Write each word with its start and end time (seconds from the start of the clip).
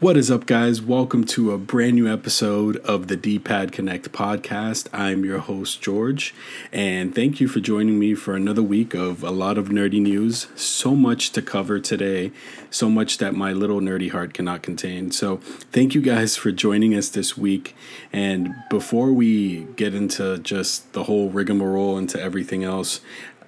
What 0.00 0.16
is 0.16 0.30
up, 0.30 0.46
guys? 0.46 0.80
Welcome 0.80 1.24
to 1.24 1.52
a 1.52 1.58
brand 1.58 1.96
new 1.96 2.10
episode 2.10 2.78
of 2.78 3.08
the 3.08 3.16
D-Pad 3.16 3.70
Connect 3.70 4.10
podcast. 4.12 4.88
I'm 4.94 5.26
your 5.26 5.40
host, 5.40 5.82
George, 5.82 6.34
and 6.72 7.14
thank 7.14 7.38
you 7.38 7.46
for 7.46 7.60
joining 7.60 7.98
me 7.98 8.14
for 8.14 8.34
another 8.34 8.62
week 8.62 8.94
of 8.94 9.22
a 9.22 9.30
lot 9.30 9.58
of 9.58 9.68
nerdy 9.68 10.00
news. 10.00 10.46
So 10.56 10.94
much 10.94 11.32
to 11.32 11.42
cover 11.42 11.78
today, 11.78 12.32
so 12.70 12.88
much 12.88 13.18
that 13.18 13.34
my 13.34 13.52
little 13.52 13.80
nerdy 13.80 14.10
heart 14.10 14.32
cannot 14.32 14.62
contain. 14.62 15.10
So, 15.10 15.36
thank 15.70 15.94
you 15.94 16.00
guys 16.00 16.34
for 16.34 16.50
joining 16.50 16.94
us 16.94 17.10
this 17.10 17.36
week. 17.36 17.76
And 18.10 18.54
before 18.70 19.12
we 19.12 19.64
get 19.76 19.94
into 19.94 20.38
just 20.38 20.94
the 20.94 21.04
whole 21.04 21.28
rigmarole 21.28 21.98
into 21.98 22.18
everything 22.18 22.64
else, 22.64 23.02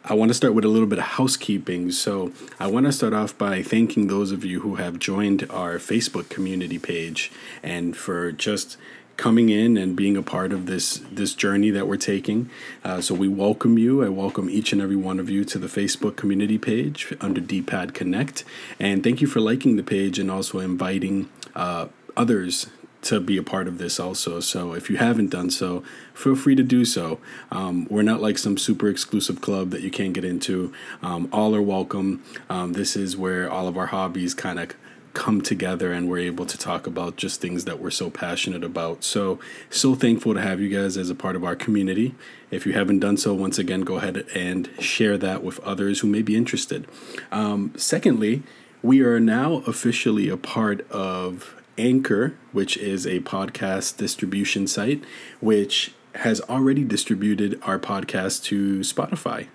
I 0.05 0.15
want 0.15 0.31
to 0.31 0.35
start 0.35 0.55
with 0.55 0.65
a 0.65 0.69
little 0.69 0.89
bit 0.89 0.99
of 0.99 1.05
housekeeping. 1.05 1.93
So, 1.93 2.33
I 2.59 2.67
want 2.67 2.87
to 2.87 2.93
start 2.93 3.13
off 3.13 3.39
by 3.39 3.63
thanking 3.63 4.09
those 4.09 4.33
of 4.33 4.45
you 4.45 4.61
who 4.61 4.75
have 4.75 4.99
joined 4.99 5.47
our 5.49 5.79
Facebook 5.79 6.29
community 6.29 6.79
page 6.79 7.31
and 7.63 7.97
for 7.97 8.33
just 8.33 8.77
coming 9.17 9.49
in 9.49 9.77
and 9.77 9.95
being 9.95 10.17
a 10.17 10.23
part 10.23 10.53
of 10.53 10.67
this 10.67 11.01
this 11.13 11.35
journey 11.35 11.71
that 11.71 11.87
we're 11.87 11.97
taking. 11.97 12.51
Uh, 12.83 13.01
so 13.01 13.15
we 13.15 13.29
welcome 13.29 13.79
you. 13.79 14.05
I 14.05 14.09
welcome 14.09 14.51
each 14.51 14.73
and 14.73 14.83
every 14.83 14.97
one 14.97 15.21
of 15.21 15.31
you 15.31 15.45
to 15.45 15.59
the 15.59 15.69
Facebook 15.69 16.17
community 16.17 16.59
page 16.59 17.15
under 17.21 17.41
D-Pad 17.41 17.95
Connect, 17.95 18.43
and 18.81 19.05
thank 19.05 19.21
you 19.21 19.29
for 19.29 19.39
liking 19.39 19.77
the 19.77 19.85
page 19.85 20.19
and 20.19 20.33
also 20.33 20.59
inviting 20.59 21.29
uh, 21.55 21.87
others 22.17 22.67
to 23.03 23.21
be 23.21 23.37
a 23.37 23.43
part 23.43 23.69
of 23.69 23.79
this 23.79 24.01
also. 24.01 24.41
So 24.41 24.73
if 24.75 24.89
you 24.89 24.97
haven't 24.97 25.31
done 25.31 25.51
so, 25.51 25.83
feel 26.15 26.37
free 26.37 26.55
to 26.55 26.63
do 26.63 26.85
so. 26.85 27.19
Um, 27.51 27.87
we're 27.91 28.03
not 28.03 28.21
like 28.21 28.39
some 28.39 28.57
super 28.57 28.89
exclusive 28.89 29.41
club 29.41 29.71
that 29.71 29.83
you 29.83 29.91
can't 29.91 30.13
get 30.13 30.25
into. 30.25 30.73
Um, 31.03 31.29
all 31.33 31.55
are 31.55 31.63
welcome. 31.63 32.23
Um, 32.49 32.73
this 32.73 32.97
is 32.97 33.17
where 33.17 33.51
all 33.51 33.69
of 33.69 33.77
our 33.77 33.87
hobbies 33.87 34.35
kind 34.35 34.59
of 34.59 34.75
come 35.15 35.43
together 35.43 35.93
and 35.93 36.09
we're 36.09 36.19
able 36.19 36.47
to 36.47 36.57
talk 36.57 36.87
about 36.87 37.17
just 37.17 37.41
things 37.41 37.65
that 37.65 37.79
we're 37.79 37.91
so 37.91 38.09
passionate 38.11 38.65
about. 38.65 39.05
So, 39.05 39.39
so 39.69 39.95
thankful 39.95 40.35
to 40.35 40.41
have 40.41 40.61
you 40.61 40.69
guys 40.69 40.97
as 40.97 41.11
a 41.11 41.15
part 41.15 41.37
of 41.37 41.45
our 41.45 41.57
community. 41.57 42.15
If 42.51 42.67
you 42.67 42.73
haven't 42.73 43.01
done 43.01 43.17
so, 43.17 43.35
once 43.35 43.59
again, 43.59 43.83
go 43.83 43.97
ahead 43.97 44.25
and 44.35 44.71
share 44.79 45.19
that 45.19 45.43
with 45.43 45.61
others 45.61 46.01
who 46.01 46.09
may 46.09 46.23
be 46.23 46.37
interested. 46.37 46.87
Um, 47.31 47.75
secondly, 47.77 48.43
we 48.83 49.03
are 49.03 49.21
now 49.21 49.63
officially 49.67 50.29
a 50.29 50.37
part 50.37 50.89
of 50.91 51.62
Anchor, 51.79 52.35
which 52.53 52.77
is 52.77 53.07
a 53.07 53.21
podcast 53.21 53.97
distribution 53.97 54.67
site, 54.67 55.03
which 55.41 55.95
has 56.17 56.41
already 56.43 56.85
distributed 56.85 57.59
our 57.63 57.79
podcast 57.79 58.45
to 58.45 58.81
Spotify. 58.81 59.49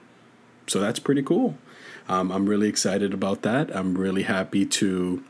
So 0.67 0.79
that's 0.79 0.99
pretty 0.99 1.21
cool. 1.21 1.57
Um, 2.09 2.31
I'm 2.31 2.47
really 2.47 2.67
excited 2.67 3.13
about 3.13 3.41
that. 3.43 3.75
I'm 3.75 3.97
really 3.97 4.23
happy 4.23 4.65
to 4.65 5.23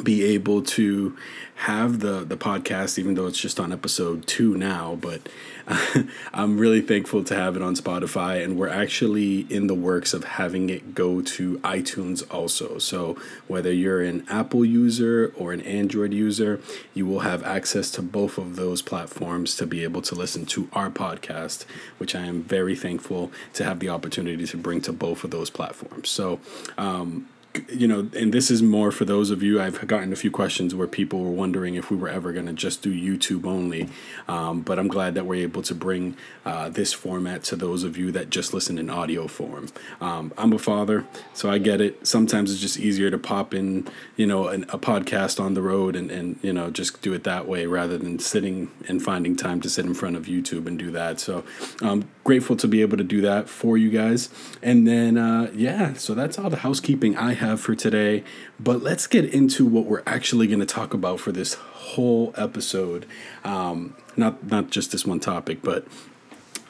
be 0.00 0.24
able 0.24 0.62
to 0.62 1.16
have 1.60 2.00
the 2.00 2.24
the 2.24 2.36
podcast 2.36 2.98
even 2.98 3.14
though 3.14 3.26
it's 3.26 3.38
just 3.38 3.60
on 3.60 3.70
episode 3.70 4.26
2 4.26 4.56
now 4.56 4.96
but 4.98 5.28
uh, 5.68 6.04
I'm 6.32 6.58
really 6.58 6.80
thankful 6.80 7.22
to 7.24 7.34
have 7.34 7.54
it 7.54 7.60
on 7.60 7.74
Spotify 7.74 8.42
and 8.42 8.58
we're 8.58 8.68
actually 8.68 9.40
in 9.50 9.66
the 9.66 9.74
works 9.74 10.14
of 10.14 10.24
having 10.24 10.70
it 10.70 10.94
go 10.94 11.20
to 11.20 11.58
iTunes 11.58 12.22
also. 12.32 12.78
So 12.78 13.18
whether 13.46 13.70
you're 13.70 14.00
an 14.00 14.24
Apple 14.28 14.64
user 14.64 15.34
or 15.36 15.52
an 15.52 15.60
Android 15.60 16.14
user 16.14 16.60
you 16.94 17.04
will 17.04 17.20
have 17.20 17.42
access 17.44 17.90
to 17.92 18.02
both 18.02 18.38
of 18.38 18.56
those 18.56 18.80
platforms 18.80 19.54
to 19.56 19.66
be 19.66 19.84
able 19.84 20.00
to 20.02 20.14
listen 20.14 20.46
to 20.46 20.68
our 20.72 20.90
podcast 20.90 21.66
which 21.98 22.14
I 22.14 22.24
am 22.24 22.42
very 22.42 22.74
thankful 22.74 23.30
to 23.52 23.64
have 23.64 23.80
the 23.80 23.90
opportunity 23.90 24.46
to 24.46 24.56
bring 24.56 24.80
to 24.82 24.92
both 24.92 25.24
of 25.24 25.30
those 25.30 25.50
platforms. 25.50 26.08
So 26.08 26.40
um, 26.78 27.28
you 27.68 27.88
know, 27.88 28.08
and 28.16 28.32
this 28.32 28.50
is 28.50 28.62
more 28.62 28.92
for 28.92 29.04
those 29.04 29.30
of 29.30 29.42
you. 29.42 29.60
I've 29.60 29.86
gotten 29.86 30.12
a 30.12 30.16
few 30.16 30.30
questions 30.30 30.74
where 30.74 30.86
people 30.86 31.22
were 31.22 31.30
wondering 31.30 31.74
if 31.74 31.90
we 31.90 31.96
were 31.96 32.08
ever 32.08 32.32
going 32.32 32.46
to 32.46 32.52
just 32.52 32.82
do 32.82 32.92
YouTube 32.92 33.44
only. 33.44 33.88
Um, 34.28 34.60
but 34.62 34.78
I'm 34.78 34.88
glad 34.88 35.14
that 35.14 35.26
we're 35.26 35.42
able 35.42 35.62
to 35.62 35.74
bring 35.74 36.16
uh, 36.44 36.68
this 36.68 36.92
format 36.92 37.42
to 37.44 37.56
those 37.56 37.82
of 37.82 37.96
you 37.96 38.12
that 38.12 38.30
just 38.30 38.54
listen 38.54 38.78
in 38.78 38.88
audio 38.88 39.26
form. 39.26 39.68
Um, 40.00 40.32
I'm 40.38 40.52
a 40.52 40.58
father, 40.58 41.06
so 41.34 41.50
I 41.50 41.58
get 41.58 41.80
it. 41.80 42.06
Sometimes 42.06 42.52
it's 42.52 42.60
just 42.60 42.78
easier 42.78 43.10
to 43.10 43.18
pop 43.18 43.52
in, 43.52 43.88
you 44.16 44.26
know, 44.26 44.48
an, 44.48 44.64
a 44.64 44.78
podcast 44.78 45.40
on 45.40 45.54
the 45.54 45.62
road 45.62 45.96
and, 45.96 46.10
and, 46.10 46.38
you 46.42 46.52
know, 46.52 46.70
just 46.70 47.02
do 47.02 47.12
it 47.12 47.24
that 47.24 47.48
way 47.48 47.66
rather 47.66 47.98
than 47.98 48.18
sitting 48.18 48.70
and 48.88 49.02
finding 49.02 49.34
time 49.34 49.60
to 49.62 49.68
sit 49.68 49.84
in 49.84 49.94
front 49.94 50.16
of 50.16 50.26
YouTube 50.26 50.66
and 50.66 50.78
do 50.78 50.90
that. 50.92 51.18
So 51.18 51.44
um, 51.82 52.08
grateful 52.30 52.54
to 52.54 52.68
be 52.68 52.80
able 52.80 52.96
to 52.96 53.02
do 53.02 53.20
that 53.20 53.48
for 53.48 53.76
you 53.76 53.90
guys. 53.90 54.28
And 54.62 54.86
then, 54.86 55.18
uh, 55.18 55.50
yeah, 55.52 55.94
so 55.94 56.14
that's 56.14 56.38
all 56.38 56.48
the 56.48 56.58
housekeeping 56.58 57.16
I 57.16 57.32
have 57.32 57.60
for 57.60 57.74
today. 57.74 58.22
But 58.60 58.84
let's 58.84 59.08
get 59.08 59.24
into 59.24 59.66
what 59.66 59.86
we're 59.86 60.04
actually 60.06 60.46
going 60.46 60.60
to 60.60 60.64
talk 60.64 60.94
about 60.94 61.18
for 61.18 61.32
this 61.32 61.54
whole 61.54 62.32
episode. 62.36 63.04
Um, 63.42 63.96
not 64.16 64.46
not 64.46 64.70
just 64.70 64.92
this 64.92 65.04
one 65.04 65.18
topic, 65.18 65.58
but 65.60 65.84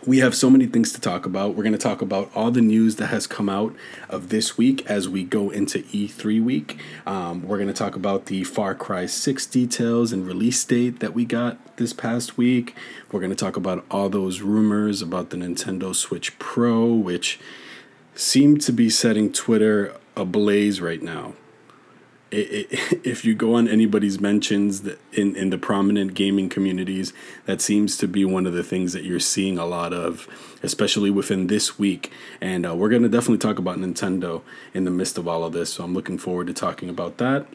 we 0.07 0.19
have 0.19 0.35
so 0.35 0.49
many 0.49 0.67
things 0.67 0.93
to 0.93 1.01
talk 1.01 1.27
about. 1.27 1.55
We're 1.55 1.63
going 1.63 1.73
to 1.73 1.79
talk 1.79 2.01
about 2.01 2.31
all 2.35 2.51
the 2.51 2.63
news 2.63 2.97
that 2.97 3.09
has 3.09 3.27
come 3.27 3.49
out 3.49 3.75
of 4.09 4.31
this 4.31 4.57
week 4.57 4.85
as 4.87 5.09
we 5.09 5.25
go 5.25 5.51
into 5.51 5.81
E3 5.81 6.43
week. 6.43 6.81
Um, 7.07 7.43
we're 7.43 7.59
going 7.59 7.69
to 7.69 7.75
talk 7.75 7.97
about 7.97 8.27
the 8.27 8.45
Far 8.45 8.75
Cry 8.75 9.07
6 9.07 9.47
details 9.47 10.13
and 10.13 10.27
release 10.27 10.65
date 10.65 11.01
that 11.01 11.13
we 11.13 11.25
got 11.25 11.77
this 11.77 11.93
past 11.93 12.39
week. 12.39 12.75
We're 13.13 13.21
going 13.21 13.31
to 13.31 13.37
talk 13.37 13.57
about 13.57 13.85
all 13.91 14.09
those 14.09 14.41
rumors 14.41 15.03
about 15.03 15.31
the 15.31 15.37
Nintendo 15.37 15.95
Switch 15.95 16.39
Pro, 16.39 16.87
which 16.87 17.39
seem 18.15 18.59
to 18.59 18.73
be 18.73 18.89
setting 18.89 19.33
Twitter 19.33 19.97
ablaze 20.17 20.81
right 20.81 21.03
now. 21.03 21.35
If 23.03 23.25
you 23.25 23.35
go 23.35 23.55
on 23.55 23.67
anybody's 23.67 24.21
mentions 24.21 24.87
in, 25.13 25.35
in 25.35 25.51
the 25.51 25.59
prominent 25.59 26.15
gaming 26.15 26.49
communities, 26.49 27.13
that 27.47 27.61
seems 27.61 27.97
to 27.97 28.07
be 28.07 28.25
one 28.25 28.47
of 28.47 28.53
the 28.53 28.63
things 28.63 28.93
that 28.93 29.03
you're 29.03 29.19
seeing 29.19 29.59
a 29.59 29.67
lot 29.67 29.93
of, 29.93 30.29
especially 30.63 31.11
within 31.11 31.49
this 31.49 31.77
week. 31.77 32.13
And 32.41 32.65
uh, 32.65 32.77
we're 32.77 32.89
going 32.89 33.03
to 33.03 33.09
definitely 33.09 33.39
talk 33.39 33.59
about 33.59 33.79
Nintendo 33.79 34.43
in 34.73 34.85
the 34.85 34.93
midst 34.93 35.19
of 35.19 35.27
all 35.27 35.43
of 35.43 35.53
this. 35.53 35.73
So 35.73 35.83
I'm 35.83 35.93
looking 35.93 36.19
forward 36.19 36.47
to 36.47 36.53
talking 36.53 36.89
about 36.89 37.19
that. 37.19 37.47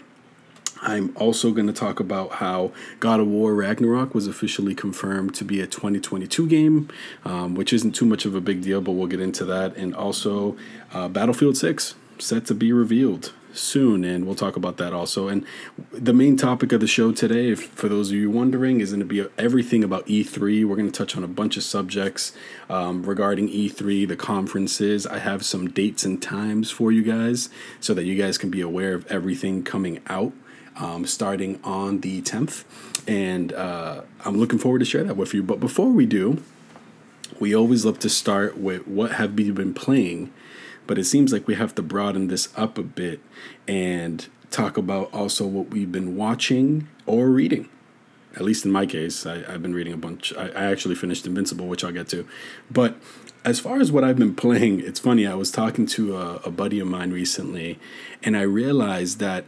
I'm 0.81 1.15
also 1.15 1.51
going 1.51 1.67
to 1.67 1.73
talk 1.73 2.01
about 2.01 2.33
how 2.33 2.73
God 2.99 3.21
of 3.21 3.27
War 3.27 3.55
Ragnarok 3.55 4.13
was 4.13 4.27
officially 4.27 4.75
confirmed 4.75 5.33
to 5.35 5.45
be 5.45 5.61
a 5.61 5.67
2022 5.67 6.47
game, 6.47 6.89
um, 7.23 7.55
which 7.55 7.71
isn't 7.71 7.93
too 7.93 8.05
much 8.05 8.25
of 8.25 8.35
a 8.35 8.41
big 8.41 8.61
deal, 8.61 8.81
but 8.81 8.91
we'll 8.91 9.07
get 9.07 9.21
into 9.21 9.45
that. 9.45 9.75
And 9.77 9.95
also, 9.95 10.57
uh, 10.93 11.07
Battlefield 11.07 11.55
6 11.55 11.95
set 12.19 12.45
to 12.47 12.55
be 12.55 12.71
revealed 12.71 13.33
soon, 13.57 14.03
and 14.03 14.25
we'll 14.25 14.35
talk 14.35 14.55
about 14.55 14.77
that 14.77 14.93
also. 14.93 15.27
And 15.27 15.45
the 15.91 16.13
main 16.13 16.37
topic 16.37 16.71
of 16.71 16.79
the 16.79 16.87
show 16.87 17.11
today, 17.11 17.49
if, 17.49 17.67
for 17.67 17.87
those 17.87 18.09
of 18.09 18.17
you 18.17 18.29
wondering, 18.29 18.81
is 18.81 18.91
going 18.91 18.99
to 18.99 19.05
be 19.05 19.25
everything 19.37 19.83
about 19.83 20.05
E3. 20.07 20.65
We're 20.65 20.75
going 20.75 20.91
to 20.91 20.97
touch 20.97 21.15
on 21.15 21.23
a 21.23 21.27
bunch 21.27 21.57
of 21.57 21.63
subjects 21.63 22.33
um, 22.69 23.03
regarding 23.03 23.49
E3, 23.49 24.07
the 24.07 24.15
conferences. 24.15 25.07
I 25.07 25.19
have 25.19 25.45
some 25.45 25.69
dates 25.69 26.03
and 26.05 26.21
times 26.21 26.71
for 26.71 26.91
you 26.91 27.03
guys 27.03 27.49
so 27.79 27.93
that 27.93 28.03
you 28.03 28.15
guys 28.15 28.37
can 28.37 28.49
be 28.49 28.61
aware 28.61 28.93
of 28.93 29.05
everything 29.07 29.63
coming 29.63 30.01
out. 30.07 30.33
Um, 30.77 31.05
starting 31.05 31.61
on 31.63 32.01
the 32.01 32.21
10th, 32.21 32.65
and 33.07 33.53
uh, 33.53 34.01
I'm 34.25 34.37
looking 34.37 34.59
forward 34.59 34.79
to 34.79 34.85
share 34.85 35.05
that 35.05 35.15
with 35.15 35.33
you. 35.33 35.41
But 35.41 35.61
before 35.61 35.89
we 35.89 36.05
do, 36.05 36.43
we 37.39 37.55
always 37.55 37.85
love 37.85 37.97
to 37.99 38.09
start 38.09 38.57
with 38.57 38.85
what 38.85 39.13
have 39.13 39.39
you 39.39 39.53
been 39.53 39.73
playing 39.73 40.33
but 40.87 40.97
it 40.97 41.05
seems 41.05 41.31
like 41.33 41.47
we 41.47 41.55
have 41.55 41.75
to 41.75 41.81
broaden 41.81 42.27
this 42.27 42.49
up 42.55 42.77
a 42.77 42.83
bit 42.83 43.19
and 43.67 44.27
talk 44.51 44.77
about 44.77 45.13
also 45.13 45.45
what 45.45 45.69
we've 45.69 45.91
been 45.91 46.15
watching 46.15 46.87
or 47.05 47.29
reading. 47.29 47.69
At 48.35 48.41
least 48.41 48.65
in 48.65 48.71
my 48.71 48.85
case, 48.85 49.25
I, 49.25 49.39
have 49.51 49.61
been 49.61 49.73
reading 49.73 49.93
a 49.93 49.97
bunch. 49.97 50.33
I, 50.35 50.49
I 50.49 50.65
actually 50.65 50.95
finished 50.95 51.25
Invincible, 51.25 51.67
which 51.67 51.83
I'll 51.83 51.91
get 51.91 52.09
to. 52.09 52.27
But 52.69 52.95
as 53.45 53.59
far 53.59 53.79
as 53.79 53.91
what 53.91 54.03
I've 54.03 54.17
been 54.17 54.35
playing, 54.35 54.81
it's 54.81 54.99
funny. 54.99 55.25
I 55.25 55.35
was 55.35 55.51
talking 55.51 55.85
to 55.87 56.17
a, 56.17 56.35
a 56.37 56.51
buddy 56.51 56.79
of 56.79 56.87
mine 56.87 57.11
recently, 57.11 57.79
and 58.23 58.35
I 58.35 58.41
realized 58.41 59.19
that 59.19 59.45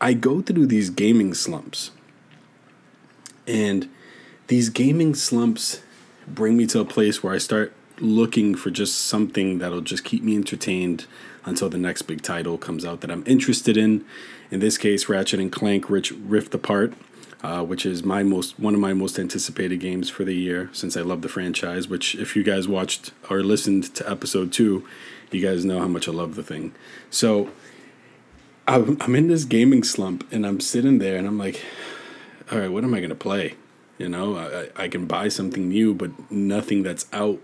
I 0.00 0.12
go 0.12 0.42
through 0.42 0.66
these 0.66 0.90
gaming 0.90 1.34
slumps. 1.34 1.92
And 3.46 3.88
these 4.48 4.70
gaming 4.70 5.14
slumps 5.14 5.82
bring 6.26 6.56
me 6.56 6.66
to 6.66 6.80
a 6.80 6.84
place 6.84 7.22
where 7.22 7.32
I 7.32 7.38
start 7.38 7.72
looking 8.00 8.54
for 8.54 8.70
just 8.70 9.06
something 9.06 9.58
that'll 9.58 9.80
just 9.80 10.04
keep 10.04 10.22
me 10.22 10.36
entertained 10.36 11.06
until 11.44 11.68
the 11.68 11.78
next 11.78 12.02
big 12.02 12.22
title 12.22 12.58
comes 12.58 12.84
out 12.84 13.00
that 13.00 13.10
I'm 13.10 13.24
interested 13.26 13.76
in. 13.76 14.04
In 14.50 14.60
this 14.60 14.78
case, 14.78 15.08
Ratchet 15.08 15.40
and 15.40 15.50
Clank 15.50 15.88
Rich 15.88 16.12
Rift 16.12 16.54
Apart, 16.54 16.94
uh, 17.42 17.64
which 17.64 17.86
is 17.86 18.02
my 18.04 18.22
most 18.22 18.58
one 18.58 18.74
of 18.74 18.80
my 18.80 18.92
most 18.92 19.18
anticipated 19.18 19.80
games 19.80 20.10
for 20.10 20.24
the 20.24 20.34
year 20.34 20.70
since 20.72 20.96
I 20.96 21.02
love 21.02 21.22
the 21.22 21.28
franchise. 21.28 21.88
Which, 21.88 22.14
if 22.14 22.36
you 22.36 22.42
guys 22.42 22.68
watched 22.68 23.12
or 23.30 23.42
listened 23.42 23.94
to 23.94 24.10
episode 24.10 24.52
two, 24.52 24.86
you 25.30 25.40
guys 25.46 25.64
know 25.64 25.78
how 25.78 25.88
much 25.88 26.08
I 26.08 26.12
love 26.12 26.34
the 26.34 26.42
thing. 26.42 26.74
So 27.10 27.50
I'm, 28.66 28.96
I'm 29.00 29.14
in 29.14 29.28
this 29.28 29.44
gaming 29.44 29.84
slump, 29.84 30.26
and 30.32 30.46
I'm 30.46 30.60
sitting 30.60 30.98
there, 30.98 31.16
and 31.16 31.26
I'm 31.26 31.38
like, 31.38 31.62
all 32.50 32.58
right, 32.58 32.70
what 32.70 32.84
am 32.84 32.94
I 32.94 33.00
gonna 33.00 33.14
play? 33.14 33.54
You 33.98 34.08
know, 34.08 34.36
I, 34.36 34.84
I 34.84 34.88
can 34.88 35.06
buy 35.06 35.28
something 35.28 35.68
new, 35.68 35.94
but 35.94 36.30
nothing 36.30 36.82
that's 36.82 37.06
out 37.12 37.40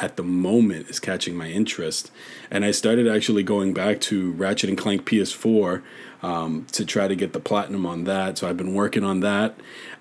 at 0.00 0.16
the 0.16 0.22
moment 0.22 0.88
is 0.88 1.00
catching 1.00 1.36
my 1.36 1.48
interest. 1.48 2.10
And 2.50 2.64
I 2.64 2.70
started 2.70 3.06
actually 3.08 3.42
going 3.42 3.74
back 3.74 4.00
to 4.02 4.32
Ratchet 4.32 4.68
and 4.68 4.78
Clank 4.78 5.04
PS4 5.04 5.82
um, 6.22 6.66
to 6.72 6.84
try 6.84 7.06
to 7.08 7.14
get 7.14 7.32
the 7.32 7.40
platinum 7.40 7.86
on 7.86 8.04
that. 8.04 8.38
So 8.38 8.48
I've 8.48 8.56
been 8.56 8.74
working 8.74 9.04
on 9.04 9.20
that. 9.20 9.54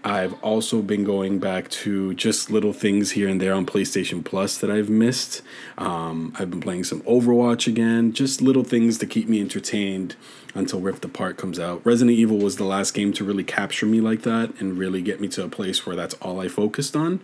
I've 0.03 0.33
also 0.43 0.81
been 0.81 1.03
going 1.03 1.39
back 1.39 1.69
to 1.69 2.13
just 2.13 2.49
little 2.49 2.73
things 2.73 3.11
here 3.11 3.27
and 3.27 3.41
there 3.41 3.53
on 3.53 3.65
PlayStation 3.65 4.23
Plus 4.23 4.57
that 4.59 4.71
I've 4.71 4.89
missed. 4.89 5.41
Um, 5.77 6.33
I've 6.39 6.49
been 6.49 6.61
playing 6.61 6.85
some 6.85 7.01
Overwatch 7.01 7.67
again, 7.67 8.13
just 8.13 8.41
little 8.41 8.63
things 8.63 8.97
to 8.99 9.05
keep 9.05 9.27
me 9.27 9.41
entertained 9.41 10.15
until 10.55 10.79
Rift 10.79 11.05
Apart 11.05 11.37
comes 11.37 11.59
out. 11.59 11.85
Resident 11.85 12.17
Evil 12.17 12.37
was 12.37 12.55
the 12.55 12.63
last 12.63 12.93
game 12.93 13.13
to 13.13 13.23
really 13.23 13.43
capture 13.43 13.85
me 13.85 14.01
like 14.01 14.21
that 14.23 14.59
and 14.59 14.77
really 14.77 15.01
get 15.01 15.19
me 15.19 15.27
to 15.29 15.43
a 15.43 15.49
place 15.49 15.85
where 15.85 15.95
that's 15.95 16.15
all 16.15 16.39
I 16.39 16.47
focused 16.47 16.95
on. 16.95 17.19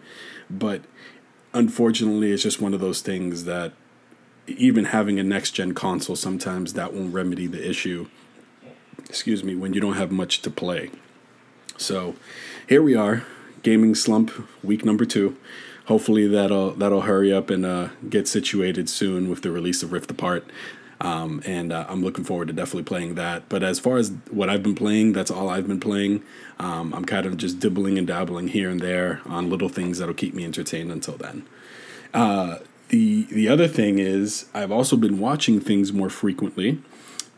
But 0.50 0.81
unfortunately, 1.53 2.31
it's 2.31 2.44
just 2.44 2.61
one 2.61 2.73
of 2.73 2.79
those 2.79 3.01
things 3.01 3.45
that 3.45 3.73
even 4.47 4.85
having 4.85 5.19
a 5.19 5.23
next 5.23 5.51
gen 5.51 5.73
console, 5.73 6.15
sometimes 6.15 6.73
that 6.73 6.94
won't 6.94 7.13
remedy 7.13 7.47
the 7.47 7.67
issue. 7.67 8.07
Excuse 9.00 9.44
me, 9.44 9.55
when 9.55 9.73
you 9.73 9.81
don't 9.81 9.94
have 9.94 10.11
much 10.11 10.41
to 10.41 10.50
play. 10.50 10.89
So 11.77 12.15
here 12.67 12.81
we 12.81 12.95
are, 12.95 13.23
gaming 13.61 13.95
slump 13.95 14.31
week 14.63 14.83
number 14.85 15.05
two. 15.05 15.38
Hopefully 15.85 16.27
that'll 16.27 16.71
that'll 16.71 17.01
hurry 17.01 17.33
up 17.33 17.50
and 17.50 17.65
uh, 17.65 17.89
get 18.09 18.27
situated 18.27 18.89
soon 18.89 19.29
with 19.29 19.41
the 19.41 19.51
release 19.51 19.83
of 19.83 19.91
Rift 19.91 20.09
Apart. 20.11 20.45
Um, 21.03 21.41
and 21.45 21.73
uh, 21.73 21.85
I'm 21.89 22.01
looking 22.01 22.23
forward 22.23 22.47
to 22.47 22.53
definitely 22.53 22.83
playing 22.83 23.15
that. 23.15 23.50
But 23.50 23.61
as 23.61 23.77
far 23.77 23.97
as 23.97 24.11
what 24.31 24.50
I've 24.50 24.63
been 24.63 24.73
playing, 24.73 25.11
that's 25.11 25.29
all 25.29 25.50
I've 25.50 25.67
been 25.67 25.81
playing. 25.81 26.23
Um, 26.59 26.94
I'm 26.94 27.03
kind 27.03 27.25
of 27.25 27.35
just 27.38 27.59
dibbling 27.59 27.97
and 27.97 28.07
dabbling 28.07 28.47
here 28.47 28.69
and 28.69 28.79
there 28.79 29.21
on 29.25 29.50
little 29.50 29.69
things 29.69 30.00
that'll 30.00 30.15
keep 30.15 30.33
me 30.33 30.45
entertained 30.45 30.91
until 30.91 31.17
then. 31.17 31.45
Uh, 32.13 32.59
the 32.88 33.23
the 33.23 33.50
other 33.50 33.67
thing 33.67 34.00
is 34.00 34.45
I've 34.53 34.71
also 34.71 34.95
been 34.95 35.19
watching 35.19 35.59
things 35.59 35.91
more 35.91 36.09
frequently 36.09 36.81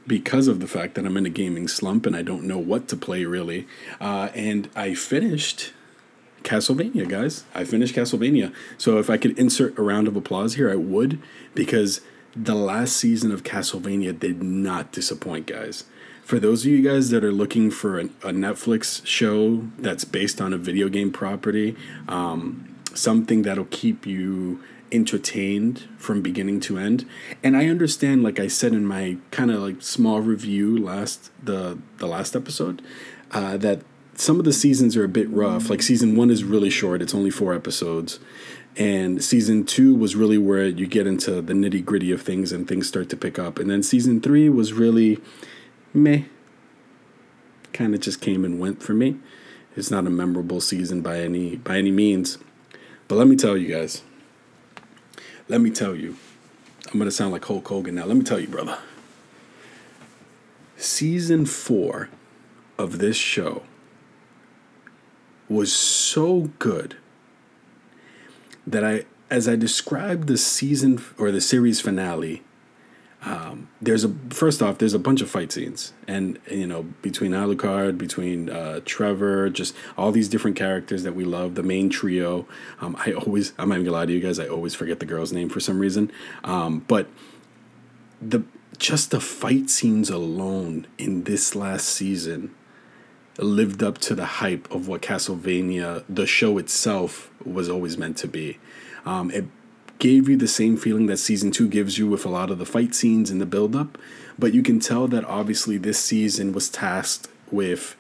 because 0.06 0.48
of 0.48 0.60
the 0.60 0.68
fact 0.68 0.94
that 0.96 1.06
I'm 1.06 1.18
in 1.18 1.26
a 1.26 1.30
gaming 1.30 1.68
slump 1.68 2.06
and 2.06 2.16
I 2.16 2.22
don't 2.22 2.44
know 2.44 2.60
what 2.60 2.88
to 2.90 2.98
play 2.98 3.26
really. 3.26 3.68
Uh, 4.00 4.30
and 4.36 4.70
I 4.76 4.94
finished 4.94 5.74
Castlevania, 6.44 7.10
guys. 7.10 7.44
I 7.56 7.64
finished 7.64 7.96
Castlevania. 7.96 8.54
So 8.78 9.00
if 9.00 9.10
I 9.10 9.18
could 9.18 9.38
insert 9.40 9.78
a 9.80 9.82
round 9.82 10.08
of 10.08 10.16
applause 10.16 10.54
here, 10.54 10.70
I 10.70 10.76
would 10.76 11.20
because 11.56 12.02
the 12.36 12.56
last 12.56 12.98
season 12.98 13.32
of 13.32 13.44
Castlevania 13.44 14.18
did 14.18 14.44
not 14.44 14.92
disappoint, 14.92 15.48
guys. 15.48 15.86
For 16.24 16.40
those 16.40 16.66
of 16.66 16.72
you 16.72 16.82
guys 16.82 17.12
that 17.12 17.24
are 17.24 17.32
looking 17.32 17.70
for 17.70 18.00
a, 18.00 18.06
a 18.06 18.32
Netflix 18.32 19.06
show 19.06 19.68
that's 19.78 20.04
based 20.06 20.42
on 20.42 20.54
a 20.54 20.58
video 20.58 20.90
game 20.90 21.12
property, 21.12 21.76
um, 22.08 22.76
something 22.94 23.44
that'll 23.44 23.66
keep 23.66 24.06
you 24.06 24.62
entertained 24.92 25.88
from 25.98 26.22
beginning 26.22 26.60
to 26.62 26.78
end. 26.78 27.08
And 27.44 27.56
I 27.56 27.68
understand, 27.68 28.24
like 28.24 28.40
I 28.40 28.48
said 28.48 28.74
in 28.74 28.86
my 28.86 29.18
kind 29.32 29.52
of 29.52 29.62
like 29.62 29.82
small 29.82 30.22
review 30.22 30.78
last 30.78 31.32
the 31.44 31.78
the 31.98 32.08
last 32.08 32.36
episode, 32.36 32.82
uh, 33.32 33.58
that 33.58 33.82
some 34.16 34.40
of 34.40 34.46
the 34.46 34.54
seasons 34.54 34.96
are 34.96 35.04
a 35.04 35.10
bit 35.10 35.30
rough. 35.30 35.70
Like 35.70 35.82
season 35.82 36.16
one 36.16 36.32
is 36.32 36.44
really 36.44 36.70
short; 36.70 37.02
it's 37.02 37.14
only 37.14 37.30
four 37.30 37.54
episodes, 37.54 38.20
and 38.78 39.24
season 39.24 39.66
two 39.66 39.96
was 39.96 40.16
really 40.16 40.38
where 40.38 40.66
you 40.66 40.86
get 40.88 41.08
into 41.08 41.42
the 41.42 41.54
nitty 41.54 41.84
gritty 41.84 42.12
of 42.12 42.22
things 42.22 42.52
and 42.52 42.68
things 42.68 42.88
start 42.88 43.10
to 43.10 43.18
pick 43.18 43.40
up. 43.40 43.58
And 43.58 43.70
then 43.70 43.84
season 43.84 44.20
three 44.20 44.50
was 44.50 44.74
really 44.74 45.20
meh, 45.94 46.24
kind 47.72 47.96
of 47.96 48.02
just 48.02 48.20
came 48.20 48.44
and 48.44 48.60
went 48.60 48.84
for 48.84 48.94
me. 48.94 49.18
It's 49.76 49.92
not 49.92 50.08
a 50.08 50.10
memorable 50.10 50.62
season 50.62 51.02
by 51.02 51.20
any 51.20 51.56
by 51.58 51.78
any 51.78 51.92
means. 51.92 52.38
But 53.08 53.16
let 53.16 53.28
me 53.28 53.36
tell 53.36 53.58
you 53.58 53.74
guys. 53.74 54.04
Let 55.48 55.62
me 55.62 55.70
tell 55.70 55.96
you. 55.96 56.18
I'm 56.92 57.00
gonna 57.00 57.12
sound 57.12 57.32
like 57.32 57.46
Hulk 57.46 57.68
Hogan 57.68 57.96
now. 57.96 58.06
Let 58.06 58.18
me 58.18 58.24
tell 58.24 58.40
you, 58.40 58.48
brother. 58.48 58.78
Season 60.78 61.46
four 61.46 62.10
of 62.78 63.00
this 63.00 63.16
show 63.16 63.64
was 65.48 65.72
so 65.72 66.52
good 66.60 66.98
that 68.68 68.84
I, 68.84 69.06
as 69.30 69.48
I 69.48 69.56
described 69.56 70.28
the 70.28 70.38
season 70.38 71.04
or 71.18 71.32
the 71.32 71.42
series 71.42 71.82
finale, 71.82 72.44
um, 73.26 73.70
there's 73.82 74.04
a 74.04 74.14
first 74.30 74.62
off, 74.62 74.78
there's 74.78 74.94
a 74.94 75.00
bunch 75.00 75.20
of 75.20 75.30
fight 75.30 75.52
scenes, 75.52 75.94
and, 76.08 76.40
and 76.48 76.60
you 76.60 76.68
know 76.68 76.84
between 77.02 77.32
Alucard, 77.32 77.98
between 77.98 78.52
uh, 78.52 78.82
Trevor, 78.86 79.50
just 79.50 79.76
all 79.98 80.12
these 80.12 80.30
different 80.30 80.56
characters 80.56 81.02
that 81.04 81.16
we 81.16 81.26
love, 81.26 81.56
the 81.56 81.64
main 81.64 81.90
trio. 81.90 82.48
Um, 82.80 82.96
I 83.04 83.14
always, 83.14 83.54
I'm 83.58 83.70
not 83.70 83.76
even 83.76 83.86
gonna 83.86 83.98
lie 83.98 84.06
to 84.06 84.14
you 84.14 84.20
guys, 84.20 84.38
I 84.38 84.48
always 84.48 84.76
forget 84.76 85.00
the 85.00 85.08
girl's 85.08 85.34
name 85.34 85.50
for 85.50 85.60
some 85.60 85.80
reason, 85.80 86.12
um, 86.44 86.86
but 86.88 87.08
the 88.22 88.44
just 88.78 89.10
the 89.10 89.20
fight 89.20 89.72
scenes 89.72 90.10
alone 90.10 90.86
in 91.00 91.24
this 91.24 91.56
last 91.56 91.88
season 91.88 92.54
lived 93.38 93.84
up 93.84 93.98
to 94.00 94.16
the 94.16 94.26
hype 94.26 94.70
of 94.72 94.88
what 94.88 95.02
Castlevania, 95.02 96.04
the 96.08 96.26
show 96.26 96.58
itself, 96.58 97.32
was 97.46 97.70
always 97.70 97.98
meant 97.98 98.18
to 98.18 98.28
be. 98.28 98.60
Um, 99.06 99.30
it 99.32 99.46
gave 100.00 100.28
you 100.28 100.38
the 100.38 100.48
same 100.48 100.78
feeling 100.78 101.06
that 101.08 101.18
season 101.18 101.52
two 101.52 101.68
gives 101.68 101.98
you 101.98 102.08
with 102.08 102.26
a 102.26 102.30
lot 102.30 102.50
of 102.50 102.58
the 102.58 102.66
fight 102.66 102.96
scenes 102.96 103.30
and 103.30 103.40
the 103.40 103.46
build 103.46 103.76
up, 103.76 103.98
but 104.38 104.54
you 104.54 104.64
can 104.64 104.80
tell 104.80 105.08
that 105.08 105.24
obviously 105.26 105.78
this 105.78 106.00
season 106.00 106.54
was 106.54 106.70
tasked 106.70 107.28
with 107.52 107.96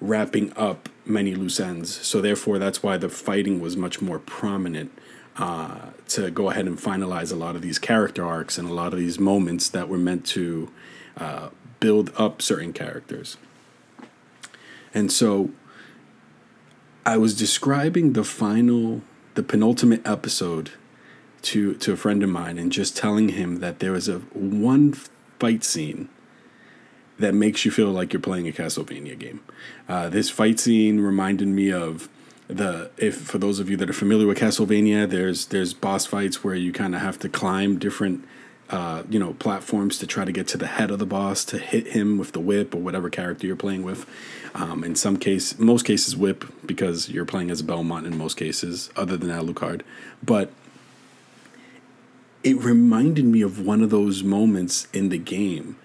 wrapping 0.00 0.52
up 0.56 0.88
many 1.04 1.34
loose 1.34 1.60
ends. 1.60 1.94
So 2.06 2.20
therefore, 2.20 2.58
that's 2.58 2.82
why 2.82 2.96
the 2.96 3.08
fighting 3.08 3.60
was 3.60 3.76
much 3.76 4.00
more 4.00 4.18
prominent. 4.18 4.92
Uh, 5.38 5.90
to 6.08 6.30
go 6.30 6.48
ahead 6.48 6.66
and 6.66 6.78
finalize 6.78 7.30
a 7.30 7.36
lot 7.36 7.54
of 7.54 7.60
these 7.60 7.78
character 7.78 8.24
arcs 8.24 8.56
and 8.56 8.66
a 8.66 8.72
lot 8.72 8.94
of 8.94 8.98
these 8.98 9.18
moments 9.18 9.68
that 9.68 9.86
were 9.86 9.98
meant 9.98 10.24
to 10.24 10.72
uh, 11.18 11.50
build 11.78 12.10
up 12.16 12.40
certain 12.40 12.72
characters. 12.72 13.36
And 14.96 15.12
so 15.12 15.50
I 17.04 17.18
was 17.18 17.36
describing 17.36 18.14
the 18.14 18.24
final, 18.24 19.02
the 19.34 19.42
penultimate 19.42 20.00
episode 20.06 20.70
to 21.42 21.74
to 21.74 21.92
a 21.92 21.96
friend 21.96 22.22
of 22.22 22.30
mine 22.30 22.56
and 22.56 22.72
just 22.72 22.96
telling 22.96 23.28
him 23.28 23.60
that 23.60 23.78
there 23.78 23.92
was 23.92 24.08
a 24.08 24.20
one 24.32 24.94
fight 25.38 25.62
scene 25.62 26.08
that 27.18 27.34
makes 27.34 27.66
you 27.66 27.70
feel 27.70 27.90
like 27.90 28.14
you're 28.14 28.20
playing 28.20 28.48
a 28.48 28.52
Castlevania 28.52 29.18
game. 29.18 29.40
Uh, 29.86 30.08
this 30.08 30.30
fight 30.30 30.58
scene 30.58 31.00
reminded 31.00 31.48
me 31.48 31.70
of 31.70 32.08
the 32.48 32.90
if 32.96 33.20
for 33.20 33.36
those 33.36 33.58
of 33.60 33.68
you 33.68 33.76
that 33.76 33.90
are 33.90 34.00
familiar 34.04 34.26
with 34.26 34.38
Castlevania, 34.38 35.06
there's 35.06 35.46
there's 35.46 35.74
boss 35.74 36.06
fights 36.06 36.42
where 36.42 36.54
you 36.54 36.72
kind 36.72 36.94
of 36.94 37.02
have 37.02 37.18
to 37.18 37.28
climb 37.28 37.78
different 37.78 38.24
uh, 38.70 39.04
you 39.08 39.18
know 39.18 39.34
platforms 39.34 39.98
to 39.98 40.06
try 40.06 40.24
to 40.24 40.32
get 40.32 40.48
to 40.48 40.58
the 40.58 40.66
head 40.66 40.90
of 40.90 40.98
the 40.98 41.06
boss 41.06 41.44
to 41.46 41.58
hit 41.58 41.88
him 41.88 42.18
with 42.18 42.32
the 42.32 42.40
whip 42.40 42.74
or 42.74 42.78
whatever 42.78 43.08
character 43.10 43.46
you're 43.46 43.56
playing 43.56 43.82
with. 43.82 44.06
Um, 44.54 44.82
in 44.84 44.94
some 44.96 45.18
case, 45.18 45.58
most 45.58 45.84
cases 45.84 46.16
whip 46.16 46.44
because 46.64 47.10
you're 47.10 47.26
playing 47.26 47.50
as 47.50 47.62
Belmont 47.62 48.06
in 48.06 48.16
most 48.16 48.36
cases, 48.36 48.90
other 48.96 49.16
than 49.16 49.28
Alucard. 49.28 49.82
But 50.22 50.50
it 52.42 52.56
reminded 52.62 53.24
me 53.24 53.42
of 53.42 53.60
one 53.60 53.82
of 53.82 53.90
those 53.90 54.22
moments 54.22 54.88
in 54.92 55.08
the 55.08 55.18
game. 55.18 55.76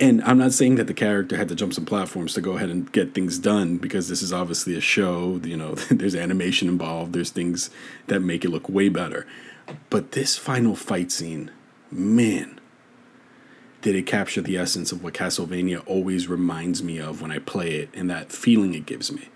And 0.00 0.22
I'm 0.22 0.38
not 0.38 0.52
saying 0.52 0.76
that 0.76 0.86
the 0.86 0.94
character 0.94 1.36
had 1.36 1.48
to 1.48 1.54
jump 1.54 1.74
some 1.74 1.84
platforms 1.84 2.34
to 2.34 2.40
go 2.40 2.52
ahead 2.52 2.70
and 2.70 2.90
get 2.90 3.14
things 3.14 3.38
done 3.38 3.76
because 3.78 4.08
this 4.08 4.22
is 4.22 4.32
obviously 4.32 4.76
a 4.76 4.80
show. 4.80 5.40
You 5.44 5.56
know, 5.56 5.74
there's 5.90 6.14
animation 6.14 6.68
involved, 6.68 7.12
there's 7.12 7.30
things 7.30 7.70
that 8.06 8.20
make 8.20 8.44
it 8.44 8.50
look 8.50 8.68
way 8.68 8.88
better. 8.88 9.26
But 9.90 10.12
this 10.12 10.36
final 10.36 10.76
fight 10.76 11.10
scene, 11.10 11.50
man, 11.94 12.60
did 13.82 13.94
it 13.94 14.06
capture 14.06 14.40
the 14.40 14.56
essence 14.56 14.92
of 14.92 15.02
what 15.02 15.14
Castlevania 15.14 15.82
always 15.86 16.26
reminds 16.26 16.82
me 16.82 16.98
of 16.98 17.20
when 17.20 17.30
I 17.30 17.38
play 17.38 17.74
it 17.74 17.90
and 17.94 18.10
that 18.10 18.32
feeling 18.32 18.74
it 18.74 18.86
gives 18.86 19.12
me. 19.12 19.28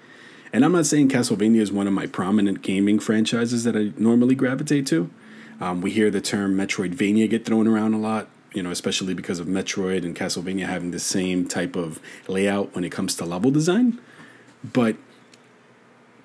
And 0.53 0.65
I'm 0.65 0.73
not 0.73 0.87
saying 0.87 1.11
Castlevania 1.11 1.61
is 1.61 1.71
one 1.71 1.87
of 1.87 1.93
my 1.93 2.07
prominent 2.07 2.63
gaming 2.63 2.99
franchises 2.99 3.65
that 3.65 3.77
I 3.77 3.93
normally 3.99 4.35
gravitate 4.35 4.87
to. 4.87 5.11
Um, 5.61 5.83
we 5.83 5.91
hear 5.91 6.11
the 6.11 6.21
term 6.21 6.57
Metroidvania 6.57 7.29
get 7.29 7.45
thrown 7.45 7.67
around 7.67 7.93
a 7.95 7.99
lot, 7.99 8.29
you 8.55 8.63
know, 8.63 8.71
especially 8.71 9.13
because 9.13 9.39
of 9.39 9.47
Metroid 9.47 10.05
and 10.05 10.17
Castlevania 10.17 10.67
having 10.67 10.93
the 10.93 11.01
same 11.01 11.47
type 11.47 11.77
of 11.77 12.01
layout 12.29 12.75
when 12.75 12.85
it 12.85 12.91
comes 12.91 13.15
to 13.17 13.25
level 13.25 13.51
design. 13.51 14.01
But 14.65 14.97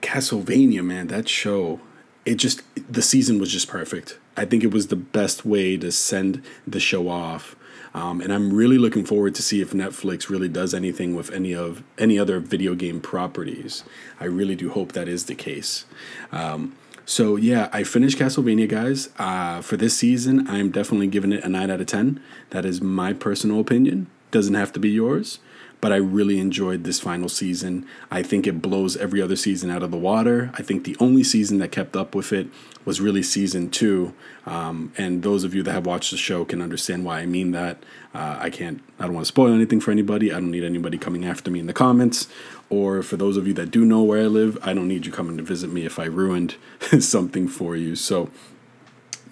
Castlevania, 0.02 0.84
man, 0.84 1.08
that 1.08 1.28
show, 1.28 1.82
it 2.26 2.36
just, 2.36 2.62
the 2.92 3.02
season 3.02 3.40
was 3.40 3.52
just 3.52 3.68
perfect. 3.68 4.18
I 4.36 4.46
think 4.46 4.64
it 4.64 4.72
was 4.72 4.88
the 4.88 4.96
best 4.96 5.46
way 5.46 5.78
to 5.78 5.92
send 5.92 6.44
the 6.66 6.80
show 6.80 7.10
off. 7.10 7.56
Um, 7.94 8.22
and 8.22 8.34
I'm 8.34 8.52
really 8.52 8.80
looking 8.80 9.06
forward 9.06 9.36
to 9.36 9.44
see 9.44 9.62
if 9.62 9.72
Netflix 9.72 10.28
really 10.28 10.50
does 10.50 10.74
anything 10.74 11.16
with 11.16 11.30
any 11.32 11.54
of 11.54 11.84
any 12.00 12.18
other 12.18 12.40
video 12.40 12.74
game 12.74 13.00
properties. 13.00 13.84
I 14.20 14.26
really 14.26 14.56
do 14.56 14.72
hope 14.72 14.94
that 14.94 15.08
is 15.08 15.26
the 15.26 15.36
case. 15.36 15.86
Um, 16.32 16.76
so 17.06 17.36
yeah, 17.36 17.70
I 17.72 17.84
finished 17.84 18.18
Castlevania, 18.18 18.68
guys. 18.68 19.10
Uh, 19.20 19.62
for 19.62 19.78
this 19.78 19.96
season, 19.96 20.48
I'm 20.48 20.72
definitely 20.72 21.08
giving 21.08 21.32
it 21.34 21.44
a 21.44 21.50
nine 21.50 21.70
out 21.70 21.82
of 21.82 21.88
ten. 21.88 22.20
That 22.50 22.66
is 22.66 22.82
my 22.82 23.14
personal 23.14 23.60
opinion. 23.60 24.08
Doesn't 24.32 24.56
have 24.56 24.74
to 24.74 24.80
be 24.80 24.90
yours, 24.90 25.38
but 25.84 25.92
I 25.92 25.98
really 25.98 26.40
enjoyed 26.40 26.86
this 26.86 27.02
final 27.02 27.28
season. 27.28 27.86
I 28.10 28.24
think 28.24 28.48
it 28.48 28.62
blows 28.62 28.96
every 28.96 29.22
other 29.22 29.36
season 29.36 29.70
out 29.70 29.84
of 29.84 29.92
the 29.92 29.98
water. 29.98 30.50
I 30.54 30.62
think 30.62 30.86
the 30.86 30.96
only 30.98 31.26
season 31.26 31.58
that 31.58 31.74
kept 31.74 31.98
up 31.98 32.16
with 32.16 32.32
it 32.32 32.48
was 32.86 33.02
really 33.02 33.22
season 33.22 33.70
two. 33.70 34.14
Um, 34.46 34.94
and 34.98 35.24
those 35.24 35.44
of 35.44 35.54
you 35.54 35.62
that 35.64 35.74
have 35.74 35.86
watched 35.86 36.12
the 36.12 36.18
show 36.18 36.46
can 36.46 36.62
understand 36.62 37.04
why 37.04 37.20
I 37.20 37.26
mean 37.26 37.52
that. 37.52 37.84
Uh, 38.14 38.38
I 38.40 38.50
can't, 38.50 38.82
I 38.98 39.04
don't 39.04 39.14
want 39.14 39.26
to 39.26 39.28
spoil 39.28 39.54
anything 39.54 39.82
for 39.82 39.92
anybody. 39.92 40.32
I 40.32 40.36
don't 40.36 40.52
need 40.52 40.64
anybody 40.64 40.98
coming 40.98 41.26
after 41.26 41.52
me 41.52 41.60
in 41.60 41.68
the 41.68 41.74
comments. 41.74 42.30
Or 42.70 43.04
for 43.04 43.18
those 43.18 43.36
of 43.36 43.46
you 43.46 43.54
that 43.56 43.70
do 43.70 43.84
know 43.84 44.04
where 44.04 44.22
I 44.22 44.28
live, 44.28 44.58
I 44.64 44.74
don't 44.74 44.88
need 44.88 45.06
you 45.06 45.12
coming 45.12 45.36
to 45.36 45.44
visit 45.44 45.70
me 45.70 45.86
if 45.86 46.00
I 46.00 46.06
ruined 46.06 46.56
something 47.02 47.50
for 47.50 47.76
you. 47.76 47.98
So 47.98 48.30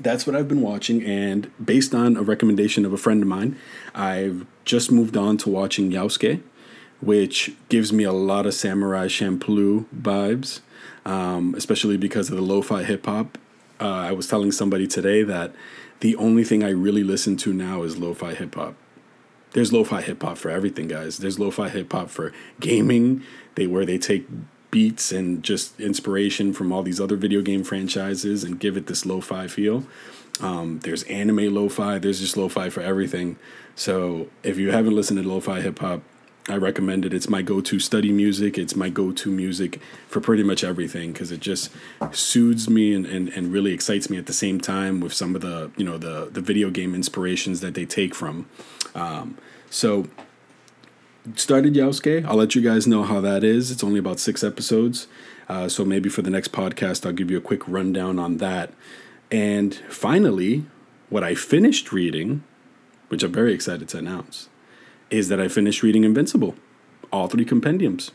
that's 0.02 0.26
what 0.26 0.36
I've 0.36 0.48
been 0.48 0.62
watching. 0.62 1.04
And 1.04 1.52
based 1.64 1.94
on 1.94 2.18
a 2.18 2.22
recommendation 2.22 2.86
of 2.86 2.94
a 2.94 2.98
friend 2.98 3.22
of 3.22 3.28
mine, 3.28 3.58
I've 3.94 4.46
just 4.66 4.92
moved 4.92 5.18
on 5.18 5.38
to 5.38 5.50
watching 5.50 5.92
Yasuke, 5.92 6.42
which 7.00 7.52
gives 7.70 7.92
me 7.92 8.04
a 8.04 8.14
lot 8.14 8.46
of 8.46 8.54
Samurai 8.54 9.08
Champloo 9.08 9.86
vibes, 9.96 10.62
um, 11.06 11.56
especially 11.56 11.98
because 11.98 12.30
of 12.30 12.36
the 12.36 12.42
lo 12.42 12.62
fi 12.62 12.84
hip 12.84 13.06
hop. 13.06 13.38
Uh, 13.80 13.86
I 13.86 14.12
was 14.12 14.28
telling 14.28 14.52
somebody 14.52 14.88
today 14.88 15.24
that 15.24 15.54
the 16.02 16.16
only 16.16 16.44
thing 16.44 16.64
I 16.64 16.70
really 16.70 17.04
listen 17.04 17.38
to 17.38 17.54
now 17.54 17.84
is 17.84 17.98
lo 17.98 18.14
fi 18.14 18.34
hip 18.34 18.56
hop. 18.56 18.76
There's 19.54 19.74
lo 19.74 19.84
fi 19.84 20.02
hip 20.02 20.22
hop 20.22 20.38
for 20.38 20.50
everything, 20.50 20.88
guys. 20.88 21.18
There's 21.18 21.40
lo 21.40 21.52
fi 21.52 21.70
hip 21.70 21.92
hop 21.92 22.10
for 22.10 22.32
gaming, 22.60 23.24
they 23.56 23.68
where 23.68 23.86
they 23.86 23.98
take 23.98 24.28
beats 24.72 25.12
and 25.12 25.44
just 25.44 25.80
inspiration 25.80 26.54
from 26.54 26.72
all 26.72 26.82
these 26.82 27.00
other 27.00 27.18
video 27.18 27.42
game 27.42 27.64
franchises 27.64 28.44
and 28.44 28.60
give 28.60 28.78
it 28.78 28.88
this 28.88 29.06
lo-fi 29.06 29.48
feel. 29.48 29.84
Um, 30.40 30.80
there's 30.80 31.04
anime 31.04 31.54
lo-fi. 31.54 32.00
There's 32.00 32.20
just 32.20 32.38
lo-fi 32.38 32.70
for 32.70 32.82
everything. 32.82 33.38
So 33.76 34.28
if 34.44 34.58
you 34.58 34.72
haven't 34.72 34.96
listened 34.96 35.22
to 35.22 35.28
lo-fi 35.28 35.62
hip 35.62 35.80
hop, 35.80 36.02
I 36.50 36.58
recommend 36.58 37.06
it. 37.06 37.14
It's 37.14 37.30
my 37.30 37.44
go-to 37.44 37.80
study 37.80 38.12
music. 38.12 38.58
It's 38.58 38.76
my 38.76 38.90
go-to 38.90 39.30
music 39.30 39.80
for 40.08 40.20
pretty 40.20 40.42
much 40.42 40.64
everything 40.64 41.14
because 41.14 41.32
it 41.32 41.40
just 41.40 41.70
soothes 42.12 42.68
me 42.68 42.96
and, 42.96 43.06
and, 43.06 43.30
and 43.30 43.54
really 43.54 43.74
excites 43.74 44.10
me 44.10 44.18
at 44.18 44.26
the 44.26 44.34
same 44.34 44.60
time 44.60 45.02
with 45.02 45.14
some 45.14 45.36
of 45.36 45.42
the 45.42 45.70
you 45.78 45.86
know 45.86 46.00
the 46.00 46.30
the 46.32 46.42
video 46.42 46.72
game 46.72 46.96
inspirations 46.96 47.62
that 47.62 47.76
they 47.76 47.86
take 47.86 48.16
from. 48.16 48.48
Um, 48.96 49.38
so 49.70 50.08
started 51.36 51.74
Yasuke. 51.74 52.26
I'll 52.26 52.36
let 52.36 52.56
you 52.56 52.62
guys 52.62 52.88
know 52.88 53.04
how 53.04 53.22
that 53.22 53.44
is. 53.44 53.72
It's 53.72 53.84
only 53.84 54.00
about 54.00 54.20
six 54.20 54.44
episodes. 54.44 55.08
Uh, 55.48 55.68
so 55.68 55.84
maybe 55.84 56.10
for 56.10 56.22
the 56.22 56.30
next 56.30 56.52
podcast, 56.52 57.06
I'll 57.06 57.12
give 57.12 57.30
you 57.30 57.38
a 57.38 57.42
quick 57.42 57.68
rundown 57.68 58.20
on 58.20 58.38
that. 58.38 58.74
And 59.30 59.76
finally, 59.90 60.66
what 61.10 61.24
I 61.24 61.36
finished 61.36 61.92
reading, 61.92 62.44
which 63.10 63.24
I'm 63.24 63.32
very 63.32 63.54
excited 63.54 63.90
to 63.90 63.98
announce, 63.98 64.50
is 65.10 65.28
that 65.30 65.40
I 65.40 65.48
finished 65.48 65.84
reading 65.84 66.04
Invincible, 66.04 66.56
all 67.12 67.28
three 67.28 67.46
compendiums. 67.46 68.12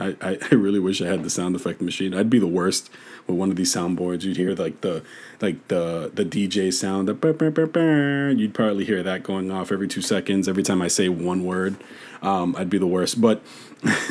I, 0.00 0.16
I, 0.50 0.54
really 0.54 0.78
wish 0.78 1.00
I 1.00 1.06
had 1.06 1.22
the 1.22 1.30
sound 1.30 1.54
effect 1.54 1.80
machine. 1.80 2.14
I'd 2.14 2.30
be 2.30 2.38
the 2.38 2.46
worst 2.46 2.90
with 3.26 3.36
one 3.36 3.50
of 3.50 3.56
these 3.56 3.74
soundboards. 3.74 4.22
You'd 4.22 4.36
hear 4.36 4.54
like 4.54 4.80
the 4.80 5.02
like 5.40 5.68
the 5.68 6.10
the 6.12 6.24
DJ 6.24 6.72
sound. 6.72 7.08
The 7.08 8.34
You'd 8.36 8.54
probably 8.54 8.84
hear 8.84 9.02
that 9.02 9.22
going 9.22 9.50
off 9.50 9.70
every 9.70 9.88
two 9.88 10.02
seconds 10.02 10.48
every 10.48 10.62
time 10.62 10.82
I 10.82 10.88
say 10.88 11.08
one 11.08 11.44
word. 11.44 11.76
Um, 12.22 12.56
I'd 12.56 12.70
be 12.70 12.78
the 12.78 12.86
worst. 12.86 13.20
But 13.20 13.42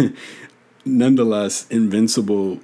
nonetheless, 0.85 1.67
Invincible, 1.69 2.59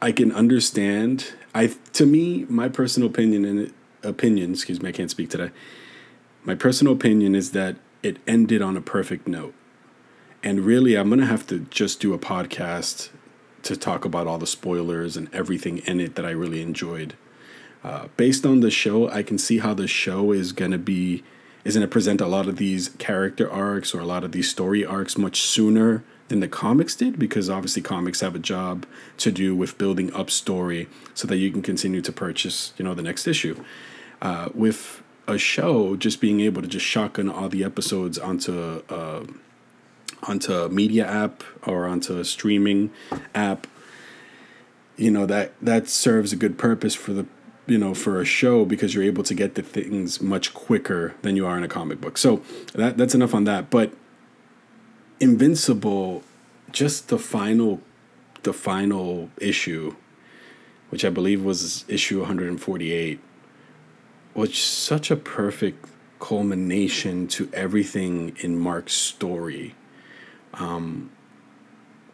I 0.00 0.12
can 0.12 0.32
understand. 0.32 1.32
I 1.54 1.74
to 1.94 2.06
me, 2.06 2.46
my 2.48 2.68
personal 2.68 3.08
opinion 3.08 3.44
and 3.44 3.72
opinion, 4.02 4.52
excuse 4.52 4.80
me, 4.80 4.88
I 4.88 4.92
can't 4.92 5.10
speak 5.10 5.30
today. 5.30 5.50
My 6.44 6.54
personal 6.54 6.92
opinion 6.92 7.34
is 7.34 7.52
that 7.52 7.76
it 8.02 8.18
ended 8.26 8.62
on 8.62 8.76
a 8.76 8.80
perfect 8.80 9.28
note 9.28 9.54
and 10.42 10.60
really, 10.60 10.96
I'm 10.96 11.08
going 11.08 11.20
to 11.20 11.26
have 11.26 11.46
to 11.48 11.60
just 11.70 12.00
do 12.00 12.14
a 12.14 12.18
podcast 12.18 13.10
to 13.62 13.76
talk 13.76 14.04
about 14.04 14.26
all 14.26 14.38
the 14.38 14.46
spoilers 14.46 15.16
and 15.16 15.32
everything 15.32 15.78
in 15.78 16.00
it 16.00 16.16
that 16.16 16.24
I 16.24 16.30
really 16.30 16.62
enjoyed. 16.62 17.14
Uh, 17.84 18.08
based 18.16 18.44
on 18.44 18.60
the 18.60 18.70
show, 18.70 19.08
I 19.08 19.22
can 19.22 19.38
see 19.38 19.58
how 19.58 19.74
the 19.74 19.86
show 19.86 20.32
is 20.32 20.52
going 20.52 20.70
to 20.72 20.78
be 20.78 21.22
is 21.64 21.74
going 21.74 21.86
to 21.86 21.90
present 21.90 22.20
a 22.20 22.26
lot 22.26 22.48
of 22.48 22.56
these 22.56 22.88
character 22.98 23.48
arcs 23.48 23.94
or 23.94 24.00
a 24.00 24.04
lot 24.04 24.24
of 24.24 24.32
these 24.32 24.50
story 24.50 24.84
arcs 24.84 25.16
much 25.16 25.42
sooner 25.42 26.02
than 26.26 26.40
the 26.40 26.48
comics 26.48 26.96
did 26.96 27.20
because 27.20 27.48
obviously 27.48 27.80
comics 27.80 28.20
have 28.20 28.34
a 28.34 28.38
job 28.38 28.84
to 29.16 29.30
do 29.30 29.54
with 29.54 29.78
building 29.78 30.12
up 30.12 30.28
story 30.28 30.88
so 31.14 31.28
that 31.28 31.36
you 31.36 31.52
can 31.52 31.62
continue 31.62 32.00
to 32.00 32.10
purchase 32.10 32.72
you 32.78 32.84
know 32.84 32.94
the 32.94 33.02
next 33.02 33.28
issue 33.28 33.62
uh, 34.22 34.48
with 34.54 35.02
a 35.28 35.38
show 35.38 35.94
just 35.94 36.20
being 36.20 36.40
able 36.40 36.60
to 36.60 36.66
just 36.66 36.84
shotgun 36.84 37.28
all 37.28 37.48
the 37.48 37.62
episodes 37.62 38.18
onto 38.18 38.82
uh, 38.88 39.22
onto 40.24 40.52
a 40.52 40.68
media 40.68 41.06
app 41.06 41.42
or 41.66 41.86
onto 41.86 42.18
a 42.18 42.24
streaming 42.24 42.90
app 43.34 43.66
you 44.96 45.10
know 45.10 45.26
that 45.26 45.52
that 45.60 45.88
serves 45.88 46.32
a 46.32 46.36
good 46.36 46.58
purpose 46.58 46.94
for 46.94 47.12
the 47.12 47.26
you 47.66 47.78
know 47.78 47.94
for 47.94 48.20
a 48.20 48.24
show 48.24 48.64
because 48.64 48.94
you're 48.94 49.04
able 49.04 49.22
to 49.22 49.34
get 49.34 49.54
the 49.54 49.62
things 49.62 50.20
much 50.20 50.52
quicker 50.54 51.14
than 51.22 51.36
you 51.36 51.46
are 51.46 51.56
in 51.56 51.62
a 51.64 51.68
comic 51.68 52.00
book. 52.00 52.18
So 52.18 52.42
that 52.74 52.96
that's 52.96 53.14
enough 53.14 53.34
on 53.34 53.44
that. 53.44 53.70
But 53.70 53.92
invincible 55.20 56.22
just 56.72 57.08
the 57.08 57.18
final 57.18 57.80
the 58.42 58.52
final 58.52 59.30
issue 59.38 59.94
which 60.90 61.04
i 61.04 61.10
believe 61.10 61.44
was 61.44 61.84
issue 61.86 62.18
148 62.18 63.20
was 64.34 64.58
such 64.58 65.12
a 65.12 65.16
perfect 65.16 65.86
culmination 66.18 67.28
to 67.28 67.48
everything 67.52 68.36
in 68.40 68.58
mark's 68.58 68.94
story 68.94 69.76
um, 70.54 71.10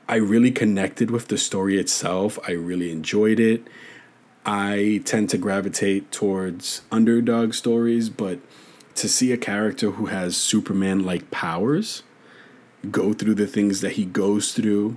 I 0.09 0.17
really 0.17 0.51
connected 0.51 1.11
with 1.11 1.29
the 1.29 1.39
story 1.39 1.79
itself. 1.79 2.39
I 2.47 2.53
really 2.53 2.91
enjoyed 2.91 3.39
it. 3.39 3.67
I 4.47 5.03
tend 5.05 5.29
to 5.31 5.39
gravitate 5.39 6.11
towards 6.11 6.83
underdog 6.91 7.53
stories, 7.53 8.09
but 8.09 8.39
to 8.95 9.09
see 9.09 9.33
a 9.33 9.37
character 9.37 9.93
who 9.93 10.07
has 10.07 10.37
Superman 10.37 11.05
like 11.05 11.31
powers 11.31 12.03
go 12.91 13.13
through 13.13 13.35
the 13.35 13.47
things 13.47 13.81
that 13.81 13.93
he 13.93 14.05
goes 14.05 14.53
through, 14.53 14.97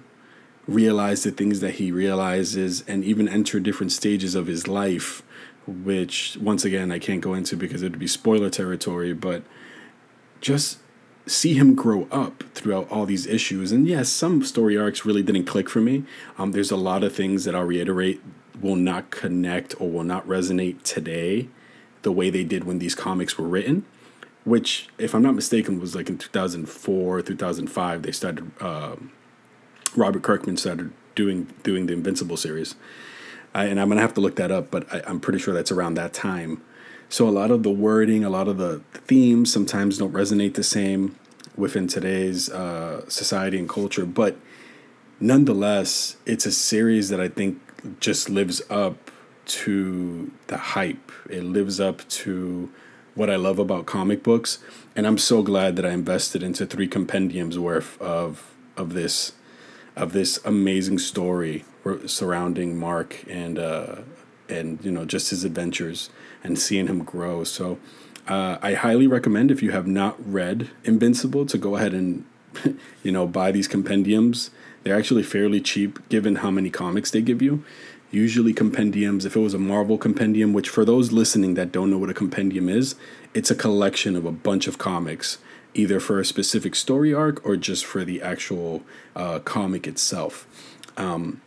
realize 0.68 1.24
the 1.24 1.32
things 1.32 1.60
that 1.60 1.76
he 1.76 1.92
realizes, 1.92 2.84
and 2.88 3.04
even 3.04 3.28
enter 3.28 3.60
different 3.60 3.92
stages 3.92 4.36
of 4.36 4.48
his 4.48 4.68
life, 4.68 5.22
which 5.68 6.38
once 6.40 6.64
again 6.64 6.92
I 6.92 7.00
can't 7.00 7.22
go 7.22 7.34
into 7.34 7.58
because 7.58 7.82
it 7.82 7.92
would 7.92 8.00
be 8.00 8.08
spoiler 8.08 8.50
territory, 8.50 9.14
but 9.14 9.44
just 10.40 10.80
see 11.26 11.54
him 11.54 11.76
grow 11.76 12.08
up 12.12 12.44
throughout 12.54 12.90
all 12.90 13.06
these 13.06 13.28
issues. 13.28 13.72
And 13.72 13.88
yes, 13.88 14.10
some 14.10 14.44
story 14.44 14.78
arcs 14.78 15.06
really 15.06 15.24
didn't 15.24 15.46
click 15.46 15.70
for 15.70 15.82
me. 15.82 16.04
Um, 16.38 16.52
there's 16.52 16.72
a 16.72 16.78
lot 16.78 17.04
of 17.04 17.16
things 17.16 17.46
that 17.46 17.56
I'll 17.56 17.66
reiterate 17.66 18.22
will 18.60 18.76
not 18.76 19.12
connect 19.12 19.80
or 19.80 19.90
will 19.90 20.04
not 20.04 20.28
resonate 20.28 20.84
today 20.84 21.48
the 22.02 22.12
way 22.12 22.30
they 22.30 22.44
did 22.44 22.64
when 22.64 22.80
these 22.80 22.96
comics 22.96 23.38
were 23.38 23.48
written. 23.48 23.86
Which, 24.44 24.90
if 24.98 25.14
I'm 25.14 25.22
not 25.22 25.36
mistaken, 25.36 25.80
was 25.80 25.96
like 25.96 26.10
in 26.10 26.18
2004, 26.18 27.22
2005. 27.22 28.02
They 28.02 28.12
started. 28.12 28.52
Uh, 28.60 28.96
Robert 29.96 30.24
Kirkman 30.24 30.58
started 30.58 30.92
doing 31.14 31.54
doing 31.62 31.86
the 31.86 31.94
Invincible 31.94 32.38
series, 32.38 32.74
I, 33.54 33.66
and 33.66 33.80
I'm 33.80 33.90
gonna 33.90 34.02
have 34.02 34.16
to 34.16 34.22
look 34.22 34.38
that 34.38 34.50
up. 34.50 34.72
But 34.72 34.92
I, 34.92 35.04
I'm 35.06 35.20
pretty 35.20 35.38
sure 35.38 35.54
that's 35.54 35.72
around 35.72 35.94
that 35.94 36.12
time. 36.14 36.64
So 37.12 37.28
a 37.28 37.30
lot 37.30 37.52
of 37.52 37.64
the 37.64 37.72
wording, 37.72 38.24
a 38.24 38.30
lot 38.30 38.48
of 38.48 38.58
the 38.58 38.80
themes 38.94 39.52
sometimes 39.52 39.98
don't 39.98 40.14
resonate 40.14 40.54
the 40.54 40.64
same 40.64 41.18
within 41.58 41.86
today's 41.86 42.50
uh, 42.50 43.04
society 43.10 43.60
and 43.60 43.68
culture. 43.68 44.06
But 44.06 44.38
nonetheless, 45.20 46.16
it's 46.26 46.46
a 46.46 46.54
series 46.54 47.10
that 47.10 47.20
I 47.20 47.28
think 47.28 47.60
just 48.00 48.30
lives 48.30 48.62
up 48.70 49.12
to 49.46 50.32
the 50.48 50.56
hype. 50.56 51.12
It 51.30 51.44
lives 51.44 51.82
up 51.82 52.08
to 52.08 52.72
what 53.14 53.30
I 53.30 53.36
love 53.36 53.60
about 53.60 53.86
comic 53.86 54.24
books, 54.24 54.60
and 54.96 55.06
I'm 55.06 55.18
so 55.18 55.44
glad 55.44 55.76
that 55.76 55.86
I 55.86 55.90
invested 55.90 56.42
into 56.42 56.66
three 56.66 56.88
compendiums 56.88 57.60
worth 57.60 58.02
of 58.02 58.56
of 58.78 58.94
this 58.94 59.34
of 59.98 60.14
this 60.14 60.40
amazing 60.46 61.00
story 61.00 61.66
surrounding 62.06 62.80
Mark 62.80 63.26
and 63.30 63.60
uh, 63.60 63.96
and 64.48 64.80
you 64.82 64.92
know 64.92 65.04
just 65.04 65.32
his 65.32 65.44
adventures 65.44 66.10
and 66.44 66.58
seeing 66.58 66.88
him 66.88 67.04
grow. 67.04 67.44
So 67.44 67.80
uh, 68.28 68.58
I 68.62 68.74
highly 68.74 69.08
recommend 69.08 69.52
if 69.52 69.62
you 69.62 69.72
have 69.72 69.88
not 69.88 70.16
read 70.20 70.70
Invincible 70.84 71.46
to 71.48 71.58
go 71.58 71.76
ahead 71.76 71.94
and 71.94 72.26
you 73.04 73.12
know 73.12 73.28
buy 73.28 73.52
these 73.52 73.68
compendiums. 73.68 74.52
They're 74.84 74.98
actually 74.98 75.24
fairly 75.24 75.62
cheap 75.62 76.00
given 76.10 76.38
how 76.38 76.52
many 76.52 76.70
comics 76.70 77.12
they 77.12 77.22
give 77.22 77.42
you. 77.42 77.64
Usually 78.10 78.52
compendiums, 78.52 79.26
if 79.26 79.36
it 79.36 79.40
was 79.40 79.54
a 79.54 79.60
Marvel 79.60 79.98
compendium, 79.98 80.52
which 80.52 80.68
for 80.68 80.84
those 80.84 81.14
listening 81.14 81.54
that 81.54 81.72
don't 81.72 81.90
know 81.90 81.98
what 81.98 82.10
a 82.10 82.14
compendium 82.14 82.68
is, 82.68 82.96
it's 83.34 83.50
a 83.50 83.56
collection 83.56 84.18
of 84.18 84.26
a 84.26 84.34
bunch 84.34 84.68
of 84.68 84.78
comics, 84.78 85.38
either 85.74 86.00
for 86.02 86.20
a 86.20 86.26
specific 86.26 86.76
story 86.76 87.14
arc 87.14 87.46
or 87.46 87.56
just 87.56 87.86
for 87.86 88.04
the 88.04 88.22
actual 88.22 88.82
uh, 89.16 89.40
comic 89.40 89.88
itself. 89.88 90.46
Um, 90.98 91.42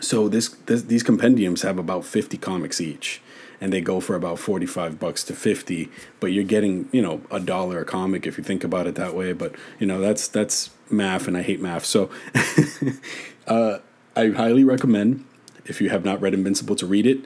So 0.00 0.28
this, 0.28 0.48
this 0.64 0.82
these 0.82 1.02
compendiums 1.02 1.62
have 1.62 1.78
about 1.78 2.04
50 2.06 2.38
comics 2.38 2.80
each 2.80 3.20
and 3.60 3.72
they 3.72 3.80
go 3.80 4.00
for 4.00 4.14
about 4.14 4.38
45 4.38 4.98
bucks 4.98 5.22
to 5.24 5.34
50 5.34 5.90
but 6.18 6.28
you're 6.28 6.44
getting 6.44 6.88
you 6.92 7.02
know 7.02 7.22
a 7.30 7.40
dollar 7.40 7.80
a 7.80 7.84
comic 7.84 8.26
if 8.26 8.38
you 8.38 8.44
think 8.44 8.64
about 8.64 8.86
it 8.86 8.94
that 8.94 9.14
way 9.14 9.32
but 9.32 9.54
you 9.78 9.86
know 9.86 10.00
that's 10.00 10.28
that's 10.28 10.70
math 10.88 11.28
and 11.28 11.36
i 11.36 11.42
hate 11.42 11.60
math 11.60 11.84
so 11.84 12.10
uh, 13.46 13.78
i 14.16 14.28
highly 14.28 14.64
recommend 14.64 15.24
if 15.66 15.80
you 15.80 15.90
have 15.90 16.04
not 16.04 16.20
read 16.20 16.34
invincible 16.34 16.74
to 16.76 16.86
read 16.86 17.06
it 17.06 17.20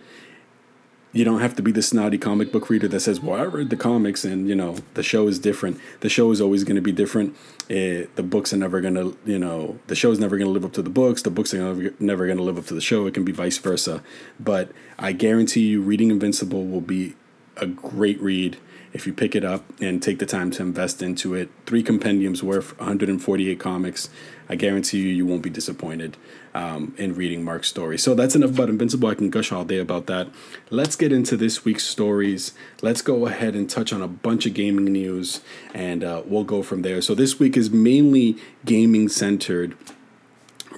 you 1.15 1.25
don't 1.25 1.41
have 1.41 1.55
to 1.57 1.63
be 1.63 1.71
the 1.71 1.81
snotty 1.81 2.19
comic 2.19 2.51
book 2.51 2.69
reader 2.69 2.89
that 2.89 3.01
says, 3.01 3.21
"Well, 3.21 3.41
I 3.41 3.45
read 3.45 3.71
the 3.71 3.77
comics, 3.77 4.25
and 4.25 4.49
you 4.49 4.55
know 4.55 4.77
the 4.95 5.03
show 5.03 5.29
is 5.29 5.39
different." 5.39 5.79
The 6.01 6.09
show 6.09 6.31
is 6.33 6.41
always 6.41 6.65
going 6.65 6.75
to 6.75 6.83
be 6.83 6.93
different. 6.93 7.37
It, 7.69 7.75
eh, 7.75 8.07
the 8.17 8.25
books 8.25 8.53
are 8.53 8.57
never 8.57 8.81
going 8.81 8.97
to, 8.97 9.17
you 9.25 9.39
know, 9.39 9.79
the 9.87 9.95
show 9.95 10.11
is 10.11 10.19
never 10.19 10.37
going 10.37 10.49
to 10.49 10.53
live 10.53 10.65
up 10.65 10.73
to 10.73 10.83
the 10.83 10.91
books. 10.91 11.23
The 11.23 11.31
books 11.31 11.55
are 11.55 11.59
never, 11.59 11.95
never 12.01 12.27
going 12.27 12.37
to 12.37 12.43
live 12.43 12.59
up 12.59 12.67
to 12.67 12.75
the 12.75 12.81
show. 12.81 13.07
It 13.07 13.15
can 13.15 13.25
be 13.25 13.33
vice 13.33 13.57
versa. 13.59 14.03
But 14.41 14.73
I 14.99 15.13
guarantee 15.13 15.63
you, 15.69 15.81
reading 15.81 16.11
Invincible 16.11 16.67
will 16.67 16.81
be 16.83 17.15
a 17.57 17.67
great 17.67 18.21
read 18.21 18.59
if 18.95 19.09
you 19.09 19.13
pick 19.13 19.35
it 19.35 19.45
up 19.45 19.65
and 19.81 20.01
take 20.01 20.21
the 20.21 20.25
time 20.27 20.53
to 20.53 20.63
invest 20.63 21.03
into 21.03 21.35
it. 21.35 21.51
Three 21.67 21.83
compendiums 21.83 22.45
worth 22.45 22.79
148 22.79 23.59
comics. 23.59 24.09
I 24.49 24.55
guarantee 24.55 24.99
you, 25.01 25.09
you 25.09 25.27
won't 25.27 25.43
be 25.43 25.51
disappointed 25.51 26.17
um, 26.55 26.95
in 26.97 27.15
reading 27.15 27.43
Mark's 27.43 27.69
story. 27.69 27.99
So 27.99 28.15
that's 28.15 28.37
enough 28.37 28.51
about 28.51 28.69
Invincible. 28.69 29.09
I 29.09 29.17
can 29.17 29.31
gush 29.31 29.51
all 29.51 29.65
day 29.65 29.79
about 29.79 30.07
that. 30.07 30.29
Let's 30.71 30.95
get 30.95 31.13
into 31.13 31.37
this 31.37 31.65
week's 31.65 31.83
stories. 31.83 32.53
Let's 32.83 33.03
go 33.03 33.27
ahead 33.27 33.57
and 33.57 33.69
touch 33.69 33.93
on 33.93 34.01
a 34.01 34.07
bunch 34.07 34.47
of 34.47 34.55
gaming 34.55 34.85
news, 34.85 35.41
and 35.75 36.05
uh, 36.05 36.23
we'll 36.25 36.45
go 36.45 36.63
from 36.63 36.83
there. 36.83 37.03
So 37.03 37.17
this 37.17 37.41
week 37.41 37.57
is 37.57 37.71
mainly 37.71 38.37
gaming 38.65 39.09
centered, 39.09 39.77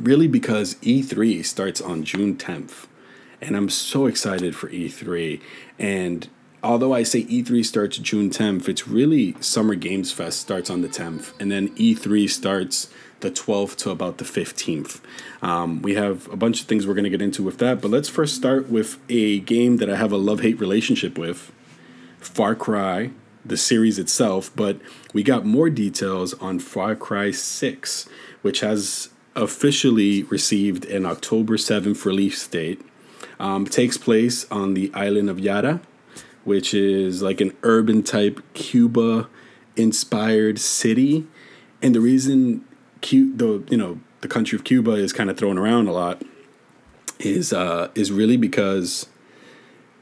really 0.00 0.26
because 0.26 0.76
E3 0.76 1.44
starts 1.44 1.82
on 1.82 2.02
June 2.02 2.37
10th. 2.37 2.87
And 3.42 3.54
I'm 3.54 3.68
so 3.68 4.06
excited 4.06 4.56
for 4.56 4.70
E3. 4.70 5.42
And 5.78 6.30
although 6.66 6.92
I 6.92 7.04
say 7.04 7.23
E3 7.25 7.64
starts 7.64 7.96
June 7.99 8.28
10th, 8.28 8.68
it's 8.68 8.88
really 8.88 9.37
Summer 9.40 9.76
Games 9.76 10.11
Fest 10.11 10.40
starts 10.40 10.68
on 10.68 10.82
the 10.82 10.88
10th, 10.88 11.32
and 11.40 11.50
then 11.50 11.68
E3 11.76 12.28
starts 12.28 12.90
the 13.20 13.30
12th 13.30 13.76
to 13.76 13.90
about 13.90 14.18
the 14.18 14.25
15th. 14.25 15.00
Um, 15.42 15.80
we 15.80 15.94
have 15.94 16.28
a 16.30 16.37
bunch 16.37 16.61
of 16.61 16.66
things 16.66 16.87
we're 16.87 16.94
going 16.94 17.04
to 17.04 17.11
get 17.11 17.23
into 17.23 17.42
with 17.42 17.58
that, 17.58 17.80
but 17.80 17.90
let's 17.90 18.08
first 18.08 18.35
start 18.35 18.68
with 18.68 18.99
a 19.08 19.40
game 19.40 19.76
that 19.76 19.88
I 19.88 19.96
have 19.96 20.12
a 20.12 20.16
love 20.16 20.40
hate 20.40 20.58
relationship 20.61 21.16
with 21.16 21.52
Far 22.18 22.54
Cry, 22.54 23.12
the 23.44 23.56
series 23.56 23.99
itself, 23.99 24.50
but 24.56 24.80
we 25.12 25.23
got 25.23 25.46
more 25.46 25.70
details 25.70 26.35
on 26.35 26.58
Far 26.58 26.96
Cry 26.96 27.30
6, 27.30 28.08
which 28.42 28.61
has 28.61 29.11
officially 29.37 30.25
received 30.25 30.85
an 30.87 31.06
October 31.06 31.56
7th 31.56 32.04
release 32.04 32.46
date. 32.49 32.80
Um, 33.38 33.66
takes 33.66 33.99
place 33.99 34.46
on 34.50 34.75
the 34.75 34.90
island 34.94 35.28
of 35.28 35.38
Yara, 35.38 35.80
which 36.46 36.72
is 36.72 37.22
like 37.22 37.40
an 37.40 37.54
urban 37.62 38.02
type 38.02 38.40
Cuba 38.54 39.28
inspired 39.76 40.58
city. 40.58 41.26
And 41.82 41.94
the 41.94 42.00
reason 42.00 42.64
the 43.02 43.62
you 43.68 43.76
know 43.76 44.00
the 44.22 44.28
country 44.28 44.56
of 44.56 44.64
Cuba 44.64 44.92
is 44.92 45.12
kind 45.12 45.30
of 45.30 45.36
thrown 45.36 45.58
around 45.58 45.88
a 45.88 45.92
lot 45.92 46.22
is 47.18 47.52
uh, 47.52 47.90
is 47.94 48.10
really 48.10 48.36
because 48.36 49.06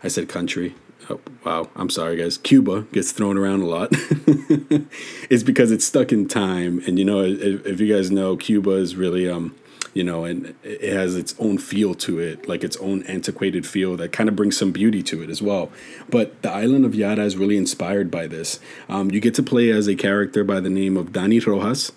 I 0.02 0.08
said 0.08 0.28
country. 0.28 0.74
Oh, 1.10 1.20
wow, 1.44 1.68
I'm 1.76 1.90
sorry, 1.90 2.16
guys. 2.16 2.38
Cuba 2.38 2.82
gets 2.92 3.12
thrown 3.12 3.36
around 3.36 3.60
a 3.60 3.66
lot. 3.66 3.88
it's 3.92 5.42
because 5.42 5.70
it's 5.70 5.84
stuck 5.84 6.12
in 6.12 6.26
time, 6.28 6.82
and 6.86 6.98
you 6.98 7.04
know, 7.04 7.20
if, 7.20 7.66
if, 7.66 7.78
you 7.78 7.94
guys 7.94 8.10
know, 8.10 8.38
Cuba 8.38 8.70
is 8.70 8.96
really, 8.96 9.28
um, 9.28 9.54
you 9.94 10.04
know, 10.04 10.24
and 10.24 10.54
it 10.62 10.92
has 10.92 11.16
its 11.16 11.34
own 11.38 11.56
feel 11.56 11.94
to 11.94 12.18
it, 12.18 12.48
like 12.48 12.62
its 12.62 12.76
own 12.78 13.04
antiquated 13.04 13.66
feel 13.66 13.96
that 13.96 14.12
kind 14.12 14.28
of 14.28 14.36
brings 14.36 14.56
some 14.56 14.72
beauty 14.72 15.02
to 15.04 15.22
it 15.22 15.30
as 15.30 15.40
well. 15.40 15.70
But 16.10 16.42
the 16.42 16.50
island 16.50 16.84
of 16.84 16.94
Yara 16.94 17.24
is 17.24 17.36
really 17.36 17.56
inspired 17.56 18.10
by 18.10 18.26
this. 18.26 18.58
Um, 18.88 19.10
you 19.12 19.20
get 19.20 19.34
to 19.34 19.42
play 19.42 19.70
as 19.70 19.86
a 19.86 19.94
character 19.94 20.44
by 20.44 20.60
the 20.60 20.68
name 20.68 20.96
of 20.96 21.12
Dani 21.12 21.44
Rojas, 21.46 21.92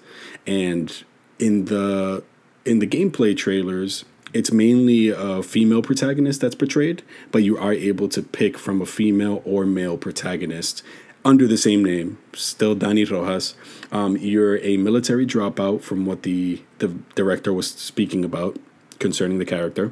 and 0.45 1.03
in 1.39 1.65
the 1.65 2.23
in 2.65 2.79
the 2.79 2.87
gameplay 2.87 3.35
trailers 3.35 4.05
it's 4.33 4.51
mainly 4.51 5.07
a 5.09 5.41
female 5.41 5.81
protagonist 5.81 6.41
that's 6.41 6.55
portrayed 6.55 7.01
but 7.31 7.43
you 7.43 7.57
are 7.57 7.71
able 7.71 8.09
to 8.09 8.21
pick 8.21 8.57
from 8.57 8.81
a 8.81 8.85
female 8.85 9.41
or 9.45 9.65
male 9.65 9.97
protagonist 9.97 10.83
under 11.27 11.45
the 11.47 11.57
same 11.57 11.83
name 11.83 12.17
still 12.33 12.75
Dani 12.75 13.09
Rojas 13.09 13.55
um, 13.91 14.17
you're 14.17 14.57
a 14.63 14.77
military 14.77 15.25
dropout 15.25 15.81
from 15.81 16.05
what 16.05 16.23
the 16.23 16.61
the 16.79 16.89
director 17.15 17.51
was 17.53 17.67
speaking 17.69 18.23
about 18.23 18.57
concerning 18.99 19.37
the 19.37 19.45
character 19.45 19.91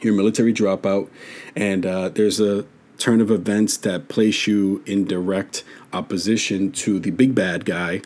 you're 0.00 0.14
a 0.14 0.16
military 0.16 0.52
dropout 0.52 1.08
and 1.56 1.86
uh, 1.86 2.08
there's 2.08 2.38
a 2.40 2.66
turn 3.02 3.20
of 3.20 3.32
events 3.32 3.76
that 3.78 4.08
place 4.08 4.46
you 4.46 4.80
in 4.86 5.04
direct 5.04 5.64
opposition 5.92 6.70
to 6.70 7.00
the 7.00 7.10
big 7.10 7.34
bad 7.34 7.64
guy 7.64 8.00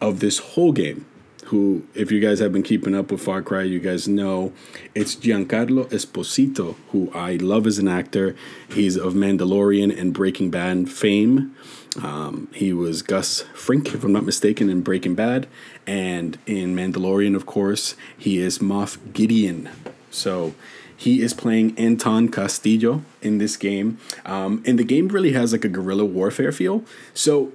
of 0.00 0.20
this 0.20 0.38
whole 0.38 0.72
game. 0.72 1.04
Who, 1.46 1.86
if 1.94 2.10
you 2.10 2.20
guys 2.20 2.40
have 2.40 2.52
been 2.52 2.64
keeping 2.64 2.94
up 2.94 3.10
with 3.12 3.20
Far 3.20 3.42
Cry, 3.42 3.62
you 3.62 3.80
guys 3.80 4.06
know 4.08 4.52
it's 4.94 5.14
Giancarlo 5.14 5.88
Esposito, 5.90 6.76
who 6.90 7.10
I 7.12 7.36
love 7.36 7.66
as 7.68 7.78
an 7.78 7.86
actor. 7.88 8.34
He's 8.68 8.96
of 8.96 9.14
Mandalorian 9.14 9.96
and 9.96 10.12
Breaking 10.12 10.50
Bad 10.50 10.88
fame. 10.90 11.54
Um, 12.02 12.48
he 12.54 12.72
was 12.72 13.02
Gus 13.02 13.42
Fring, 13.54 13.84
if 13.86 14.04
I'm 14.04 14.12
not 14.12 14.24
mistaken, 14.24 14.68
in 14.68 14.82
Breaking 14.82 15.14
Bad. 15.14 15.46
And 15.86 16.38
in 16.46 16.74
Mandalorian, 16.74 17.34
of 17.34 17.46
course, 17.46 17.94
he 18.16 18.38
is 18.38 18.58
Moff 18.58 18.98
Gideon. 19.12 19.70
So 20.10 20.54
he 20.96 21.22
is 21.22 21.34
playing 21.34 21.78
Anton 21.78 22.28
Castillo 22.28 23.02
in 23.22 23.38
this 23.38 23.56
game. 23.56 23.98
Um, 24.24 24.62
and 24.66 24.78
the 24.78 24.84
game 24.84 25.08
really 25.08 25.32
has 25.32 25.52
like 25.52 25.64
a 25.64 25.68
guerrilla 25.68 26.04
warfare 26.04 26.52
feel. 26.52 26.84
So 27.14 27.52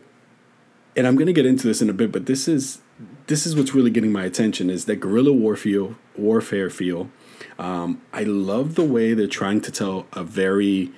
and 0.96 1.08
I'm 1.08 1.16
going 1.16 1.28
to 1.28 1.34
get 1.34 1.46
into 1.46 1.68
this 1.68 1.82
in 1.82 1.90
a 1.90 1.94
bit, 1.94 2.12
but 2.12 2.26
this 2.26 2.48
is 2.48 2.80
this 3.28 3.46
is 3.46 3.56
what's 3.56 3.74
really 3.74 3.90
getting 3.90 4.12
my 4.12 4.24
attention 4.24 4.70
is 4.70 4.86
that 4.86 4.98
guerrilla 4.98 5.32
warfare 5.32 5.96
warfare 6.18 6.70
feel. 6.70 7.10
Um, 7.58 8.02
I 8.14 8.24
love 8.24 8.76
the 8.76 8.84
way 8.84 9.14
they're 9.14 9.28
trying 9.28 9.62
to 9.62 9.72
tell 9.72 10.06
a 10.14 10.24
very 10.24 10.92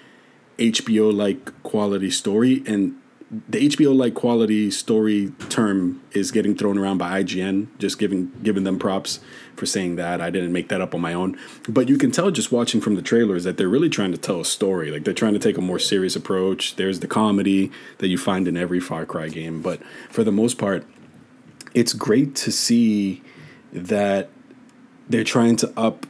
HBO 0.58 1.14
like 1.14 1.64
quality 1.64 2.12
story, 2.12 2.64
and 2.66 2.96
the 3.50 3.68
HBO 3.70 3.96
like 3.96 4.14
quality 4.14 4.70
story 4.70 5.32
term 5.50 6.02
is 6.12 6.32
getting 6.32 6.56
thrown 6.56 6.78
around 6.78 7.00
by 7.00 7.24
IGN, 7.24 7.68
just 7.80 7.98
giving 7.98 8.32
giving 8.44 8.64
them 8.64 8.78
props 8.78 9.20
for 9.56 9.66
saying 9.66 9.96
that. 9.96 10.22
I 10.22 10.30
didn't 10.30 10.52
make 10.52 10.70
that 10.70 10.82
up 10.82 10.94
on 10.94 11.02
my 11.02 11.14
own. 11.14 11.38
But 11.68 11.90
you 11.90 11.98
can 11.98 12.12
tell 12.12 12.30
just 12.32 12.52
watching 12.52 12.80
from 12.80 12.96
the 12.96 13.02
trailers 13.02 13.44
that 13.44 13.58
they're 13.58 13.70
really 13.70 13.90
trying 13.90 14.12
to 14.12 14.18
tell 14.18 14.40
a 14.40 14.46
story. 14.46 14.92
Like 14.92 15.04
they're 15.04 15.14
trying 15.14 15.34
to 15.34 15.40
take 15.40 15.58
a 15.58 15.62
more 15.62 15.80
serious 15.80 16.16
approach. 16.16 16.76
There's 16.76 17.00
the 17.00 17.08
comedy 17.08 17.72
that 17.98 18.08
you 18.08 18.18
find 18.18 18.48
in 18.48 18.56
every 18.56 18.80
Far 18.80 19.06
Cry 19.06 19.30
game, 19.30 19.62
but 19.62 19.82
for 20.10 20.24
the 20.24 20.32
most 20.32 20.58
part, 20.58 20.86
it's 21.74 21.94
great 21.94 22.36
to 22.36 22.52
see 22.52 23.24
that 23.72 24.30
they're 25.10 25.24
trying 25.24 25.56
to 25.58 25.74
up 25.76 26.06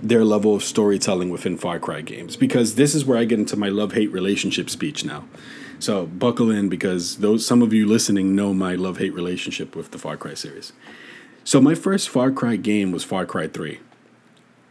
their 0.00 0.24
level 0.24 0.54
of 0.54 0.62
storytelling 0.62 1.30
within 1.30 1.56
Far 1.56 1.78
Cry 1.78 2.00
games 2.00 2.36
because 2.36 2.74
this 2.74 2.94
is 2.94 3.04
where 3.04 3.18
I 3.18 3.24
get 3.24 3.38
into 3.38 3.56
my 3.56 3.68
love 3.68 3.92
hate 3.92 4.10
relationship 4.10 4.70
speech 4.70 5.04
now. 5.04 5.24
So 5.78 6.06
buckle 6.06 6.50
in 6.50 6.68
because 6.68 7.18
those 7.18 7.46
some 7.46 7.62
of 7.62 7.72
you 7.72 7.86
listening 7.86 8.34
know 8.34 8.54
my 8.54 8.74
love 8.74 8.98
hate 8.98 9.14
relationship 9.14 9.76
with 9.76 9.90
the 9.90 9.98
Far 9.98 10.16
Cry 10.16 10.34
series. 10.34 10.72
So 11.44 11.60
my 11.60 11.74
first 11.74 12.08
Far 12.08 12.30
Cry 12.30 12.56
game 12.56 12.90
was 12.90 13.04
Far 13.04 13.26
Cry 13.26 13.48
3. 13.48 13.80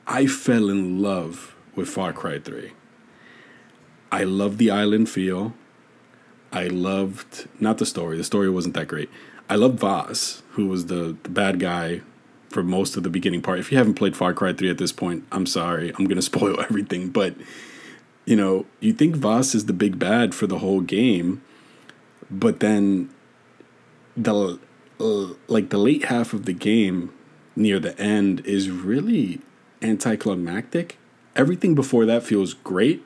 I 0.08 0.26
fell 0.26 0.70
in 0.70 1.02
love 1.02 1.56
with 1.76 1.88
Far 1.88 2.14
Cry 2.14 2.40
3. 2.40 2.72
I 4.12 4.24
loved 4.24 4.58
the 4.58 4.72
island 4.72 5.10
feel. 5.10 5.54
I 6.52 6.68
loved 6.68 7.48
not 7.60 7.78
the 7.78 7.86
story. 7.86 8.18
The 8.18 8.24
story 8.24 8.50
wasn't 8.50 8.74
that 8.76 8.88
great. 8.88 9.10
I 9.50 9.56
loved 9.56 9.80
Voss, 9.80 10.42
who 10.52 10.68
was 10.68 10.88
the, 10.88 11.16
the 11.24 11.30
bad 11.30 11.60
guy 11.60 12.02
for 12.50 12.64
most 12.64 12.96
of 12.96 13.04
the 13.04 13.10
beginning 13.10 13.42
part. 13.42 13.60
If 13.60 13.72
you 13.72 13.78
haven't 13.78 13.96
played 13.96 14.16
Far 14.16 14.34
Cry 14.34 14.54
3 14.54 14.70
at 14.70 14.78
this 14.78 14.92
point, 14.92 15.26
I'm 15.32 15.46
sorry. 15.46 15.90
I'm 15.90 16.06
going 16.06 16.16
to 16.16 16.22
spoil 16.22 16.60
everything, 16.60 17.10
but 17.10 17.36
you 18.26 18.36
know, 18.36 18.66
you 18.80 18.94
think 18.94 19.16
Voss 19.16 19.54
is 19.54 19.66
the 19.66 19.74
big 19.74 20.00
bad 20.00 20.34
for 20.34 20.48
the 20.48 20.60
whole 20.60 20.82
game, 20.82 21.42
but 22.30 22.60
then 22.60 23.10
the 24.16 24.60
uh, 25.00 25.34
like 25.48 25.70
the 25.70 25.78
late 25.78 26.06
half 26.06 26.34
of 26.34 26.46
the 26.46 26.54
game 26.54 27.14
near 27.56 27.80
the 27.80 27.98
end 28.00 28.46
is 28.46 28.70
really 28.70 29.42
anticlimactic. 29.82 30.98
Everything 31.36 31.76
before 31.76 32.06
that 32.06 32.24
feels 32.24 32.54
great, 32.54 33.04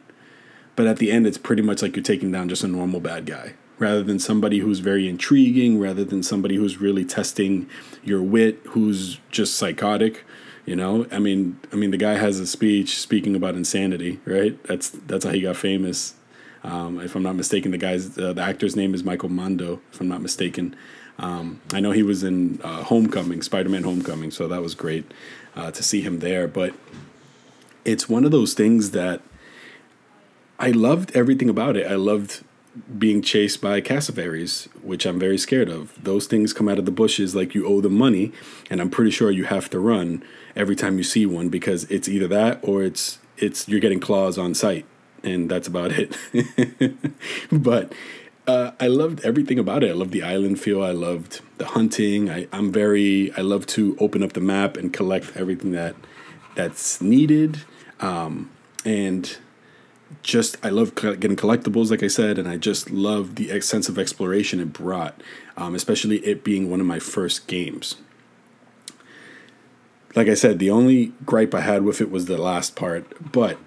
but 0.75 0.85
at 0.85 0.97
the 0.97 1.11
end 1.11 1.25
it's 1.25 1.37
pretty 1.37 1.61
much 1.61 1.81
like 1.81 1.95
you're 1.95 2.03
taking 2.03 2.31
down 2.31 2.49
just 2.49 2.63
a 2.63 2.67
normal 2.67 2.99
bad 2.99 3.25
guy 3.25 3.53
rather 3.79 4.03
than 4.03 4.19
somebody 4.19 4.59
who's 4.59 4.79
very 4.79 5.07
intriguing, 5.07 5.79
rather 5.79 6.03
than 6.03 6.23
somebody 6.23 6.55
who's 6.55 6.81
really 6.81 7.05
testing 7.05 7.69
your 8.03 8.21
wit, 8.21 8.59
who's 8.69 9.19
just 9.29 9.55
psychotic. 9.55 10.25
You 10.67 10.75
know, 10.75 11.07
I 11.13 11.19
mean, 11.19 11.57
I 11.71 11.77
mean, 11.77 11.91
the 11.91 11.97
guy 11.97 12.15
has 12.15 12.41
a 12.41 12.45
speech 12.45 12.99
speaking 12.99 13.37
about 13.37 13.55
insanity, 13.55 14.19
right? 14.25 14.61
That's 14.65 14.89
that's 14.89 15.23
how 15.23 15.31
he 15.31 15.39
got 15.39 15.55
famous. 15.55 16.13
Um, 16.61 16.99
if 16.99 17.15
I'm 17.15 17.23
not 17.23 17.37
mistaken, 17.37 17.71
the 17.71 17.77
guy's 17.77 18.17
uh, 18.17 18.33
the 18.33 18.41
actor's 18.41 18.75
name 18.75 18.93
is 18.93 19.01
Michael 19.01 19.29
Mando. 19.29 19.79
If 19.93 20.01
I'm 20.01 20.09
not 20.09 20.21
mistaken, 20.21 20.75
um, 21.19 21.61
I 21.71 21.79
know 21.79 21.91
he 21.91 22.03
was 22.03 22.21
in 22.21 22.59
uh, 22.65 22.83
Homecoming, 22.83 23.41
Spider-Man: 23.41 23.83
Homecoming, 23.83 24.29
so 24.29 24.49
that 24.49 24.61
was 24.61 24.75
great 24.75 25.09
uh, 25.55 25.71
to 25.71 25.81
see 25.81 26.01
him 26.01 26.19
there. 26.19 26.49
But 26.49 26.73
it's 27.85 28.09
one 28.09 28.25
of 28.25 28.31
those 28.31 28.53
things 28.53 28.91
that 28.91 29.21
I 30.59 30.71
loved 30.71 31.15
everything 31.15 31.47
about 31.49 31.77
it. 31.77 31.89
I 31.89 31.95
loved 31.95 32.43
being 32.97 33.21
chased 33.21 33.61
by 33.61 33.79
cassowaries, 33.79 34.67
which 34.83 35.05
I'm 35.05 35.17
very 35.17 35.37
scared 35.37 35.69
of. 35.69 35.97
Those 36.03 36.27
things 36.27 36.51
come 36.51 36.67
out 36.67 36.77
of 36.77 36.85
the 36.85 36.91
bushes 36.91 37.33
like 37.33 37.55
you 37.55 37.65
owe 37.65 37.79
them 37.79 37.97
money, 37.97 38.33
and 38.69 38.81
I'm 38.81 38.89
pretty 38.89 39.11
sure 39.11 39.31
you 39.31 39.45
have 39.45 39.69
to 39.69 39.79
run 39.79 40.23
every 40.57 40.75
time 40.75 40.97
you 40.97 41.03
see 41.03 41.25
one 41.25 41.47
because 41.47 41.85
it's 41.85 42.09
either 42.09 42.27
that 42.27 42.59
or 42.63 42.83
it's 42.83 43.19
it's 43.37 43.67
you're 43.69 43.79
getting 43.79 43.99
claws 43.99 44.37
on 44.37 44.53
sight, 44.53 44.85
and 45.23 45.49
that's 45.49 45.67
about 45.67 45.91
it. 45.93 46.17
but 47.51 47.93
uh, 48.47 48.71
I 48.79 48.87
loved 48.87 49.23
everything 49.23 49.59
about 49.59 49.83
it. 49.83 49.91
I 49.91 49.93
loved 49.93 50.11
the 50.11 50.23
island 50.23 50.59
feel. 50.59 50.83
I 50.83 50.91
loved 50.91 51.41
the 51.57 51.65
hunting. 51.65 52.29
I, 52.29 52.47
I'm 52.51 52.71
very. 52.71 53.31
I 53.37 53.41
love 53.41 53.65
to 53.67 53.95
open 53.99 54.23
up 54.23 54.33
the 54.33 54.41
map 54.41 54.75
and 54.75 54.91
collect 54.91 55.37
everything 55.37 55.71
that 55.71 55.95
that's 56.55 56.99
needed. 56.99 57.61
Um, 57.99 58.49
and 58.83 59.37
just 60.23 60.57
I 60.65 60.69
love 60.69 60.95
getting 60.95 61.35
collectibles, 61.35 61.91
like 61.91 62.01
I 62.01 62.07
said, 62.07 62.39
and 62.39 62.47
I 62.47 62.57
just 62.57 62.89
love 62.89 63.35
the 63.35 63.61
sense 63.61 63.89
of 63.89 63.99
exploration 63.99 64.59
it 64.59 64.73
brought, 64.73 65.21
um, 65.55 65.75
especially 65.75 66.17
it 66.25 66.43
being 66.43 66.69
one 66.69 66.79
of 66.79 66.85
my 66.85 66.99
first 66.99 67.47
games. 67.47 67.97
Like 70.17 70.29
I 70.29 70.33
said, 70.33 70.57
the 70.57 70.71
only 70.71 71.13
gripe 71.27 71.53
I 71.53 71.61
had 71.61 71.83
with 71.83 72.01
it 72.01 72.09
was 72.09 72.25
the 72.25 72.39
last 72.39 72.75
part, 72.75 73.05
but 73.31 73.59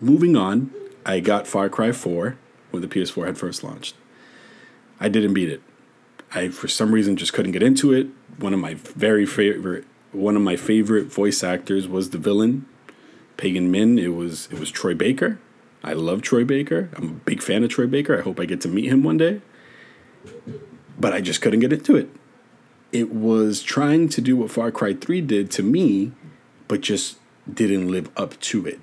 moving 0.00 0.36
on, 0.36 0.70
I 1.04 1.18
got 1.18 1.48
Far 1.48 1.68
Cry 1.68 1.90
4 1.90 2.38
when 2.70 2.80
the 2.80 2.86
PS4 2.86 3.26
had 3.26 3.36
first 3.36 3.64
launched. 3.64 3.96
I 5.00 5.08
didn't 5.08 5.34
beat 5.34 5.48
it. 5.48 5.62
I 6.32 6.50
for 6.50 6.68
some 6.68 6.92
reason 6.92 7.16
just 7.16 7.32
couldn't 7.32 7.50
get 7.50 7.62
into 7.64 7.92
it. 7.92 8.06
One 8.36 8.54
of 8.54 8.60
my 8.60 8.74
very 8.74 9.26
favorite 9.26 9.84
one 10.12 10.36
of 10.36 10.42
my 10.42 10.54
favorite 10.54 11.06
voice 11.06 11.42
actors 11.42 11.88
was 11.88 12.10
the 12.10 12.18
villain, 12.18 12.66
Pagan 13.36 13.68
Min. 13.68 13.98
It 13.98 14.14
was 14.14 14.46
it 14.52 14.60
was 14.60 14.70
Troy 14.70 14.94
Baker. 14.94 15.40
I 15.82 15.94
love 15.94 16.22
Troy 16.22 16.44
Baker. 16.44 16.88
I'm 16.94 17.04
a 17.04 17.12
big 17.14 17.42
fan 17.42 17.64
of 17.64 17.70
Troy 17.70 17.88
Baker. 17.88 18.16
I 18.16 18.22
hope 18.22 18.38
I 18.38 18.44
get 18.44 18.60
to 18.60 18.68
meet 18.68 18.92
him 18.92 19.02
one 19.02 19.16
day. 19.16 19.40
But 20.96 21.14
I 21.14 21.20
just 21.20 21.42
couldn't 21.42 21.58
get 21.58 21.72
into 21.72 21.96
it. 21.96 22.10
It 22.90 23.12
was 23.12 23.62
trying 23.62 24.08
to 24.10 24.20
do 24.20 24.36
what 24.36 24.50
Far 24.50 24.70
Cry 24.70 24.94
3 24.94 25.20
did 25.20 25.50
to 25.52 25.62
me, 25.62 26.12
but 26.68 26.80
just 26.80 27.18
didn't 27.52 27.88
live 27.88 28.10
up 28.16 28.38
to 28.40 28.66
it. 28.66 28.80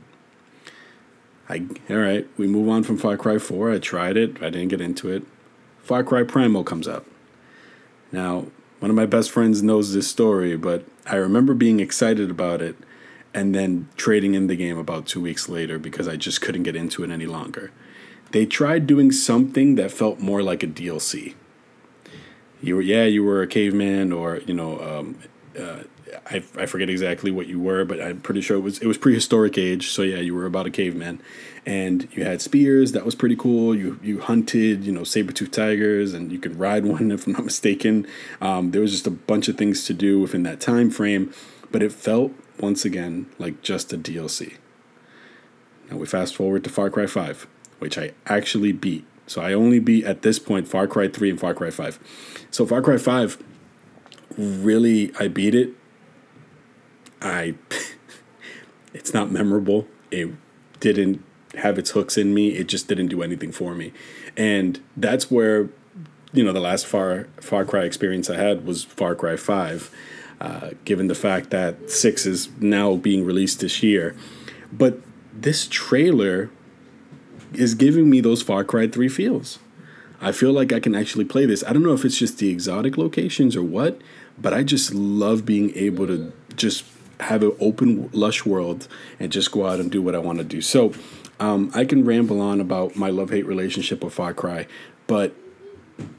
I 1.50 1.66
all 1.90 1.98
right, 1.98 2.28
we 2.38 2.48
move 2.48 2.70
on 2.70 2.84
from 2.84 2.98
Far 2.98 3.18
Cry 3.18 3.38
4. 3.38 3.72
I 3.72 3.80
tried 3.80 4.18
it, 4.18 4.42
I 4.42 4.50
didn't 4.50 4.70
get 4.70 4.82
into 4.82 5.10
it. 5.10 5.24
Far 5.82 6.04
Cry 6.04 6.24
Primal 6.24 6.64
comes 6.64 6.88
up. 6.88 7.06
Now, 8.12 8.48
one 8.80 8.90
of 8.90 8.96
my 8.96 9.06
best 9.06 9.32
friends 9.32 9.64
knows 9.64 9.94
this 9.94 10.08
story, 10.08 10.56
but 10.58 10.86
I 11.06 11.16
remember 11.16 11.54
being 11.54 11.80
excited 11.80 12.30
about 12.30 12.62
it 12.62 12.76
and 13.34 13.54
then 13.54 13.90
trading 13.98 14.34
in 14.34 14.48
the 14.48 14.56
game 14.56 14.78
about 14.78 15.08
2 15.08 15.22
weeks 15.22 15.50
later 15.50 15.78
because 15.78 16.08
I 16.08 16.16
just 16.16 16.42
couldn't 16.42 16.64
get 16.64 16.76
into 16.76 17.04
it 17.04 17.10
any 17.10 17.26
longer. 17.26 17.72
They 18.32 18.46
tried 18.46 18.88
doing 18.88 19.12
something 19.12 19.76
that 19.76 19.92
felt 19.92 20.20
more 20.20 20.42
like 20.42 20.64
a 20.64 20.68
DLC. 20.68 21.36
You 22.62 22.76
were 22.76 22.82
yeah, 22.82 23.06
you 23.06 23.24
were 23.24 23.42
a 23.42 23.48
caveman 23.48 24.12
or, 24.12 24.38
you 24.40 24.54
know, 24.54 24.80
um, 24.82 25.20
uh, 25.60 25.84
I, 26.30 26.44
I 26.58 26.66
forget 26.66 26.90
exactly 26.90 27.32
what 27.32 27.48
you 27.48 27.60
were, 27.60 27.86
but 27.86 28.02
I'm 28.02 28.22
pretty 28.22 28.42
sure 28.42 28.58
it 28.58 28.62
was 28.62 28.80
it 28.80 28.88
was 28.88 28.98
prehistoric 28.98 29.58
age. 29.58 29.90
So 29.90 30.02
yeah, 30.02 30.18
you 30.18 30.34
were 30.34 30.46
about 30.46 30.66
a 30.66 30.72
caveman, 30.72 31.22
and 31.66 32.08
you 32.14 32.24
had 32.24 32.42
spears. 32.42 32.92
That 32.94 33.06
was 33.06 33.16
pretty 33.16 33.36
cool. 33.36 33.76
You 33.76 34.00
you 34.02 34.20
hunted, 34.20 34.84
you 34.84 34.92
know, 34.92 35.04
saber 35.04 35.32
tooth 35.32 35.52
tigers, 35.52 36.14
and 36.14 36.32
you 36.32 36.40
could 36.40 36.60
ride 36.60 36.86
one 36.86 37.12
if 37.12 37.28
I'm 37.28 37.34
not 37.34 37.46
mistaken. 37.46 38.08
Um, 38.42 38.72
there 38.72 38.82
was 38.82 38.92
just 38.92 39.08
a 39.08 39.12
bunch 39.12 39.48
of 39.48 39.58
things 39.58 39.86
to 39.86 39.94
do 39.94 40.20
within 40.20 40.44
that 40.44 40.60
time 40.60 40.90
frame, 40.90 41.34
but 41.72 41.84
it 41.84 41.92
felt 41.92 42.32
once 42.60 42.86
again 42.86 43.28
like 43.38 43.62
just 43.62 43.94
a 43.94 43.98
DLC. 43.98 44.58
Now 45.90 45.98
we 45.98 46.06
fast 46.06 46.36
forward 46.36 46.64
to 46.64 46.70
Far 46.70 46.90
Cry 46.90 47.06
Five, 47.06 47.48
which 47.80 47.98
I 47.98 48.12
actually 48.26 48.72
beat. 48.72 49.06
So 49.28 49.42
I 49.42 49.54
only 49.54 49.80
beat 49.80 50.06
at 50.06 50.22
this 50.22 50.40
point 50.40 50.68
Far 50.68 50.88
Cry 50.88 51.08
3 51.08 51.32
and 51.32 51.40
Far 51.40 51.54
Cry 51.54 51.72
5. 51.72 52.00
So 52.52 52.66
Far 52.66 52.82
Cry 52.82 52.98
5 52.98 53.42
really 54.38 55.12
I 55.20 55.28
beat 55.28 55.56
it 55.56 55.74
I 57.22 57.56
it's 58.94 59.14
not 59.14 59.32
memorable. 59.32 59.88
It 60.12 60.32
didn't 60.80 61.24
have 61.56 61.78
its 61.78 61.92
hooks 61.92 62.18
in 62.18 62.34
me. 62.34 62.50
It 62.50 62.68
just 62.68 62.88
didn't 62.88 63.08
do 63.08 63.22
anything 63.22 63.52
for 63.52 63.74
me. 63.74 63.94
And 64.38 64.82
that's 64.96 65.32
where 65.32 65.70
you 66.32 66.44
know 66.44 66.54
the 66.54 66.60
last 66.60 66.86
Far 66.86 67.28
Far 67.42 67.66
Cry 67.66 67.84
experience 67.84 68.30
I 68.30 68.38
had 68.38 68.66
was 68.66 68.84
Far 68.84 69.16
Cry 69.16 69.36
5. 69.36 69.92
Uh, 70.40 70.72
given 70.84 71.08
the 71.08 71.16
fact 71.16 71.50
that 71.50 71.90
6 71.90 72.26
is 72.26 72.50
now 72.60 72.98
being 72.98 73.24
released 73.24 73.62
this 73.62 73.82
year. 73.82 74.18
But 74.72 75.00
this 75.34 75.66
trailer 75.66 76.52
is 77.56 77.76
giving 77.76 78.10
me 78.10 78.22
those 78.22 78.42
Far 78.42 78.64
Cry 78.64 78.88
3 78.88 79.08
feels. 79.10 79.60
I 80.22 80.32
feel 80.32 80.54
like 80.54 80.72
I 80.72 80.80
can 80.80 80.96
actually 80.96 81.26
play 81.26 81.46
this. 81.46 81.64
I 81.64 81.74
don't 81.74 81.84
know 81.84 81.94
if 81.94 82.06
it's 82.06 82.18
just 82.18 82.38
the 82.38 82.50
exotic 82.50 82.98
locations 82.98 83.56
or 83.56 83.64
what, 83.64 84.02
but 84.38 84.54
I 84.54 84.64
just 84.64 84.94
love 84.94 85.46
being 85.46 85.76
able 85.76 86.08
to 86.08 86.32
just 86.56 86.86
have 87.20 87.44
an 87.44 87.56
open, 87.60 88.10
lush 88.12 88.46
world 88.46 88.88
and 89.20 89.32
just 89.32 89.52
go 89.52 89.66
out 89.66 89.80
and 89.80 89.92
do 89.92 90.02
what 90.02 90.16
I 90.16 90.20
want 90.20 90.38
to 90.40 90.44
do. 90.44 90.62
So 90.62 90.94
um, 91.40 91.72
I 91.74 91.86
can 91.86 92.06
ramble 92.06 92.42
on 92.42 92.62
about 92.62 92.96
my 92.96 93.10
love 93.10 93.30
hate 93.30 93.46
relationship 93.46 94.04
with 94.04 94.14
Far 94.14 94.34
Cry, 94.34 94.68
but 95.08 95.34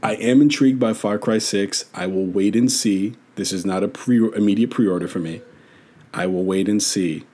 I 0.02 0.14
am 0.14 0.40
intrigued 0.40 0.78
by 0.78 0.92
Far 0.92 1.18
Cry 1.18 1.38
6. 1.38 1.86
I 1.94 2.06
will 2.06 2.26
wait 2.26 2.56
and 2.56 2.70
see. 2.70 3.14
This 3.34 3.52
is 3.52 3.66
not 3.66 3.82
a 3.82 3.88
pre 3.88 4.18
immediate 4.34 4.70
pre 4.70 4.86
order 4.86 5.08
for 5.08 5.18
me. 5.18 5.42
I 6.14 6.26
will 6.26 6.44
wait 6.44 6.68
and 6.68 6.82
see. 6.82 7.24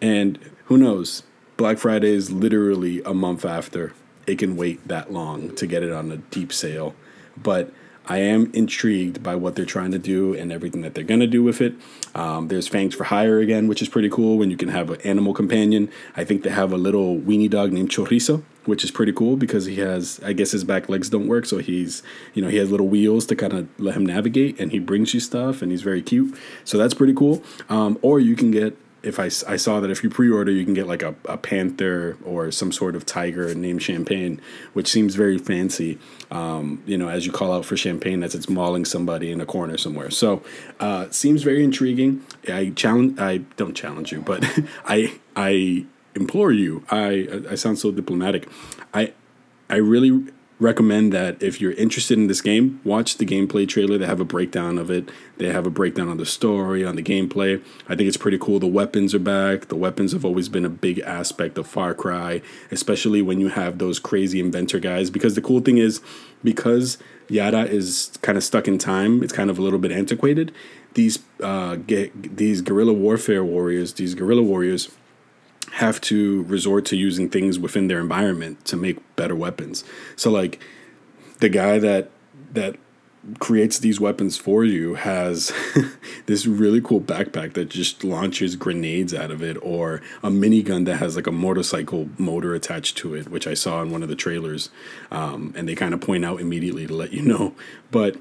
And 0.00 0.38
who 0.66 0.78
knows? 0.78 1.22
Black 1.56 1.78
Friday 1.78 2.10
is 2.10 2.30
literally 2.30 3.02
a 3.02 3.14
month 3.14 3.44
after. 3.44 3.94
It 4.26 4.38
can 4.38 4.56
wait 4.56 4.86
that 4.88 5.12
long 5.12 5.54
to 5.56 5.66
get 5.66 5.82
it 5.82 5.90
on 5.90 6.12
a 6.12 6.18
deep 6.18 6.52
sale. 6.52 6.94
But 7.36 7.72
I 8.04 8.18
am 8.18 8.52
intrigued 8.52 9.22
by 9.22 9.36
what 9.36 9.56
they're 9.56 9.64
trying 9.64 9.90
to 9.92 9.98
do 9.98 10.34
and 10.34 10.52
everything 10.52 10.82
that 10.82 10.94
they're 10.94 11.02
going 11.02 11.20
to 11.20 11.26
do 11.26 11.42
with 11.42 11.60
it. 11.60 11.74
Um, 12.14 12.48
there's 12.48 12.68
Fangs 12.68 12.94
for 12.94 13.04
Hire 13.04 13.38
again, 13.40 13.68
which 13.68 13.80
is 13.80 13.88
pretty 13.88 14.10
cool 14.10 14.36
when 14.38 14.50
you 14.50 14.56
can 14.56 14.68
have 14.68 14.90
an 14.90 15.00
animal 15.00 15.32
companion. 15.32 15.90
I 16.16 16.24
think 16.24 16.42
they 16.42 16.50
have 16.50 16.72
a 16.72 16.76
little 16.76 17.16
weenie 17.16 17.50
dog 17.50 17.72
named 17.72 17.90
Chorizo, 17.90 18.42
which 18.66 18.84
is 18.84 18.90
pretty 18.90 19.12
cool 19.12 19.36
because 19.36 19.64
he 19.64 19.76
has, 19.76 20.20
I 20.22 20.34
guess 20.34 20.52
his 20.52 20.62
back 20.62 20.88
legs 20.88 21.08
don't 21.08 21.26
work. 21.26 21.46
So 21.46 21.58
he's, 21.58 22.02
you 22.34 22.42
know, 22.42 22.48
he 22.48 22.58
has 22.58 22.70
little 22.70 22.88
wheels 22.88 23.26
to 23.26 23.36
kind 23.36 23.54
of 23.54 23.68
let 23.80 23.96
him 23.96 24.04
navigate 24.04 24.60
and 24.60 24.72
he 24.72 24.78
brings 24.78 25.14
you 25.14 25.20
stuff 25.20 25.62
and 25.62 25.70
he's 25.72 25.82
very 25.82 26.02
cute. 26.02 26.38
So 26.64 26.76
that's 26.78 26.94
pretty 26.94 27.14
cool. 27.14 27.42
Um, 27.68 27.98
or 28.02 28.20
you 28.20 28.36
can 28.36 28.50
get 28.50 28.76
if 29.06 29.20
I, 29.20 29.26
I 29.52 29.56
saw 29.56 29.80
that 29.80 29.90
if 29.90 30.02
you 30.02 30.10
pre-order 30.10 30.50
you 30.50 30.64
can 30.64 30.74
get 30.74 30.86
like 30.86 31.02
a, 31.02 31.14
a 31.26 31.38
panther 31.38 32.18
or 32.24 32.50
some 32.50 32.72
sort 32.72 32.96
of 32.96 33.06
tiger 33.06 33.54
named 33.54 33.82
champagne 33.82 34.40
which 34.72 34.88
seems 34.88 35.14
very 35.14 35.38
fancy 35.38 35.98
um, 36.30 36.82
you 36.86 36.98
know 36.98 37.08
as 37.08 37.24
you 37.24 37.32
call 37.32 37.52
out 37.52 37.64
for 37.64 37.76
champagne 37.76 38.20
that's 38.20 38.34
it's 38.34 38.48
mauling 38.48 38.84
somebody 38.84 39.30
in 39.30 39.40
a 39.40 39.46
corner 39.46 39.76
somewhere. 39.76 40.10
So 40.10 40.42
uh, 40.80 41.08
seems 41.10 41.42
very 41.42 41.62
intriguing. 41.62 42.24
I 42.48 42.70
challenge 42.70 43.18
i 43.18 43.38
don't 43.56 43.74
challenge 43.74 44.12
you 44.12 44.20
but 44.20 44.44
i 44.84 45.18
i 45.36 45.86
implore 46.14 46.52
you. 46.52 46.84
I 46.90 47.28
i 47.50 47.54
sound 47.54 47.78
so 47.78 47.92
diplomatic. 47.92 48.48
I 48.92 49.12
i 49.70 49.76
really 49.76 50.26
recommend 50.58 51.12
that 51.12 51.42
if 51.42 51.60
you're 51.60 51.72
interested 51.72 52.18
in 52.18 52.28
this 52.28 52.40
game, 52.40 52.80
watch 52.82 53.18
the 53.18 53.26
gameplay 53.26 53.68
trailer. 53.68 53.98
They 53.98 54.06
have 54.06 54.20
a 54.20 54.24
breakdown 54.24 54.78
of 54.78 54.90
it. 54.90 55.10
They 55.36 55.52
have 55.52 55.66
a 55.66 55.70
breakdown 55.70 56.08
on 56.08 56.16
the 56.16 56.24
story, 56.24 56.84
on 56.84 56.96
the 56.96 57.02
gameplay. 57.02 57.62
I 57.88 57.94
think 57.94 58.08
it's 58.08 58.16
pretty 58.16 58.38
cool. 58.38 58.58
The 58.58 58.66
weapons 58.66 59.14
are 59.14 59.18
back. 59.18 59.68
The 59.68 59.76
weapons 59.76 60.12
have 60.12 60.24
always 60.24 60.48
been 60.48 60.64
a 60.64 60.70
big 60.70 60.98
aspect 61.00 61.58
of 61.58 61.66
Far 61.66 61.94
Cry, 61.94 62.40
especially 62.70 63.20
when 63.20 63.38
you 63.40 63.48
have 63.48 63.78
those 63.78 63.98
crazy 63.98 64.40
inventor 64.40 64.78
guys. 64.78 65.10
Because 65.10 65.34
the 65.34 65.42
cool 65.42 65.60
thing 65.60 65.76
is, 65.76 66.00
because 66.42 66.96
Yara 67.28 67.64
is 67.64 68.16
kind 68.22 68.38
of 68.38 68.44
stuck 68.44 68.66
in 68.66 68.78
time, 68.78 69.22
it's 69.22 69.32
kind 69.32 69.50
of 69.50 69.58
a 69.58 69.62
little 69.62 69.78
bit 69.78 69.92
antiquated. 69.92 70.52
These 70.94 71.18
uh, 71.42 71.76
get, 71.76 72.36
these 72.36 72.62
guerrilla 72.62 72.94
warfare 72.94 73.44
warriors, 73.44 73.92
these 73.94 74.14
guerrilla 74.14 74.42
warriors 74.42 74.90
have 75.72 76.00
to 76.00 76.42
resort 76.44 76.84
to 76.86 76.96
using 76.96 77.28
things 77.28 77.58
within 77.58 77.88
their 77.88 78.00
environment 78.00 78.64
to 78.66 78.76
make 78.76 78.98
better 79.16 79.34
weapons. 79.34 79.84
So 80.16 80.30
like 80.30 80.60
the 81.40 81.48
guy 81.48 81.78
that 81.78 82.10
that 82.52 82.76
creates 83.40 83.80
these 83.80 83.98
weapons 83.98 84.36
for 84.36 84.64
you 84.64 84.94
has 84.94 85.52
this 86.26 86.46
really 86.46 86.80
cool 86.80 87.00
backpack 87.00 87.54
that 87.54 87.68
just 87.68 88.04
launches 88.04 88.54
grenades 88.54 89.12
out 89.12 89.32
of 89.32 89.42
it 89.42 89.56
or 89.62 90.00
a 90.22 90.30
minigun 90.30 90.84
that 90.84 90.98
has 90.98 91.16
like 91.16 91.26
a 91.26 91.32
motorcycle 91.32 92.08
motor 92.18 92.54
attached 92.54 92.96
to 92.96 93.14
it 93.14 93.28
which 93.28 93.48
i 93.48 93.52
saw 93.52 93.82
in 93.82 93.90
one 93.90 94.02
of 94.02 94.08
the 94.08 94.14
trailers 94.14 94.70
um, 95.10 95.52
and 95.56 95.68
they 95.68 95.74
kind 95.74 95.92
of 95.92 96.00
point 96.00 96.24
out 96.24 96.40
immediately 96.40 96.86
to 96.86 96.94
let 96.94 97.12
you 97.12 97.20
know 97.20 97.52
but 97.90 98.16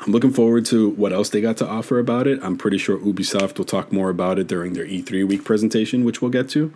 I'm 0.00 0.12
looking 0.12 0.32
forward 0.32 0.64
to 0.66 0.88
what 0.90 1.12
else 1.12 1.28
they 1.28 1.42
got 1.42 1.58
to 1.58 1.68
offer 1.68 1.98
about 1.98 2.26
it. 2.26 2.38
I'm 2.42 2.56
pretty 2.56 2.78
sure 2.78 2.98
Ubisoft 2.98 3.58
will 3.58 3.66
talk 3.66 3.92
more 3.92 4.08
about 4.08 4.38
it 4.38 4.46
during 4.46 4.72
their 4.72 4.86
E3 4.86 5.28
week 5.28 5.44
presentation, 5.44 6.04
which 6.04 6.22
we'll 6.22 6.30
get 6.30 6.48
to. 6.50 6.72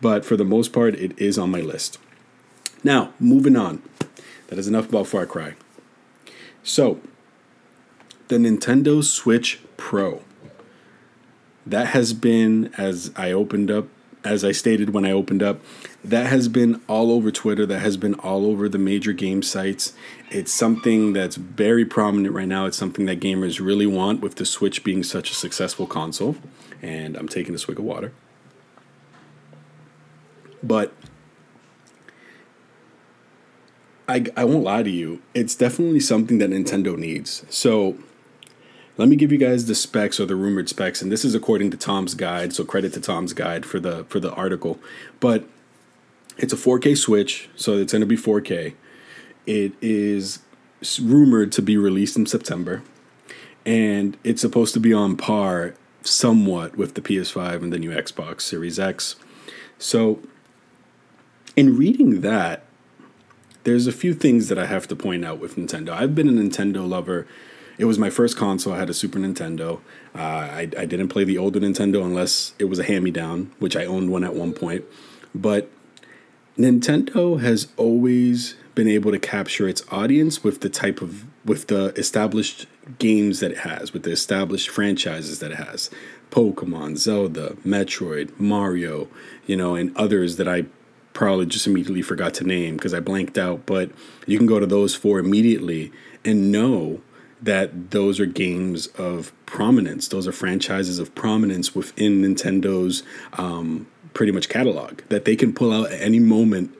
But 0.00 0.24
for 0.24 0.36
the 0.36 0.44
most 0.44 0.72
part, 0.72 0.94
it 0.94 1.18
is 1.18 1.36
on 1.36 1.50
my 1.50 1.60
list. 1.60 1.98
Now, 2.84 3.12
moving 3.18 3.56
on. 3.56 3.82
That 4.46 4.58
is 4.58 4.68
enough 4.68 4.88
about 4.88 5.08
Far 5.08 5.26
Cry. 5.26 5.54
So, 6.62 7.00
the 8.28 8.36
Nintendo 8.36 9.02
Switch 9.02 9.60
Pro. 9.76 10.22
that 11.66 11.88
has 11.88 12.12
been 12.12 12.72
as 12.78 13.10
I 13.16 13.32
opened 13.32 13.70
up 13.70 13.88
as 14.24 14.44
I 14.44 14.52
stated 14.52 14.90
when 14.90 15.04
I 15.04 15.12
opened 15.12 15.42
up, 15.42 15.60
that 16.04 16.26
has 16.26 16.48
been 16.48 16.80
all 16.88 17.10
over 17.10 17.30
Twitter, 17.30 17.66
that 17.66 17.80
has 17.80 17.96
been 17.96 18.14
all 18.14 18.46
over 18.46 18.68
the 18.68 18.78
major 18.78 19.12
game 19.12 19.42
sites. 19.42 19.94
It's 20.30 20.52
something 20.52 21.12
that's 21.12 21.36
very 21.36 21.84
prominent 21.84 22.34
right 22.34 22.48
now. 22.48 22.66
It's 22.66 22.76
something 22.76 23.06
that 23.06 23.20
gamers 23.20 23.64
really 23.64 23.86
want 23.86 24.20
with 24.20 24.36
the 24.36 24.44
Switch 24.44 24.84
being 24.84 25.02
such 25.02 25.30
a 25.30 25.34
successful 25.34 25.86
console. 25.86 26.36
And 26.82 27.16
I'm 27.16 27.28
taking 27.28 27.54
a 27.54 27.58
swig 27.58 27.78
of 27.78 27.84
water. 27.84 28.12
But 30.62 30.92
I, 34.08 34.26
I 34.36 34.44
won't 34.44 34.64
lie 34.64 34.82
to 34.82 34.90
you, 34.90 35.22
it's 35.34 35.54
definitely 35.54 36.00
something 36.00 36.38
that 36.38 36.50
Nintendo 36.50 36.98
needs. 36.98 37.44
So 37.48 37.96
let 39.00 39.08
me 39.08 39.16
give 39.16 39.32
you 39.32 39.38
guys 39.38 39.64
the 39.64 39.74
specs 39.74 40.20
or 40.20 40.26
the 40.26 40.36
rumored 40.36 40.68
specs, 40.68 41.00
and 41.00 41.10
this 41.10 41.24
is 41.24 41.34
according 41.34 41.70
to 41.70 41.78
Tom's 41.78 42.12
guide. 42.12 42.52
So 42.52 42.64
credit 42.64 42.92
to 42.92 43.00
Tom's 43.00 43.32
guide 43.32 43.64
for 43.64 43.80
the 43.80 44.04
for 44.04 44.20
the 44.20 44.30
article. 44.34 44.78
But 45.20 45.44
it's 46.36 46.52
a 46.52 46.56
4K 46.56 46.98
Switch, 46.98 47.48
so 47.56 47.78
it's 47.78 47.92
going 47.92 48.00
to 48.00 48.06
be 48.06 48.18
4K. 48.18 48.74
It 49.46 49.72
is 49.80 50.40
rumored 51.00 51.50
to 51.52 51.62
be 51.62 51.78
released 51.78 52.18
in 52.18 52.26
September, 52.26 52.82
and 53.64 54.18
it's 54.22 54.42
supposed 54.42 54.74
to 54.74 54.80
be 54.80 54.92
on 54.92 55.16
par 55.16 55.74
somewhat 56.02 56.76
with 56.76 56.94
the 56.94 57.00
PS5 57.00 57.62
and 57.62 57.72
the 57.72 57.78
new 57.78 57.90
Xbox 57.90 58.42
Series 58.42 58.78
X. 58.78 59.16
So, 59.78 60.20
in 61.56 61.74
reading 61.74 62.20
that, 62.20 62.66
there's 63.64 63.86
a 63.86 63.92
few 63.92 64.12
things 64.12 64.48
that 64.48 64.58
I 64.58 64.66
have 64.66 64.86
to 64.88 64.96
point 64.96 65.24
out 65.24 65.38
with 65.38 65.56
Nintendo. 65.56 65.90
I've 65.90 66.14
been 66.14 66.28
a 66.28 66.32
Nintendo 66.32 66.86
lover 66.86 67.26
it 67.80 67.86
was 67.86 67.98
my 67.98 68.10
first 68.10 68.36
console. 68.36 68.74
I 68.74 68.78
had 68.78 68.90
a 68.90 68.94
Super 68.94 69.18
Nintendo. 69.18 69.80
Uh, 70.14 70.18
I, 70.18 70.60
I 70.76 70.84
didn't 70.84 71.08
play 71.08 71.24
the 71.24 71.38
older 71.38 71.58
Nintendo 71.58 72.04
unless 72.04 72.52
it 72.58 72.66
was 72.66 72.78
a 72.78 72.84
hand 72.84 73.02
me 73.02 73.10
down, 73.10 73.52
which 73.58 73.74
I 73.74 73.86
owned 73.86 74.10
one 74.10 74.22
at 74.22 74.34
one 74.34 74.52
point. 74.52 74.84
But 75.34 75.70
Nintendo 76.58 77.40
has 77.40 77.68
always 77.78 78.54
been 78.74 78.86
able 78.86 79.12
to 79.12 79.18
capture 79.18 79.66
its 79.66 79.82
audience 79.90 80.44
with 80.44 80.60
the 80.60 80.68
type 80.68 81.00
of 81.00 81.24
with 81.42 81.68
the 81.68 81.86
established 81.96 82.66
games 82.98 83.40
that 83.40 83.52
it 83.52 83.58
has, 83.60 83.94
with 83.94 84.02
the 84.02 84.10
established 84.10 84.68
franchises 84.68 85.38
that 85.38 85.52
it 85.52 85.56
has. 85.56 85.88
Pokemon, 86.30 86.98
Zelda, 86.98 87.56
Metroid, 87.64 88.38
Mario, 88.38 89.08
you 89.46 89.56
know, 89.56 89.74
and 89.74 89.96
others 89.96 90.36
that 90.36 90.46
I 90.46 90.66
probably 91.14 91.46
just 91.46 91.66
immediately 91.66 92.02
forgot 92.02 92.34
to 92.34 92.44
name 92.44 92.76
because 92.76 92.92
I 92.92 93.00
blanked 93.00 93.38
out, 93.38 93.64
but 93.64 93.90
you 94.26 94.36
can 94.36 94.46
go 94.46 94.60
to 94.60 94.66
those 94.66 94.94
four 94.94 95.18
immediately 95.18 95.92
and 96.26 96.52
know 96.52 97.00
that 97.42 97.90
those 97.90 98.20
are 98.20 98.26
games 98.26 98.86
of 98.88 99.32
prominence. 99.46 100.08
Those 100.08 100.26
are 100.26 100.32
franchises 100.32 100.98
of 100.98 101.14
prominence 101.14 101.74
within 101.74 102.22
Nintendo's 102.22 103.02
um, 103.34 103.86
pretty 104.14 104.32
much 104.32 104.48
catalog 104.48 105.00
that 105.08 105.24
they 105.24 105.36
can 105.36 105.52
pull 105.52 105.72
out 105.72 105.90
at 105.90 106.00
any 106.00 106.18
moment 106.18 106.76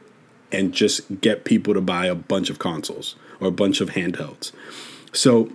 and 0.52 0.72
just 0.72 1.20
get 1.20 1.44
people 1.44 1.74
to 1.74 1.80
buy 1.80 2.06
a 2.06 2.14
bunch 2.14 2.50
of 2.50 2.58
consoles 2.58 3.16
or 3.40 3.48
a 3.48 3.52
bunch 3.52 3.80
of 3.80 3.90
handhelds. 3.90 4.52
So, 5.12 5.52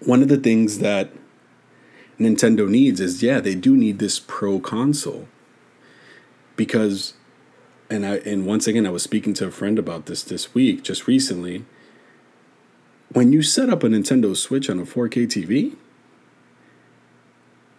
one 0.00 0.22
of 0.22 0.28
the 0.28 0.36
things 0.36 0.78
that 0.80 1.12
Nintendo 2.18 2.68
needs 2.68 3.00
is 3.00 3.22
yeah, 3.22 3.40
they 3.40 3.54
do 3.54 3.76
need 3.76 3.98
this 3.98 4.18
pro 4.18 4.58
console 4.58 5.28
because 6.56 7.14
and 7.88 8.06
I 8.06 8.16
and 8.18 8.46
once 8.46 8.66
again 8.66 8.86
I 8.86 8.90
was 8.90 9.02
speaking 9.02 9.34
to 9.34 9.46
a 9.46 9.50
friend 9.50 9.78
about 9.78 10.06
this 10.06 10.22
this 10.22 10.54
week 10.54 10.82
just 10.82 11.06
recently 11.06 11.64
when 13.12 13.32
you 13.32 13.42
set 13.42 13.68
up 13.68 13.82
a 13.82 13.88
Nintendo 13.88 14.36
Switch 14.36 14.70
on 14.70 14.78
a 14.78 14.84
4K 14.84 15.26
TV, 15.26 15.76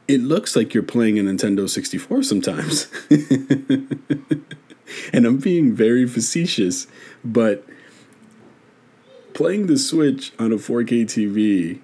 it 0.08 0.22
looks 0.22 0.56
like 0.56 0.74
you're 0.74 0.84
playing 0.84 1.18
a 1.18 1.24
Nintendo 1.24 1.70
64 1.70 2.24
sometimes. 2.24 2.88
and 5.14 5.26
I'm 5.26 5.38
being 5.38 5.74
very 5.74 6.08
facetious, 6.08 6.88
but 7.24 7.66
playing 9.34 9.68
the 9.68 9.78
Switch 9.78 10.34
on 10.38 10.52
a 10.52 10.58
4K 10.58 11.06
TV, 11.06 11.80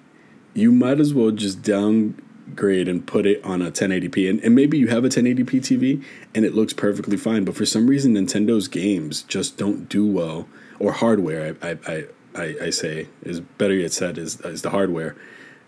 you 0.54 0.70
might 0.70 1.00
as 1.00 1.14
well 1.14 1.30
just 1.30 1.62
downgrade 1.62 2.88
and 2.88 3.06
put 3.06 3.26
it 3.26 3.42
on 3.44 3.62
a 3.62 3.70
1080p. 3.72 4.28
And, 4.28 4.40
and 4.40 4.54
maybe 4.54 4.78
you 4.78 4.88
have 4.88 5.04
a 5.04 5.08
1080p 5.08 5.48
TV 5.48 6.04
and 6.34 6.44
it 6.44 6.54
looks 6.54 6.72
perfectly 6.72 7.16
fine, 7.16 7.44
but 7.44 7.56
for 7.56 7.66
some 7.66 7.88
reason, 7.88 8.14
Nintendo's 8.14 8.68
games 8.68 9.22
just 9.22 9.56
don't 9.56 9.88
do 9.88 10.06
well, 10.06 10.46
or 10.78 10.92
hardware, 10.92 11.56
I, 11.62 11.70
I, 11.70 11.78
I 11.86 12.04
I, 12.34 12.56
I 12.62 12.70
say 12.70 13.08
is 13.22 13.40
better 13.40 13.74
yet 13.74 13.92
said 13.92 14.18
is 14.18 14.40
is 14.40 14.62
the 14.62 14.70
hardware. 14.70 15.16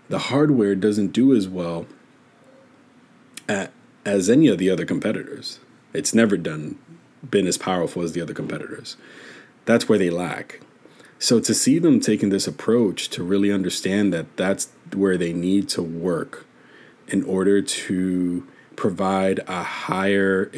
The 0.09 0.19
hardware 0.19 0.75
doesn't 0.75 1.13
do 1.13 1.35
as 1.35 1.49
well 1.49 1.87
at, 3.49 3.73
as 4.05 4.29
any 4.29 4.49
of 4.49 4.59
the 4.59 4.71
other 4.71 4.85
competitors. 4.85 5.61
It's 5.93 6.15
never 6.15 6.37
done 6.37 6.79
been 7.29 7.47
as 7.47 7.57
powerful 7.57 8.03
as 8.03 8.13
the 8.13 8.21
other 8.21 8.35
competitors. 8.35 8.97
That's 9.65 9.89
where 9.89 9.99
they 9.99 10.11
lack. 10.11 10.61
So 11.19 11.39
to 11.41 11.55
see 11.55 11.79
them 11.79 12.01
taking 12.01 12.31
this 12.31 12.49
approach 12.49 13.09
to 13.11 13.23
really 13.23 13.53
understand 13.53 14.13
that 14.13 14.37
that's 14.37 14.71
where 14.93 15.17
they 15.17 15.33
need 15.33 15.69
to 15.71 15.83
work 15.83 16.47
in 17.07 17.23
order 17.25 17.63
to 17.63 18.47
provide 18.75 19.41
a 19.47 19.63
higher 19.63 20.51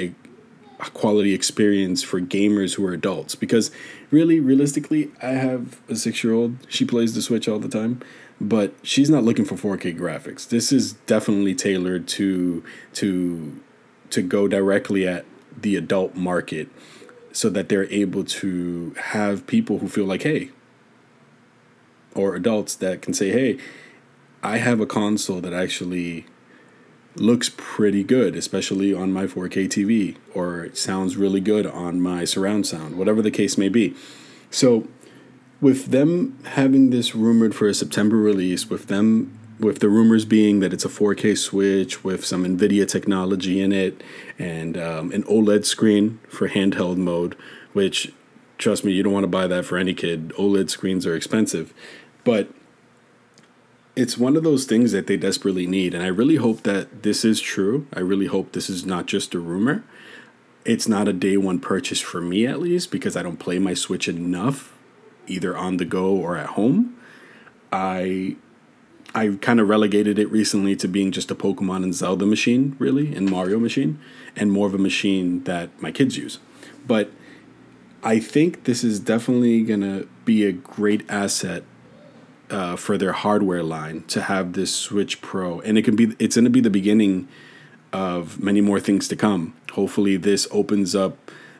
quality 0.78 1.34
experience 1.34 2.02
for 2.02 2.20
gamers 2.20 2.74
who 2.74 2.86
are 2.86 2.92
adults. 2.92 3.34
Because 3.34 3.70
really 4.10 4.38
realistically 4.38 5.10
i 5.22 5.30
have 5.30 5.80
a 5.88 5.96
six 5.96 6.22
year 6.22 6.32
old 6.32 6.56
she 6.68 6.84
plays 6.84 7.14
the 7.14 7.22
switch 7.22 7.48
all 7.48 7.58
the 7.58 7.68
time 7.68 8.00
but 8.40 8.74
she's 8.82 9.10
not 9.10 9.24
looking 9.24 9.44
for 9.44 9.54
4k 9.54 9.96
graphics. 9.96 10.48
This 10.48 10.72
is 10.72 10.94
definitely 11.06 11.54
tailored 11.54 12.06
to 12.08 12.64
to 12.94 13.60
to 14.10 14.22
go 14.22 14.48
directly 14.48 15.06
at 15.06 15.24
the 15.60 15.76
adult 15.76 16.14
market 16.14 16.68
so 17.32 17.48
that 17.50 17.68
they're 17.68 17.90
able 17.92 18.24
to 18.24 18.94
have 18.98 19.46
people 19.46 19.78
who 19.78 19.88
feel 19.88 20.04
like 20.04 20.22
hey 20.22 20.50
or 22.14 22.34
adults 22.34 22.74
that 22.76 23.02
can 23.02 23.14
say 23.14 23.30
hey 23.30 23.58
i 24.42 24.58
have 24.58 24.80
a 24.80 24.86
console 24.86 25.40
that 25.40 25.52
actually 25.52 26.26
looks 27.16 27.50
pretty 27.56 28.02
good, 28.02 28.36
especially 28.36 28.92
on 28.92 29.12
my 29.12 29.26
4K 29.26 29.68
TV, 29.68 30.16
or 30.34 30.74
sounds 30.74 31.16
really 31.16 31.40
good 31.40 31.66
on 31.66 32.00
my 32.00 32.24
surround 32.24 32.66
sound, 32.66 32.96
whatever 32.96 33.22
the 33.22 33.30
case 33.30 33.56
may 33.56 33.68
be. 33.68 33.94
So, 34.50 34.88
with 35.60 35.86
them 35.86 36.38
having 36.44 36.90
this 36.90 37.14
rumored 37.14 37.54
for 37.54 37.68
a 37.68 37.74
September 37.74 38.16
release, 38.16 38.68
with 38.68 38.88
them 38.88 39.38
with 39.58 39.78
the 39.78 39.88
rumors 39.88 40.24
being 40.24 40.60
that 40.60 40.72
it's 40.72 40.84
a 40.84 40.88
4K 40.88 41.38
switch 41.38 42.02
with 42.02 42.24
some 42.24 42.44
NVIDIA 42.44 42.86
technology 42.86 43.60
in 43.60 43.72
it 43.72 44.02
and 44.38 44.76
um, 44.76 45.12
an 45.12 45.22
OLED 45.24 45.64
screen 45.64 46.18
for 46.28 46.48
handheld 46.48 46.96
mode, 46.96 47.36
which, 47.72 48.12
trust 48.58 48.84
me, 48.84 48.92
you 48.92 49.02
don't 49.02 49.12
want 49.12 49.24
to 49.24 49.28
buy 49.28 49.46
that 49.46 49.64
for 49.64 49.78
any 49.78 49.94
kid. 49.94 50.30
OLED 50.36 50.70
screens 50.70 51.06
are 51.06 51.14
expensive. 51.14 51.72
But 52.24 52.48
it's 53.96 54.18
one 54.18 54.36
of 54.36 54.42
those 54.42 54.64
things 54.64 54.92
that 54.92 55.06
they 55.06 55.16
desperately 55.16 55.66
need. 55.66 55.94
And 55.94 56.02
I 56.02 56.08
really 56.08 56.36
hope 56.36 56.62
that 56.62 57.02
this 57.02 57.24
is 57.24 57.40
true. 57.40 57.86
I 57.92 58.00
really 58.00 58.26
hope 58.26 58.52
this 58.52 58.68
is 58.68 58.84
not 58.84 59.06
just 59.06 59.34
a 59.34 59.38
rumor. 59.38 59.84
It's 60.64 60.88
not 60.88 61.08
a 61.08 61.12
day 61.12 61.36
one 61.36 61.60
purchase 61.60 62.00
for 62.00 62.20
me, 62.20 62.46
at 62.46 62.60
least, 62.60 62.90
because 62.90 63.16
I 63.16 63.22
don't 63.22 63.38
play 63.38 63.58
my 63.58 63.74
Switch 63.74 64.08
enough, 64.08 64.72
either 65.26 65.56
on 65.56 65.76
the 65.76 65.84
go 65.84 66.16
or 66.16 66.36
at 66.36 66.50
home. 66.50 66.96
I 67.70 68.36
I 69.14 69.36
kind 69.40 69.60
of 69.60 69.68
relegated 69.68 70.18
it 70.18 70.28
recently 70.30 70.74
to 70.76 70.88
being 70.88 71.12
just 71.12 71.30
a 71.30 71.36
Pokemon 71.36 71.84
and 71.84 71.94
Zelda 71.94 72.26
machine, 72.26 72.74
really, 72.80 73.14
and 73.14 73.30
Mario 73.30 73.60
machine, 73.60 74.00
and 74.34 74.50
more 74.50 74.66
of 74.66 74.74
a 74.74 74.78
machine 74.78 75.44
that 75.44 75.70
my 75.80 75.92
kids 75.92 76.16
use. 76.16 76.40
But 76.84 77.12
I 78.02 78.18
think 78.18 78.64
this 78.64 78.82
is 78.82 78.98
definitely 78.98 79.62
going 79.62 79.82
to 79.82 80.08
be 80.24 80.44
a 80.44 80.52
great 80.52 81.08
asset 81.08 81.62
uh, 82.50 82.76
for 82.76 82.98
their 82.98 83.12
hardware 83.12 83.62
line 83.62 84.02
to 84.08 84.22
have 84.22 84.52
this 84.52 84.74
Switch 84.74 85.20
Pro, 85.20 85.60
and 85.60 85.78
it 85.78 85.82
can 85.82 85.96
be 85.96 86.14
it's 86.18 86.36
going 86.36 86.44
to 86.44 86.50
be 86.50 86.60
the 86.60 86.70
beginning 86.70 87.28
of 87.92 88.42
many 88.42 88.60
more 88.60 88.80
things 88.80 89.08
to 89.08 89.16
come. 89.16 89.54
Hopefully, 89.72 90.16
this 90.16 90.46
opens 90.50 90.94
up 90.94 91.16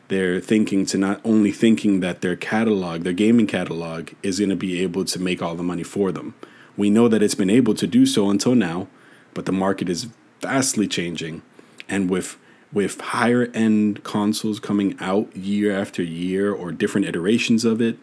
their 0.07 0.39
thinking 0.39 0.85
to 0.85 0.97
not 0.97 1.19
only 1.23 1.51
thinking 1.51 1.99
that 2.01 2.21
their 2.21 2.35
catalog, 2.35 3.03
their 3.03 3.13
gaming 3.13 3.47
catalog, 3.47 4.11
is 4.21 4.39
going 4.39 4.49
to 4.49 4.55
be 4.55 4.81
able 4.81 5.03
to 5.05 5.19
make 5.19 5.41
all 5.41 5.55
the 5.55 5.63
money 5.63 5.83
for 5.83 6.11
them. 6.11 6.35
We 6.77 6.89
know 6.89 7.07
that 7.07 7.23
it's 7.23 7.35
been 7.35 7.49
able 7.49 7.73
to 7.75 7.87
do 7.87 8.05
so 8.05 8.29
until 8.29 8.53
now, 8.53 8.87
but 9.33 9.45
the 9.45 9.51
market 9.51 9.89
is 9.89 10.09
vastly 10.41 10.87
changing, 10.87 11.41
and 11.89 12.09
with 12.09 12.37
with 12.71 12.99
higher 12.99 13.45
end 13.53 14.03
consoles 14.03 14.59
coming 14.59 14.95
out 14.99 15.35
year 15.35 15.71
after 15.75 16.03
year 16.03 16.51
or 16.53 16.73
different 16.73 17.07
iterations 17.07 17.63
of 17.63 17.81
it, 17.81 17.97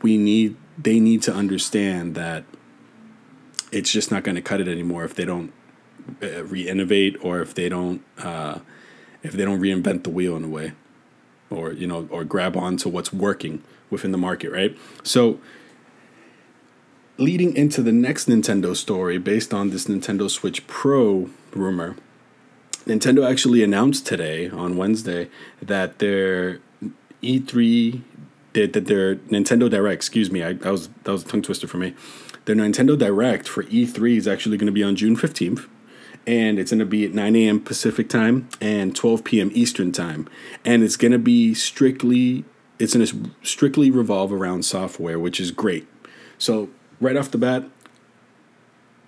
we 0.00 0.16
need 0.16 0.56
they 0.76 1.00
need 1.00 1.22
to 1.22 1.32
understand 1.32 2.14
that 2.14 2.44
it's 3.72 3.90
just 3.90 4.10
not 4.10 4.22
going 4.22 4.34
to 4.36 4.42
cut 4.42 4.60
it 4.60 4.68
anymore 4.68 5.04
if 5.04 5.14
they 5.14 5.24
don't 5.24 5.52
uh, 6.22 6.44
re-innovate 6.44 7.16
or 7.22 7.40
if 7.40 7.54
they 7.54 7.68
don't 7.68 8.02
uh, 8.18 8.58
if 9.22 9.32
they 9.32 9.44
don't 9.44 9.60
reinvent 9.60 10.04
the 10.04 10.10
wheel 10.10 10.36
in 10.36 10.44
a 10.44 10.48
way 10.48 10.72
or 11.50 11.72
you 11.72 11.86
know 11.86 12.08
or 12.10 12.24
grab 12.24 12.56
on 12.56 12.76
to 12.76 12.88
what's 12.88 13.12
working 13.12 13.62
within 13.90 14.12
the 14.12 14.18
market 14.18 14.50
right 14.50 14.76
so 15.02 15.38
leading 17.18 17.56
into 17.56 17.82
the 17.82 17.92
next 17.92 18.28
Nintendo 18.28 18.74
story 18.74 19.18
based 19.18 19.54
on 19.54 19.70
this 19.70 19.86
Nintendo 19.86 20.30
Switch 20.30 20.66
Pro 20.66 21.30
rumor. 21.52 21.96
Nintendo 22.86 23.28
actually 23.28 23.62
announced 23.62 24.06
today 24.06 24.48
on 24.50 24.76
Wednesday 24.76 25.30
that 25.62 26.00
their 26.00 26.60
E3 27.22 28.02
that 28.54 28.86
their 28.86 29.16
Nintendo 29.16 29.68
Direct, 29.68 29.96
excuse 29.96 30.30
me, 30.30 30.42
I 30.42 30.54
that 30.54 30.70
was 30.70 30.88
that 30.88 31.12
was 31.12 31.24
a 31.24 31.26
tongue 31.26 31.42
twister 31.42 31.66
for 31.66 31.78
me. 31.78 31.94
Their 32.44 32.56
Nintendo 32.56 32.98
Direct 32.98 33.48
for 33.48 33.64
E3 33.64 34.16
is 34.16 34.28
actually 34.28 34.56
going 34.56 34.66
to 34.66 34.72
be 34.72 34.82
on 34.82 34.96
June 34.96 35.16
15th 35.16 35.66
and 36.26 36.58
it's 36.58 36.70
going 36.70 36.78
to 36.78 36.86
be 36.86 37.04
at 37.04 37.12
9 37.12 37.36
a.m. 37.36 37.60
Pacific 37.60 38.08
time 38.08 38.48
and 38.60 38.96
12 38.96 39.24
p.m. 39.24 39.50
Eastern 39.54 39.92
time, 39.92 40.28
and 40.64 40.82
it's 40.82 40.96
going 40.96 41.12
to 41.12 41.18
be 41.18 41.54
strictly 41.54 42.44
it's 42.78 42.94
going 42.94 43.06
to 43.06 43.30
strictly 43.42 43.90
revolve 43.90 44.32
around 44.32 44.64
software, 44.64 45.18
which 45.18 45.38
is 45.38 45.52
great. 45.52 45.86
So 46.38 46.70
right 47.00 47.16
off 47.16 47.30
the 47.30 47.38
bat, 47.38 47.64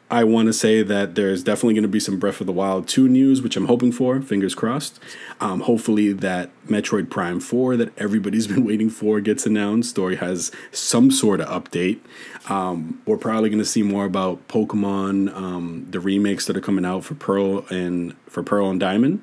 I 0.08 0.22
want 0.22 0.46
to 0.46 0.52
say 0.52 0.82
that 0.82 1.16
there's 1.16 1.42
definitely 1.42 1.74
going 1.74 1.82
to 1.82 1.88
be 1.88 1.98
some 1.98 2.18
Breath 2.18 2.40
of 2.40 2.46
the 2.46 2.52
Wild 2.52 2.86
2 2.86 3.08
news, 3.08 3.42
which 3.42 3.56
I'm 3.56 3.66
hoping 3.66 3.90
for, 3.90 4.20
fingers 4.20 4.54
crossed. 4.54 5.00
Um, 5.40 5.60
hopefully, 5.60 6.12
that 6.12 6.50
Metroid 6.68 7.10
Prime 7.10 7.40
4 7.40 7.76
that 7.76 7.98
everybody's 7.98 8.46
been 8.46 8.64
waiting 8.64 8.88
for 8.88 9.20
gets 9.20 9.46
announced 9.46 9.98
or 9.98 10.12
has 10.12 10.52
some 10.70 11.10
sort 11.10 11.40
of 11.40 11.48
update. 11.48 11.98
Um, 12.48 13.02
we're 13.04 13.16
probably 13.16 13.50
going 13.50 13.58
to 13.58 13.64
see 13.64 13.82
more 13.82 14.04
about 14.04 14.46
Pokemon, 14.46 15.34
um, 15.34 15.86
the 15.90 15.98
remakes 15.98 16.46
that 16.46 16.56
are 16.56 16.60
coming 16.60 16.84
out 16.84 17.04
for 17.04 17.14
Pearl 17.14 17.66
and 17.68 18.14
for 18.28 18.44
Pearl 18.44 18.70
and 18.70 18.78
Diamond. 18.78 19.22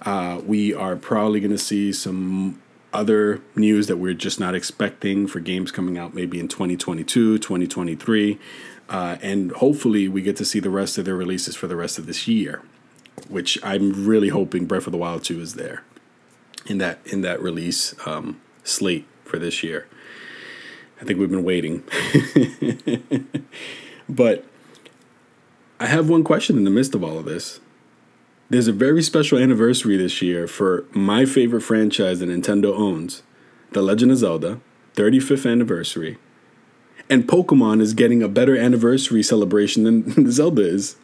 Uh, 0.00 0.40
we 0.44 0.74
are 0.74 0.96
probably 0.96 1.38
going 1.38 1.52
to 1.52 1.58
see 1.58 1.92
some 1.92 2.60
other 2.92 3.40
news 3.54 3.86
that 3.86 3.96
we're 3.96 4.14
just 4.14 4.38
not 4.38 4.54
expecting 4.54 5.26
for 5.26 5.40
games 5.40 5.70
coming 5.70 5.96
out 5.96 6.12
maybe 6.14 6.38
in 6.38 6.48
2022, 6.48 7.38
2023. 7.38 8.38
Uh, 8.92 9.16
and 9.22 9.52
hopefully, 9.52 10.06
we 10.06 10.20
get 10.20 10.36
to 10.36 10.44
see 10.44 10.60
the 10.60 10.68
rest 10.68 10.98
of 10.98 11.06
their 11.06 11.16
releases 11.16 11.56
for 11.56 11.66
the 11.66 11.74
rest 11.74 11.98
of 11.98 12.04
this 12.04 12.28
year, 12.28 12.60
which 13.26 13.58
I'm 13.64 14.06
really 14.06 14.28
hoping 14.28 14.66
Breath 14.66 14.86
of 14.86 14.92
the 14.92 14.98
Wild 14.98 15.24
2 15.24 15.40
is 15.40 15.54
there 15.54 15.82
in 16.66 16.76
that 16.76 16.98
in 17.06 17.22
that 17.22 17.40
release 17.40 17.94
um, 18.06 18.38
slate 18.64 19.06
for 19.24 19.38
this 19.38 19.62
year. 19.62 19.88
I 21.00 21.04
think 21.04 21.18
we've 21.18 21.30
been 21.30 21.42
waiting, 21.42 21.84
but 24.10 24.44
I 25.80 25.86
have 25.86 26.10
one 26.10 26.22
question 26.22 26.58
in 26.58 26.64
the 26.64 26.70
midst 26.70 26.94
of 26.94 27.02
all 27.02 27.18
of 27.18 27.24
this. 27.24 27.60
There's 28.50 28.68
a 28.68 28.72
very 28.72 29.02
special 29.02 29.38
anniversary 29.38 29.96
this 29.96 30.20
year 30.20 30.46
for 30.46 30.84
my 30.92 31.24
favorite 31.24 31.62
franchise 31.62 32.20
that 32.20 32.28
Nintendo 32.28 32.78
owns, 32.78 33.22
The 33.70 33.80
Legend 33.80 34.12
of 34.12 34.18
Zelda, 34.18 34.60
35th 34.94 35.50
anniversary 35.50 36.18
and 37.08 37.26
Pokemon 37.26 37.80
is 37.80 37.94
getting 37.94 38.22
a 38.22 38.28
better 38.28 38.56
anniversary 38.56 39.22
celebration 39.22 39.84
than 39.84 40.30
Zelda 40.30 40.62
is. 40.62 40.96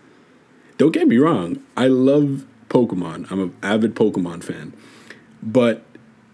Don't 0.76 0.92
get 0.92 1.08
me 1.08 1.18
wrong, 1.18 1.62
I 1.76 1.88
love 1.88 2.46
Pokemon. 2.68 3.30
I'm 3.30 3.40
an 3.40 3.56
avid 3.62 3.94
Pokemon 3.94 4.44
fan. 4.44 4.72
But 5.42 5.84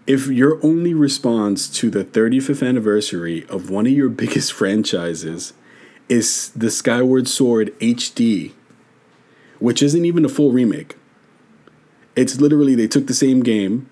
if 0.07 0.27
your 0.27 0.63
only 0.63 0.93
response 0.93 1.67
to 1.69 1.89
the 1.89 2.03
35th 2.03 2.67
anniversary 2.67 3.45
of 3.47 3.69
one 3.69 3.87
of 3.87 3.93
your 3.93 4.09
biggest 4.23 4.53
franchises 4.53 5.53
is 6.07 6.49
the 6.49 6.69
Skyward 6.69 7.27
Sword 7.27 7.77
HD, 7.79 8.53
which 9.59 9.81
isn't 9.81 10.05
even 10.05 10.25
a 10.25 10.29
full 10.29 10.51
remake, 10.51 10.95
it's 12.15 12.39
literally 12.39 12.75
they 12.75 12.87
took 12.87 13.07
the 13.07 13.13
same 13.13 13.41
game, 13.41 13.89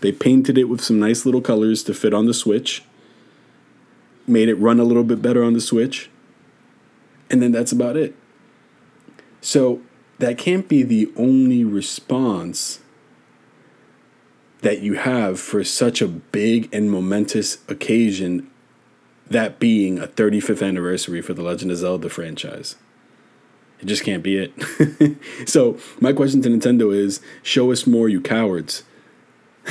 they 0.00 0.12
painted 0.12 0.56
it 0.56 0.64
with 0.64 0.80
some 0.80 1.00
nice 1.00 1.26
little 1.26 1.40
colors 1.40 1.82
to 1.82 1.94
fit 1.94 2.14
on 2.14 2.26
the 2.26 2.34
Switch, 2.34 2.84
made 4.28 4.48
it 4.48 4.54
run 4.54 4.80
a 4.80 4.84
little 4.84 5.04
bit 5.04 5.22
better 5.22 5.42
on 5.42 5.52
the 5.52 5.60
Switch. 5.60 6.10
And 7.30 7.42
then 7.42 7.52
that's 7.52 7.72
about 7.72 7.96
it. 7.96 8.14
So 9.40 9.80
that 10.18 10.38
can't 10.38 10.68
be 10.68 10.82
the 10.82 11.12
only 11.16 11.64
response 11.64 12.80
that 14.60 14.80
you 14.80 14.94
have 14.94 15.38
for 15.38 15.62
such 15.62 16.02
a 16.02 16.08
big 16.08 16.68
and 16.74 16.90
momentous 16.90 17.58
occasion, 17.68 18.50
that 19.30 19.58
being 19.58 19.98
a 19.98 20.06
35th 20.06 20.66
anniversary 20.66 21.22
for 21.22 21.34
the 21.34 21.42
Legend 21.42 21.70
of 21.70 21.78
Zelda 21.78 22.08
franchise. 22.08 22.76
It 23.80 23.86
just 23.86 24.02
can't 24.02 24.22
be 24.22 24.36
it. 24.38 25.18
so, 25.48 25.78
my 26.00 26.12
question 26.12 26.42
to 26.42 26.48
Nintendo 26.48 26.92
is 26.92 27.20
show 27.42 27.70
us 27.70 27.86
more, 27.86 28.08
you 28.08 28.20
cowards. 28.20 28.82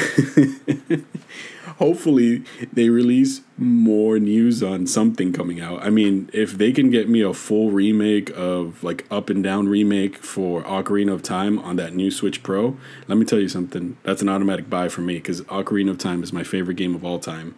hopefully 1.77 2.43
they 2.73 2.89
release 2.89 3.41
more 3.57 4.19
news 4.19 4.61
on 4.61 4.85
something 4.85 5.31
coming 5.31 5.61
out. 5.61 5.81
I 5.83 5.89
mean, 5.89 6.29
if 6.33 6.53
they 6.53 6.71
can 6.71 6.89
get 6.89 7.07
me 7.07 7.21
a 7.21 7.33
full 7.33 7.71
remake 7.71 8.29
of 8.35 8.83
like 8.83 9.05
up 9.09 9.29
and 9.29 9.43
down 9.43 9.67
remake 9.67 10.17
for 10.17 10.63
Ocarina 10.63 11.13
of 11.13 11.23
Time 11.23 11.59
on 11.59 11.75
that 11.77 11.93
new 11.93 12.11
Switch 12.11 12.43
Pro, 12.43 12.77
let 13.07 13.17
me 13.17 13.25
tell 13.25 13.39
you 13.39 13.49
something. 13.49 13.97
That's 14.03 14.21
an 14.21 14.29
automatic 14.29 14.69
buy 14.69 14.89
for 14.89 15.01
me 15.01 15.15
because 15.15 15.41
Ocarina 15.43 15.91
of 15.91 15.97
Time 15.97 16.23
is 16.23 16.33
my 16.33 16.43
favorite 16.43 16.77
game 16.77 16.95
of 16.95 17.05
all 17.05 17.19
time, 17.19 17.55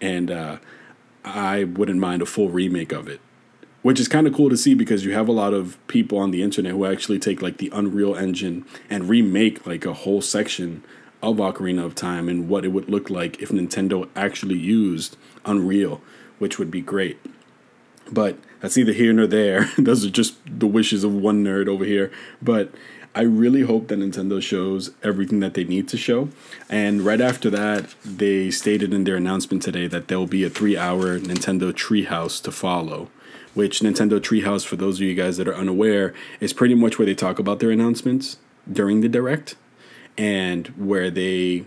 and 0.00 0.30
uh, 0.30 0.58
I 1.24 1.64
wouldn't 1.64 1.98
mind 1.98 2.22
a 2.22 2.26
full 2.26 2.50
remake 2.50 2.92
of 2.92 3.08
it. 3.08 3.20
Which 3.82 3.98
is 3.98 4.08
kind 4.08 4.26
of 4.26 4.34
cool 4.34 4.50
to 4.50 4.58
see 4.58 4.74
because 4.74 5.06
you 5.06 5.14
have 5.14 5.26
a 5.26 5.32
lot 5.32 5.54
of 5.54 5.78
people 5.86 6.18
on 6.18 6.32
the 6.32 6.42
internet 6.42 6.72
who 6.72 6.84
actually 6.84 7.18
take 7.18 7.40
like 7.40 7.56
the 7.56 7.70
Unreal 7.72 8.14
Engine 8.14 8.66
and 8.90 9.08
remake 9.08 9.66
like 9.66 9.86
a 9.86 9.94
whole 9.94 10.20
section 10.20 10.84
of 11.22 11.36
Ocarina 11.36 11.84
of 11.84 11.94
Time 11.94 12.28
and 12.28 12.48
what 12.48 12.64
it 12.64 12.68
would 12.68 12.88
look 12.88 13.10
like 13.10 13.40
if 13.40 13.50
Nintendo 13.50 14.08
actually 14.16 14.58
used 14.58 15.16
Unreal, 15.44 16.00
which 16.38 16.58
would 16.58 16.70
be 16.70 16.80
great. 16.80 17.18
But 18.10 18.38
that's 18.60 18.76
neither 18.76 18.92
here 18.92 19.12
nor 19.12 19.26
there. 19.26 19.70
Those 19.78 20.04
are 20.04 20.10
just 20.10 20.36
the 20.46 20.66
wishes 20.66 21.04
of 21.04 21.14
one 21.14 21.44
nerd 21.44 21.68
over 21.68 21.84
here. 21.84 22.10
But 22.42 22.72
I 23.14 23.22
really 23.22 23.62
hope 23.62 23.88
that 23.88 23.98
Nintendo 23.98 24.40
shows 24.40 24.92
everything 25.02 25.40
that 25.40 25.54
they 25.54 25.64
need 25.64 25.88
to 25.88 25.96
show. 25.96 26.28
And 26.68 27.02
right 27.02 27.20
after 27.20 27.50
that, 27.50 27.94
they 28.04 28.50
stated 28.50 28.94
in 28.94 29.04
their 29.04 29.16
announcement 29.16 29.62
today 29.62 29.86
that 29.88 30.08
there 30.08 30.18
will 30.18 30.26
be 30.26 30.44
a 30.44 30.50
three 30.50 30.76
hour 30.76 31.18
Nintendo 31.18 31.72
Treehouse 31.72 32.42
to 32.42 32.52
follow. 32.52 33.10
Which 33.52 33.80
Nintendo 33.80 34.20
Treehouse, 34.20 34.64
for 34.64 34.76
those 34.76 34.98
of 34.98 35.02
you 35.02 35.14
guys 35.16 35.36
that 35.36 35.48
are 35.48 35.56
unaware, 35.56 36.14
is 36.38 36.52
pretty 36.52 36.76
much 36.76 36.98
where 36.98 37.06
they 37.06 37.16
talk 37.16 37.40
about 37.40 37.58
their 37.58 37.72
announcements 37.72 38.36
during 38.70 39.00
the 39.00 39.08
direct 39.08 39.56
and 40.16 40.68
where 40.68 41.10
they 41.10 41.64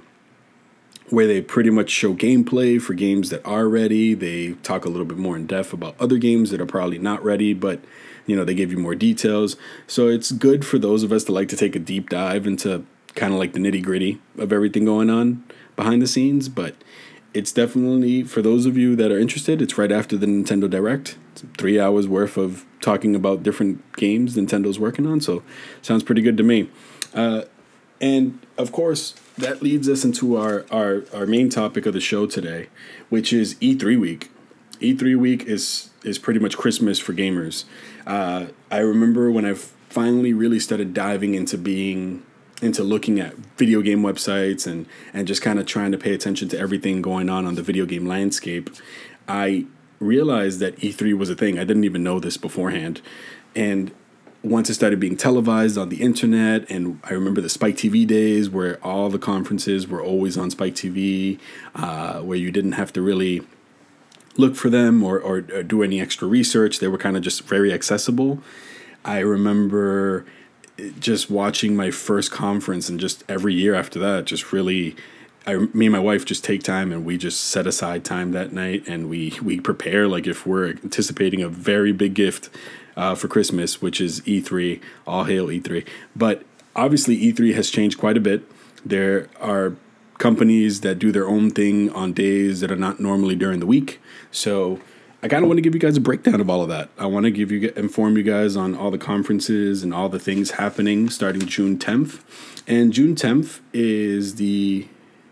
where 1.10 1.28
they 1.28 1.42
pretty 1.42 1.70
much 1.70 1.90
show 1.90 2.14
gameplay 2.14 2.82
for 2.82 2.94
games 2.94 3.30
that 3.30 3.46
are 3.46 3.68
ready. 3.68 4.14
They 4.14 4.54
talk 4.64 4.86
a 4.86 4.90
little 4.90 5.06
bit 5.06 5.18
more 5.18 5.36
in 5.36 5.46
depth 5.46 5.74
about 5.74 5.96
other 6.00 6.18
games 6.18 6.50
that 6.50 6.60
are 6.60 6.66
probably 6.66 6.98
not 6.98 7.24
ready, 7.24 7.54
but 7.54 7.82
you 8.26 8.36
know, 8.36 8.44
they 8.44 8.56
give 8.56 8.72
you 8.72 8.78
more 8.78 8.96
details. 8.96 9.56
So 9.86 10.08
it's 10.08 10.32
good 10.32 10.66
for 10.66 10.80
those 10.80 11.04
of 11.04 11.12
us 11.12 11.26
that 11.26 11.34
like 11.34 11.50
to 11.50 11.58
take 11.58 11.76
a 11.76 11.80
deep 11.80 12.10
dive 12.10 12.48
into 12.48 12.86
kind 13.16 13.34
of 13.34 13.40
like 13.40 13.54
the 13.54 13.60
nitty 13.60 13.84
gritty 13.84 14.22
of 14.38 14.52
everything 14.52 14.86
going 14.86 15.10
on 15.10 15.44
behind 15.76 16.02
the 16.02 16.08
scenes. 16.08 16.50
But 16.50 16.76
it's 17.34 17.52
definitely 17.52 18.24
for 18.24 18.42
those 18.42 18.66
of 18.66 18.78
you 18.78 18.96
that 18.96 19.12
are 19.12 19.20
interested, 19.20 19.62
it's 19.62 19.78
right 19.78 19.92
after 19.92 20.18
the 20.18 20.26
Nintendo 20.26 20.70
Direct. 20.70 21.18
It's 21.34 21.44
three 21.58 21.80
hours 21.80 22.08
worth 22.08 22.38
of 22.38 22.66
talking 22.82 23.16
about 23.16 23.44
different 23.44 23.96
games 23.96 24.36
Nintendo's 24.36 24.80
working 24.80 25.06
on. 25.06 25.22
So 25.22 25.44
sounds 25.82 26.04
pretty 26.04 26.22
good 26.22 26.38
to 26.38 26.44
me. 26.44 26.70
Uh, 27.14 27.44
and 28.04 28.38
of 28.58 28.74
course, 28.74 29.14
that 29.38 29.62
leads 29.62 29.88
us 29.88 30.04
into 30.04 30.36
our, 30.36 30.66
our, 30.70 31.06
our 31.14 31.26
main 31.26 31.50
topic 31.50 31.86
of 31.86 31.94
the 31.94 32.02
show 32.02 32.28
today, 32.28 32.68
which 33.08 33.32
is 33.32 33.56
E3 33.56 33.98
week. 33.98 34.30
E3 34.82 35.16
week 35.16 35.46
is 35.46 35.90
is 36.04 36.20
pretty 36.20 36.42
much 36.42 36.58
Christmas 36.58 37.00
for 37.00 37.14
gamers. 37.14 37.64
Uh, 38.06 38.48
I 38.70 38.80
remember 38.80 39.32
when 39.32 39.46
I 39.46 39.54
finally 39.54 40.34
really 40.34 40.60
started 40.60 40.94
diving 40.94 41.34
into 41.34 41.58
being 41.58 42.24
into 42.62 42.84
looking 42.84 43.22
at 43.22 43.36
video 43.58 43.82
game 43.82 44.02
websites 44.02 44.68
and 44.68 44.86
and 45.14 45.26
just 45.26 45.42
kind 45.42 45.58
of 45.58 45.66
trying 45.66 45.94
to 45.94 45.98
pay 45.98 46.14
attention 46.14 46.50
to 46.50 46.60
everything 46.60 47.02
going 47.02 47.30
on 47.30 47.46
on 47.46 47.56
the 47.56 47.64
video 47.64 47.86
game 47.86 48.06
landscape. 48.06 48.70
I 49.30 49.66
realized 50.00 50.60
that 50.60 50.76
E3 50.80 51.18
was 51.18 51.30
a 51.30 51.36
thing. 51.36 51.58
I 51.58 51.64
didn't 51.64 51.86
even 51.86 52.04
know 52.04 52.20
this 52.20 52.36
beforehand, 52.36 53.02
and 53.56 53.94
once 54.44 54.70
it 54.70 54.74
started 54.74 55.00
being 55.00 55.16
televised 55.16 55.78
on 55.78 55.88
the 55.88 56.02
internet, 56.02 56.70
and 56.70 57.00
I 57.06 57.14
remember 57.14 57.40
the 57.40 57.50
Spike 57.50 57.78
TV 57.78 58.06
days 58.06 58.50
where 58.50 58.78
all 58.84 59.10
the 59.10 59.18
conferences 59.18 59.88
were 59.88 60.04
always 60.04 60.38
on 60.38 60.52
Spike 60.52 60.76
TV, 60.76 61.40
uh, 61.76 62.20
where 62.20 62.38
you 62.38 62.52
didn't 62.52 62.74
have 62.74 62.92
to 62.94 63.02
really 63.02 63.42
look 64.36 64.56
for 64.56 64.70
them 64.70 65.02
or, 65.02 65.18
or, 65.18 65.38
or 65.38 65.64
do 65.64 65.82
any 65.82 66.02
extra 66.02 66.28
research. 66.28 66.80
They 66.80 66.90
were 66.90 66.98
kind 66.98 67.16
of 67.16 67.24
just 67.24 67.44
very 67.44 67.72
accessible. 67.72 68.40
I 69.06 69.20
remember 69.20 70.26
just 71.00 71.30
watching 71.30 71.76
my 71.76 71.90
first 71.90 72.32
conference, 72.32 72.90
and 72.90 73.00
just 73.00 73.24
every 73.30 73.54
year 73.54 73.74
after 73.74 73.98
that, 74.00 74.26
just 74.26 74.52
really. 74.52 74.96
I, 75.46 75.56
me 75.74 75.88
and 75.88 75.92
my 75.92 76.00
wife 76.00 76.24
just 76.24 76.42
take 76.46 76.64
time 76.64 76.94
and 76.94 77.04
we 77.04 77.18
just 77.18 77.44
set 77.44 77.68
aside 77.68 78.06
time 78.06 78.32
that 78.32 78.54
night 78.54 78.88
and 78.88 79.10
we 79.10 79.34
we 79.44 79.60
prepare 79.60 80.08
like 80.08 80.26
if 80.26 80.48
we're 80.48 80.70
anticipating 80.70 81.42
a 81.42 81.50
very 81.50 81.92
big 81.92 82.14
gift 82.14 82.50
uh, 82.96 83.16
for 83.16 83.28
Christmas, 83.28 83.82
which 83.82 84.00
is 84.00 84.22
E3. 84.22 84.82
All 85.08 85.26
hail 85.26 85.48
E3. 85.48 85.88
But 86.16 86.44
obviously, 86.76 87.18
E3 87.18 87.54
has 87.56 87.70
changed 87.70 87.98
quite 87.98 88.18
a 88.18 88.22
bit. 88.22 88.44
There 88.86 89.30
are 89.40 89.76
companies 90.18 90.82
that 90.82 91.00
do 91.00 91.12
their 91.12 91.28
own 91.28 91.50
thing 91.50 91.90
on 91.90 92.14
days 92.14 92.60
that 92.62 92.72
are 92.72 92.78
not 92.78 93.00
normally 93.00 93.36
during 93.36 93.60
the 93.60 93.66
week. 93.66 94.00
So 94.32 94.80
I 95.22 95.28
kind 95.28 95.44
of 95.44 95.48
want 95.48 95.58
to 95.58 95.62
give 95.62 95.74
you 95.74 95.80
guys 95.80 95.96
a 95.96 96.02
breakdown 96.02 96.42
of 96.42 96.50
all 96.50 96.62
of 96.62 96.70
that. 96.70 96.90
I 96.98 97.06
want 97.06 97.24
to 97.24 97.32
give 97.32 97.52
you 97.52 97.72
inform 97.76 98.18
you 98.18 98.24
guys 98.24 98.56
on 98.56 98.76
all 98.76 98.92
the 98.92 98.98
conferences 98.98 99.82
and 99.82 99.94
all 99.94 100.10
the 100.10 100.20
things 100.20 100.52
happening 100.52 101.10
starting 101.10 101.46
June 101.48 101.78
10th. 101.78 102.22
And 102.68 102.92
June 102.94 103.16
10th 103.16 103.62
is 103.72 104.36
the 104.36 104.88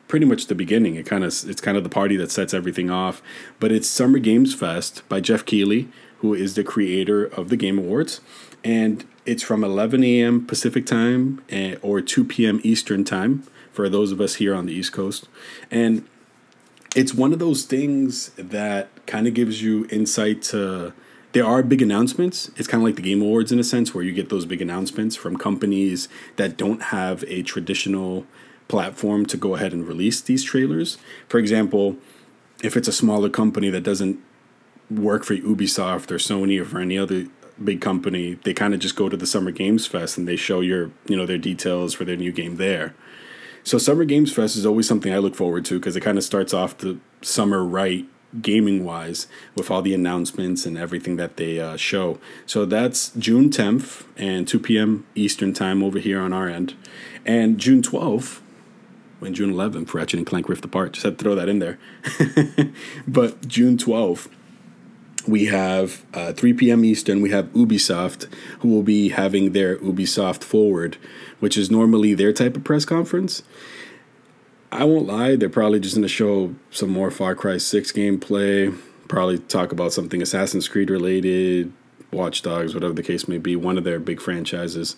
pretty 0.08 0.26
much 0.26 0.48
the 0.48 0.56
beginning. 0.56 0.96
It 0.96 1.06
kind 1.06 1.24
of 1.24 1.30
it's 1.50 1.62
kind 1.62 1.78
of 1.78 1.84
the 1.84 1.90
party 1.90 2.18
that 2.18 2.32
sets 2.32 2.54
everything 2.54 2.90
off. 2.90 3.22
But 3.60 3.72
it's 3.72 3.88
Summer 3.88 4.20
Games 4.20 4.54
Fest 4.54 5.04
by 5.10 5.20
Jeff 5.20 5.46
Keighley, 5.46 5.90
who 6.22 6.34
is 6.34 6.56
the 6.56 6.64
creator 6.64 7.26
of 7.26 7.50
the 7.50 7.58
Game 7.58 7.78
Awards, 7.78 8.22
and 8.64 9.04
it's 9.26 9.44
from 9.44 9.64
11 9.64 10.04
a.m. 10.04 10.46
Pacific 10.46 10.86
time 10.86 11.44
eh, 11.50 11.76
or 11.82 12.02
2 12.02 12.24
p.m. 12.24 12.60
Eastern 12.64 13.04
time 13.04 13.44
for 13.72 13.90
those 13.90 14.12
of 14.12 14.22
us 14.22 14.36
here 14.36 14.54
on 14.54 14.66
the 14.66 14.74
East 14.74 14.94
Coast. 14.94 15.28
And 15.70 16.08
it's 16.96 17.14
one 17.14 17.34
of 17.34 17.40
those 17.40 17.64
things 17.64 18.30
that 18.38 18.90
kind 19.06 19.28
of 19.28 19.34
gives 19.34 19.62
you 19.62 19.88
insight 19.90 20.42
to 20.44 20.94
there 21.34 21.46
are 21.46 21.64
big 21.64 21.82
announcements. 21.82 22.52
It's 22.58 22.68
kind 22.68 22.84
of 22.84 22.86
like 22.86 22.98
the 22.98 23.02
Game 23.02 23.22
Awards 23.22 23.52
in 23.54 23.60
a 23.60 23.64
sense, 23.64 23.94
where 23.94 24.04
you 24.04 24.12
get 24.12 24.30
those 24.30 24.46
big 24.46 24.62
announcements 24.62 25.16
from 25.16 25.38
companies 25.38 26.10
that 26.36 26.58
don't 26.58 26.84
have 26.84 27.24
a 27.28 27.42
traditional 27.42 28.26
platform 28.68 29.26
to 29.28 29.38
go 29.38 29.56
ahead 29.56 29.72
and 29.72 29.88
release 29.88 30.20
these 30.20 30.44
trailers. 30.44 30.98
For 31.30 31.38
example, 31.38 31.96
if 32.62 32.76
it's 32.76 32.88
a 32.88 32.92
smaller 32.92 33.30
company 33.30 33.70
that 33.70 33.82
doesn't 33.82 34.20
work 34.92 35.24
for 35.24 35.36
Ubisoft 35.36 36.12
or 36.12 36.18
Sony 36.18 36.60
or 36.60 36.66
for 36.66 36.80
any 36.80 36.98
other 36.98 37.28
big 37.64 37.82
company, 37.82 38.36
they 38.44 38.54
kind 38.54 38.74
of 38.74 38.80
just 38.80 38.96
go 38.96 39.10
to 39.10 39.18
the 39.18 39.28
Summer 39.28 39.52
Games 39.52 39.86
Fest 39.88 40.18
and 40.18 40.28
they 40.28 40.36
show 40.36 40.62
your, 40.62 40.92
you 41.08 41.16
know, 41.16 41.26
their 41.26 41.38
details 41.38 41.94
for 41.94 42.06
their 42.06 42.16
new 42.16 42.32
game 42.32 42.58
there. 42.58 42.94
So 43.64 43.78
Summer 43.78 44.06
Games 44.06 44.34
Fest 44.34 44.56
is 44.56 44.66
always 44.66 44.88
something 44.88 45.14
I 45.14 45.20
look 45.20 45.36
forward 45.36 45.66
to 45.66 45.80
because 45.80 45.96
it 45.96 46.02
kind 46.02 46.18
of 46.18 46.24
starts 46.24 46.54
off 46.54 46.78
the 46.78 46.98
summer 47.22 47.64
right 47.64 48.08
gaming 48.42 48.86
wise 48.86 49.28
with 49.56 49.70
all 49.70 49.82
the 49.82 49.94
announcements 49.94 50.66
and 50.66 50.78
everything 50.78 51.18
that 51.18 51.38
they 51.38 51.60
uh, 51.60 51.76
show. 51.76 52.18
So 52.46 52.66
that's 52.66 53.10
June 53.12 53.50
10th 53.50 54.06
and 54.18 54.48
2 54.48 54.60
p.m. 54.60 55.06
Eastern 55.16 55.54
time 55.54 55.84
over 55.84 56.00
here 56.00 56.22
on 56.22 56.34
our 56.34 56.48
end. 56.48 56.76
And 57.26 57.58
June 57.58 57.82
12th 57.82 58.40
and 59.20 59.36
June 59.36 59.54
11th 59.54 59.90
for 59.90 60.00
Ratchet 60.00 60.18
and 60.18 60.26
Clank 60.26 60.50
Rift 60.50 60.66
Apart. 60.66 60.94
Just 60.94 61.04
had 61.04 61.20
to 61.20 61.24
throw 61.24 61.36
that 61.36 61.50
in 61.50 61.60
there. 61.60 61.78
but 63.08 63.48
June 63.48 63.78
12th, 63.78 64.30
we 65.28 65.46
have 65.46 66.04
uh, 66.14 66.34
3 66.34 66.54
p.m. 66.54 66.86
Eastern, 66.86 67.22
we 67.22 67.32
have 67.32 67.46
Ubisoft, 67.54 68.32
who 68.60 68.70
will 68.70 68.84
be 68.84 69.10
having 69.10 69.52
their 69.54 69.78
Ubisoft 69.78 70.44
Forward, 70.44 70.98
which 71.40 71.58
is 71.58 71.70
normally 71.72 72.14
their 72.14 72.34
type 72.34 72.56
of 72.56 72.64
press 72.64 72.86
conference. 72.86 73.44
I 74.72 74.86
won't 74.86 75.08
lie, 75.08 75.36
they're 75.36 75.50
probably 75.50 75.80
just 75.80 75.96
going 75.96 76.04
to 76.04 76.08
show 76.08 76.56
some 76.70 76.90
more 76.90 77.12
Far 77.12 77.36
Cry 77.36 77.58
6 77.58 77.92
gameplay, 77.92 78.78
probably 79.08 79.40
talk 79.40 79.72
about 79.72 79.92
something 79.92 80.22
Assassin's 80.22 80.68
Creed 80.70 80.90
related, 80.90 81.74
Watch 82.12 82.42
Dogs, 82.42 82.74
whatever 82.74 82.94
the 82.94 83.04
case 83.04 83.28
may 83.28 83.38
be, 83.38 83.56
one 83.56 83.78
of 83.78 83.84
their 83.84 84.00
big 84.00 84.22
franchises. 84.22 84.96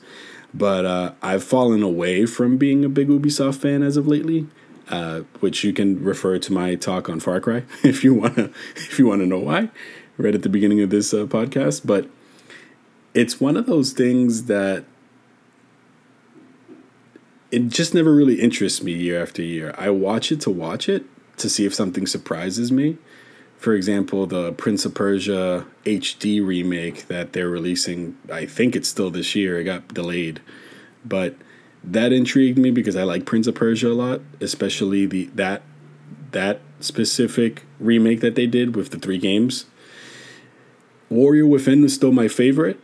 But 0.54 0.86
uh, 0.86 1.14
I've 1.24 1.44
fallen 1.44 1.82
away 1.82 2.28
from 2.28 2.58
being 2.58 2.86
a 2.86 2.90
big 2.90 3.08
Ubisoft 3.08 3.56
fan 3.56 3.82
as 3.82 3.98
of 3.98 4.08
lately. 4.08 4.48
Uh, 4.90 5.22
which 5.40 5.64
you 5.64 5.72
can 5.72 6.04
refer 6.04 6.38
to 6.38 6.52
my 6.52 6.76
talk 6.76 7.08
on 7.08 7.18
Far 7.18 7.40
Cry 7.40 7.64
if 7.84 8.04
you 8.04 8.14
wanna 8.14 8.50
if 8.76 9.00
you 9.00 9.08
wanna 9.08 9.26
know 9.26 9.40
why 9.40 9.70
right 10.18 10.36
at 10.36 10.44
the 10.44 10.50
beginning 10.50 10.82
of 10.82 10.90
this 10.90 11.14
uh, 11.14 11.26
podcast, 11.26 11.86
but 11.86 12.08
it's 13.14 13.40
one 13.40 13.58
of 13.58 13.66
those 13.66 13.94
things 13.94 14.46
that 14.46 14.86
it 17.52 17.68
just 17.70 17.94
never 17.94 18.14
really 18.14 18.42
interests 18.42 18.82
me 18.82 18.92
year 18.92 19.22
after 19.22 19.44
year. 19.44 19.76
I 19.78 19.92
watch 19.92 20.32
it 20.32 20.42
to 20.42 20.50
watch 20.50 20.90
it 20.90 21.06
to 21.38 21.50
see 21.50 21.66
if 21.66 21.74
something 21.74 22.08
surprises 22.08 22.72
me. 22.72 22.98
For 23.58 23.76
example, 23.76 24.26
the 24.26 24.52
Prince 24.54 24.86
of 24.86 24.94
Persia 24.94 25.66
HD 25.86 26.46
remake 26.46 27.08
that 27.08 27.34
they're 27.34 27.50
releasing, 27.50 28.18
I 28.32 28.46
think 28.46 28.76
it's 28.76 28.90
still 28.90 29.10
this 29.10 29.36
year. 29.36 29.60
It 29.60 29.66
got 29.66 29.94
delayed. 29.94 30.42
But 31.06 31.36
that 31.84 32.12
intrigued 32.12 32.58
me 32.58 32.72
because 32.72 32.96
I 32.96 33.04
like 33.04 33.26
Prince 33.26 33.48
of 33.48 33.56
Persia 33.56 33.90
a 33.90 33.94
lot, 33.94 34.22
especially 34.42 35.06
the 35.06 35.26
that 35.36 35.62
that 36.32 36.60
specific 36.80 37.64
remake 37.80 38.20
that 38.22 38.36
they 38.36 38.48
did 38.48 38.76
with 38.76 38.90
the 38.90 38.98
three 38.98 39.18
games. 39.18 39.66
Warrior 41.14 41.46
Within 41.46 41.84
is 41.84 41.94
still 41.94 42.12
my 42.12 42.28
favorite 42.28 42.80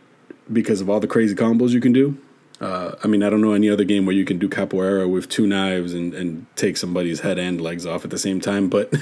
because 0.50 0.80
of 0.80 0.88
all 0.88 1.00
the 1.00 1.06
crazy 1.06 1.34
combos 1.34 1.70
you 1.70 1.80
can 1.80 1.92
do. 1.92 2.18
Uh, 2.60 2.94
I 3.02 3.06
mean, 3.06 3.22
I 3.22 3.30
don't 3.30 3.40
know 3.40 3.52
any 3.52 3.70
other 3.70 3.84
game 3.84 4.04
where 4.04 4.14
you 4.14 4.24
can 4.24 4.38
do 4.38 4.48
capoeira 4.48 5.10
with 5.10 5.28
two 5.28 5.46
knives 5.46 5.94
and, 5.94 6.12
and 6.12 6.46
take 6.56 6.76
somebody's 6.76 7.20
head 7.20 7.38
and 7.38 7.60
legs 7.60 7.86
off 7.86 8.04
at 8.04 8.10
the 8.10 8.18
same 8.18 8.40
time, 8.40 8.68
but 8.68 8.92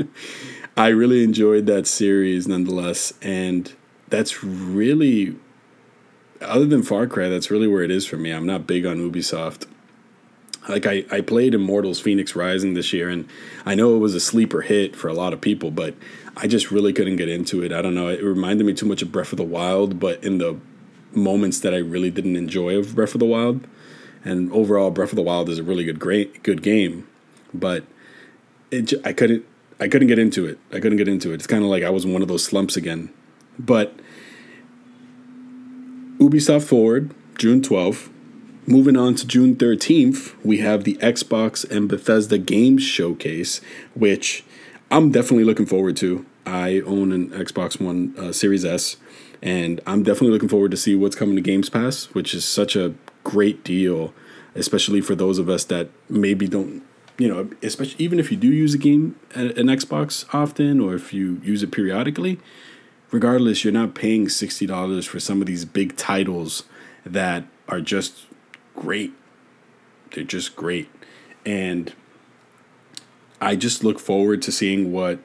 I 0.76 0.88
really 0.88 1.22
enjoyed 1.22 1.66
that 1.66 1.86
series 1.86 2.48
nonetheless. 2.48 3.12
And 3.20 3.70
that's 4.08 4.42
really, 4.42 5.36
other 6.40 6.64
than 6.64 6.82
Far 6.82 7.06
Cry, 7.06 7.28
that's 7.28 7.50
really 7.50 7.68
where 7.68 7.82
it 7.82 7.90
is 7.90 8.06
for 8.06 8.16
me. 8.16 8.30
I'm 8.30 8.46
not 8.46 8.66
big 8.66 8.86
on 8.86 8.96
Ubisoft. 8.96 9.66
Like, 10.66 10.86
I, 10.86 11.04
I 11.10 11.20
played 11.20 11.54
Immortals 11.54 12.02
Fenyx 12.02 12.34
Rising 12.34 12.74
this 12.74 12.92
year, 12.92 13.08
and 13.08 13.28
I 13.64 13.74
know 13.74 13.96
it 13.96 13.98
was 13.98 14.14
a 14.14 14.20
sleeper 14.20 14.62
hit 14.62 14.96
for 14.96 15.08
a 15.08 15.14
lot 15.14 15.32
of 15.32 15.40
people, 15.40 15.70
but 15.70 15.94
I 16.40 16.46
just 16.46 16.70
really 16.70 16.92
couldn't 16.92 17.16
get 17.16 17.28
into 17.28 17.62
it. 17.62 17.72
I 17.72 17.82
don't 17.82 17.94
know. 17.94 18.08
It 18.08 18.22
reminded 18.22 18.64
me 18.64 18.72
too 18.72 18.86
much 18.86 19.02
of 19.02 19.10
Breath 19.10 19.32
of 19.32 19.38
the 19.38 19.44
Wild, 19.44 19.98
but 19.98 20.22
in 20.22 20.38
the 20.38 20.58
moments 21.12 21.58
that 21.60 21.74
I 21.74 21.78
really 21.78 22.10
didn't 22.10 22.36
enjoy 22.36 22.76
of 22.76 22.94
Breath 22.94 23.14
of 23.14 23.18
the 23.18 23.26
Wild. 23.26 23.66
And 24.24 24.52
overall, 24.52 24.90
Breath 24.90 25.10
of 25.10 25.16
the 25.16 25.22
Wild 25.22 25.48
is 25.48 25.58
a 25.58 25.62
really 25.62 25.84
good, 25.84 25.98
great, 25.98 26.42
good 26.42 26.62
game, 26.62 27.08
but 27.52 27.84
it 28.70 28.92
I 29.04 29.12
couldn't 29.12 29.44
I 29.80 29.88
couldn't 29.88 30.08
get 30.08 30.18
into 30.18 30.46
it. 30.46 30.58
I 30.72 30.80
couldn't 30.80 30.98
get 30.98 31.08
into 31.08 31.32
it. 31.32 31.34
It's 31.34 31.46
kind 31.46 31.64
of 31.64 31.70
like 31.70 31.82
I 31.82 31.90
was 31.90 32.04
in 32.04 32.12
one 32.12 32.22
of 32.22 32.28
those 32.28 32.44
slumps 32.44 32.76
again. 32.76 33.12
But 33.58 33.98
Ubisoft 36.18 36.64
Forward, 36.64 37.14
June 37.36 37.60
12th. 37.60 38.10
Moving 38.66 38.98
on 38.98 39.14
to 39.14 39.26
June 39.26 39.56
13th, 39.56 40.34
we 40.44 40.58
have 40.58 40.84
the 40.84 40.96
Xbox 40.96 41.68
and 41.70 41.88
Bethesda 41.88 42.36
Games 42.36 42.82
Showcase, 42.82 43.62
which 43.94 44.44
I'm 44.90 45.10
definitely 45.10 45.44
looking 45.44 45.66
forward 45.66 45.96
to. 45.98 46.24
I 46.46 46.80
own 46.80 47.12
an 47.12 47.28
Xbox 47.30 47.78
One 47.80 48.14
uh, 48.16 48.32
Series 48.32 48.64
S, 48.64 48.96
and 49.42 49.80
I'm 49.86 50.02
definitely 50.02 50.30
looking 50.30 50.48
forward 50.48 50.70
to 50.70 50.78
see 50.78 50.94
what's 50.94 51.14
coming 51.14 51.36
to 51.36 51.42
Games 51.42 51.68
Pass, 51.68 52.06
which 52.14 52.32
is 52.34 52.44
such 52.44 52.74
a 52.74 52.94
great 53.22 53.62
deal, 53.64 54.14
especially 54.54 55.02
for 55.02 55.14
those 55.14 55.38
of 55.38 55.50
us 55.50 55.64
that 55.64 55.90
maybe 56.08 56.48
don't, 56.48 56.82
you 57.18 57.28
know, 57.28 57.50
especially 57.62 58.02
even 58.02 58.18
if 58.18 58.30
you 58.30 58.38
do 58.38 58.48
use 58.48 58.72
a 58.72 58.78
game, 58.78 59.16
an 59.34 59.66
Xbox 59.66 60.24
often, 60.34 60.80
or 60.80 60.94
if 60.94 61.12
you 61.12 61.40
use 61.44 61.62
it 61.62 61.70
periodically. 61.70 62.38
Regardless, 63.10 63.64
you're 63.64 63.72
not 63.72 63.94
paying 63.94 64.28
sixty 64.28 64.66
dollars 64.66 65.06
for 65.06 65.20
some 65.20 65.40
of 65.42 65.46
these 65.46 65.64
big 65.64 65.96
titles 65.96 66.64
that 67.04 67.44
are 67.68 67.80
just 67.80 68.26
great. 68.74 69.12
They're 70.12 70.24
just 70.24 70.56
great, 70.56 70.88
and 71.44 71.92
I 73.40 73.56
just 73.56 73.84
look 73.84 73.98
forward 73.98 74.42
to 74.42 74.52
seeing 74.52 74.92
what 74.92 75.18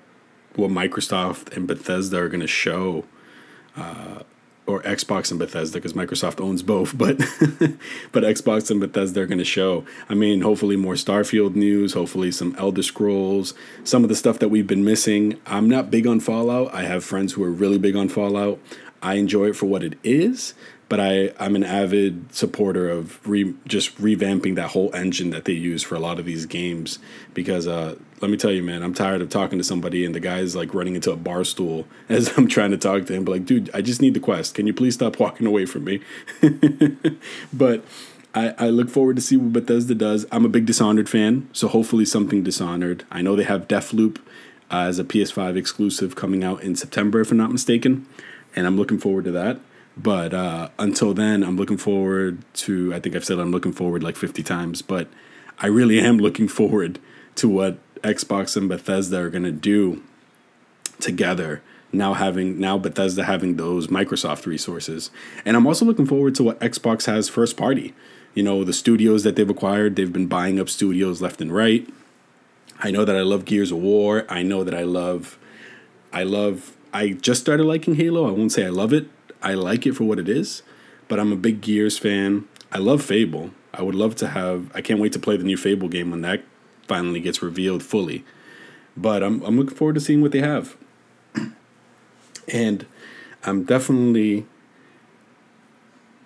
what 0.56 0.70
Microsoft 0.70 1.56
and 1.56 1.68
Bethesda 1.68 2.18
are 2.18 2.30
going 2.30 2.42
to 2.42 2.48
show, 2.48 3.06
uh, 3.76 4.22
or 4.66 4.82
Xbox 4.84 5.32
and 5.32 5.40
Bethesda 5.40 5.78
because 5.78 5.94
Microsoft 5.94 6.40
owns 6.40 6.64
both, 6.64 6.98
but 6.98 7.18
but 8.12 8.24
Xbox 8.24 8.70
and 8.72 8.80
Bethesda 8.80 9.22
are 9.22 9.26
going 9.26 9.40
to 9.40 9.46
show. 9.46 9.86
I 10.10 10.14
mean, 10.14 10.42
hopefully 10.42 10.76
more 10.76 10.94
Starfield 10.94 11.56
news, 11.56 11.94
hopefully 11.94 12.32
some 12.32 12.56
Elder 12.58 12.84
Scrolls, 12.84 13.54
some 13.84 14.04
of 14.04 14.10
the 14.10 14.16
stuff 14.16 14.40
that 14.40 14.50
we've 14.50 14.68
been 14.68 14.86
missing. 14.86 15.40
I'm 15.46 15.70
not 15.70 15.92
big 15.92 16.08
on 16.08 16.20
Fallout. 16.20 16.74
I 16.74 16.84
have 16.84 17.04
friends 17.04 17.34
who 17.34 17.44
are 17.44 17.52
really 17.52 17.78
big 17.78 17.96
on 17.96 18.10
Fallout. 18.10 18.60
I 19.02 19.16
enjoy 19.16 19.48
it 19.48 19.56
for 19.56 19.66
what 19.66 19.84
it 19.84 19.98
is, 20.04 20.54
but 20.94 21.00
I 21.00 21.34
I'm 21.40 21.56
an 21.56 21.64
avid 21.64 22.36
supporter 22.36 22.88
of 22.88 23.28
re, 23.28 23.56
just 23.66 23.98
revamping 23.98 24.54
that 24.58 24.70
whole 24.70 24.96
engine 24.96 25.32
that 25.32 25.46
they 25.46 25.54
use 25.54 25.82
for 25.82 25.96
a 25.96 26.00
lot 26.00 26.20
of 26.20 26.26
these 26.26 26.46
games 26.46 27.00
because 27.34 27.68
uh, 27.68 27.96
let 28.22 28.30
me 28.30 28.38
tell 28.38 28.52
you 28.52 28.62
man 28.62 28.84
I'm 28.84 28.94
tired 28.94 29.20
of 29.24 29.30
talking 29.32 29.58
to 29.58 29.64
somebody 29.64 30.06
and 30.06 30.14
the 30.14 30.20
guy's 30.20 30.56
like 30.56 30.72
running 30.76 30.94
into 30.94 31.12
a 31.12 31.16
bar 31.16 31.46
stool 31.46 31.88
as 32.10 32.38
I'm 32.38 32.48
trying 32.48 32.70
to 32.70 32.78
talk 32.78 33.08
to 33.08 33.14
him 33.16 33.26
but 33.26 33.32
like 33.32 33.46
dude 33.46 33.72
I 33.74 33.82
just 33.82 34.04
need 34.04 34.14
the 34.14 34.20
quest. 34.20 34.54
Can 34.54 34.68
you 34.68 34.74
please 34.76 34.94
stop 34.94 35.20
walking 35.20 35.48
away 35.48 35.66
from 35.66 35.84
me? 35.84 36.00
But 37.52 37.84
I, 38.36 38.54
I 38.60 38.70
look 38.70 38.92
forward 38.92 39.16
to 39.16 39.22
see 39.24 39.36
what 39.36 39.52
Bethesda 39.52 39.96
does. 39.96 40.28
I'm 40.32 40.46
a 40.46 40.50
big 40.50 40.68
Dishonored 40.68 41.10
fan 41.10 41.50
so 41.54 41.68
hopefully 41.70 42.06
something 42.06 42.44
Dishonored. 42.44 43.04
I 43.10 43.24
know 43.24 43.36
they 43.36 43.46
have 43.46 43.68
Deathloop 43.68 44.20
uh, 44.70 44.82
as 44.82 45.00
a 45.00 45.04
PS5 45.04 45.58
exclusive 45.58 46.16
coming 46.16 46.44
out 46.44 46.62
in 46.62 46.76
September 46.76 47.20
if 47.22 47.32
I'm 47.32 47.38
not 47.38 47.52
mistaken 47.52 48.06
and 48.56 48.68
I'm 48.68 48.78
looking 48.78 49.00
forward 49.00 49.24
to 49.26 49.32
that 49.32 49.60
but 49.96 50.34
uh, 50.34 50.70
until 50.80 51.14
then, 51.14 51.44
I'm 51.44 51.56
looking 51.56 51.78
forward 51.78 52.44
to. 52.56 52.94
I 52.94 53.00
think 53.00 53.16
I've 53.16 53.26
said 53.26 53.40
I'm 53.40 53.52
looking 53.52 53.74
forward 53.74 54.04
like 54.04 54.16
50 54.16 54.42
times, 54.44 54.82
but 54.82 55.08
I 55.60 55.68
really 55.68 56.00
am 56.00 56.18
looking 56.18 56.48
forward 56.48 57.00
to 57.36 57.48
what 57.48 57.78
Xbox 58.02 58.58
and 58.58 58.68
Bethesda 58.68 59.20
are 59.20 59.30
going 59.30 59.44
to 59.44 59.52
do 59.52 60.04
together. 61.00 61.62
Now 61.92 62.16
having 62.16 62.60
now 62.60 62.80
Bethesda 62.80 63.24
having 63.24 63.58
those 63.58 63.88
Microsoft 63.88 64.48
resources, 64.48 65.12
and 65.46 65.56
I'm 65.56 65.68
also 65.68 65.86
looking 65.86 66.08
forward 66.08 66.34
to 66.36 66.44
what 66.44 66.60
Xbox 66.60 67.06
has 67.06 67.30
first 67.30 67.56
party. 67.56 67.94
You 68.34 68.42
know 68.42 68.64
the 68.64 68.74
studios 68.74 69.22
that 69.24 69.36
they've 69.36 69.50
acquired. 69.50 69.96
They've 69.96 70.12
been 70.12 70.26
buying 70.26 70.60
up 70.60 70.70
studios 70.70 71.22
left 71.22 71.40
and 71.40 71.54
right. 71.54 71.88
I 72.80 72.90
know 72.90 73.06
that 73.06 73.16
I 73.16 73.22
love 73.22 73.46
Gears 73.46 73.72
of 73.72 73.78
War. 73.78 74.26
I 74.28 74.42
know 74.42 74.64
that 74.64 74.74
I 74.74 74.84
love, 74.84 75.38
I 76.12 76.24
love 76.24 76.76
I 76.92 77.10
just 77.10 77.42
started 77.42 77.66
liking 77.66 77.96
Halo. 77.96 78.28
I 78.28 78.32
won't 78.32 78.52
say 78.52 78.66
I 78.66 78.70
love 78.70 78.92
it. 78.92 79.08
I 79.44 79.54
like 79.54 79.86
it 79.86 79.94
for 79.94 80.06
what 80.06 80.20
it 80.20 80.30
is, 80.30 80.64
but 81.08 81.20
I'm 81.20 81.32
a 81.32 81.36
big 81.36 81.62
Gears 81.62 82.00
fan. 82.00 82.48
I 82.72 82.80
love 82.80 83.04
Fable. 83.04 83.52
I 83.74 83.82
would 83.82 83.96
love 83.96 84.16
to 84.18 84.30
have. 84.30 84.72
I 84.74 84.82
can't 84.82 85.00
wait 85.00 85.12
to 85.14 85.20
play 85.20 85.38
the 85.38 85.44
new 85.44 85.58
Fable 85.58 85.90
game 85.90 86.12
when 86.12 86.22
that 86.22 86.44
finally 86.88 87.20
gets 87.20 87.44
revealed 87.44 87.84
fully. 87.84 88.24
But 88.96 89.22
I'm 89.22 89.44
I'm 89.44 89.58
looking 89.58 89.76
forward 89.76 89.96
to 89.96 90.02
seeing 90.02 90.22
what 90.22 90.32
they 90.32 90.42
have. 90.42 90.76
And 92.52 92.86
I'm 93.46 93.64
definitely 93.64 94.46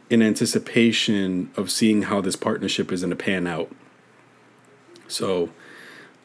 in 0.10 0.24
anticipation 0.24 1.52
of 1.56 1.70
seeing 1.70 2.04
how 2.04 2.22
this 2.22 2.36
partnership 2.36 2.92
is 2.92 3.02
going 3.02 3.12
to 3.12 3.16
pan 3.16 3.46
out. 3.46 3.72
So, 5.08 5.50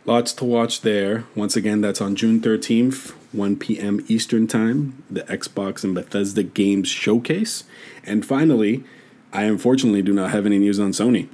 lots 0.04 0.32
to 0.34 0.44
watch 0.44 0.80
there. 0.80 1.24
Once 1.34 1.56
again, 1.56 1.80
that's 1.80 2.00
on 2.00 2.16
June 2.16 2.40
13th, 2.40 3.10
1 3.32 3.56
p.m. 3.56 4.04
Eastern 4.08 4.46
Time, 4.46 5.02
the 5.10 5.22
Xbox 5.22 5.84
and 5.84 5.94
Bethesda 5.94 6.42
Games 6.42 6.88
Showcase. 6.88 7.64
And 8.04 8.24
finally, 8.24 8.84
I 9.32 9.44
unfortunately 9.44 10.02
do 10.02 10.12
not 10.12 10.30
have 10.30 10.46
any 10.46 10.58
news 10.58 10.78
on 10.78 10.90
Sony. 10.90 11.28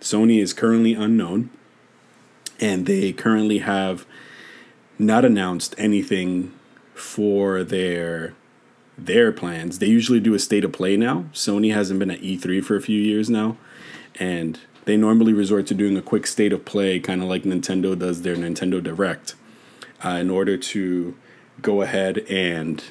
Sony 0.00 0.40
is 0.40 0.52
currently 0.52 0.94
unknown, 0.94 1.50
and 2.58 2.86
they 2.86 3.12
currently 3.12 3.58
have 3.58 4.06
not 4.98 5.24
announced 5.24 5.74
anything 5.78 6.52
for 6.94 7.64
their 7.64 8.34
their 8.96 9.32
plans. 9.32 9.78
They 9.78 9.86
usually 9.86 10.20
do 10.20 10.34
a 10.34 10.38
state 10.38 10.62
of 10.62 10.72
play 10.72 10.94
now. 10.94 11.24
Sony 11.32 11.72
hasn't 11.72 11.98
been 11.98 12.10
at 12.10 12.20
E3 12.20 12.62
for 12.62 12.76
a 12.76 12.82
few 12.82 13.00
years 13.00 13.30
now, 13.30 13.56
and 14.16 14.60
they 14.84 14.96
normally 14.96 15.32
resort 15.32 15.66
to 15.68 15.74
doing 15.74 15.96
a 15.96 16.02
quick 16.02 16.26
state 16.26 16.52
of 16.52 16.64
play, 16.64 17.00
kind 17.00 17.22
of 17.22 17.28
like 17.28 17.42
Nintendo 17.42 17.98
does 17.98 18.22
their 18.22 18.36
Nintendo 18.36 18.82
Direct, 18.82 19.34
uh, 20.04 20.10
in 20.10 20.30
order 20.30 20.56
to 20.56 21.16
go 21.60 21.82
ahead 21.82 22.18
and 22.28 22.82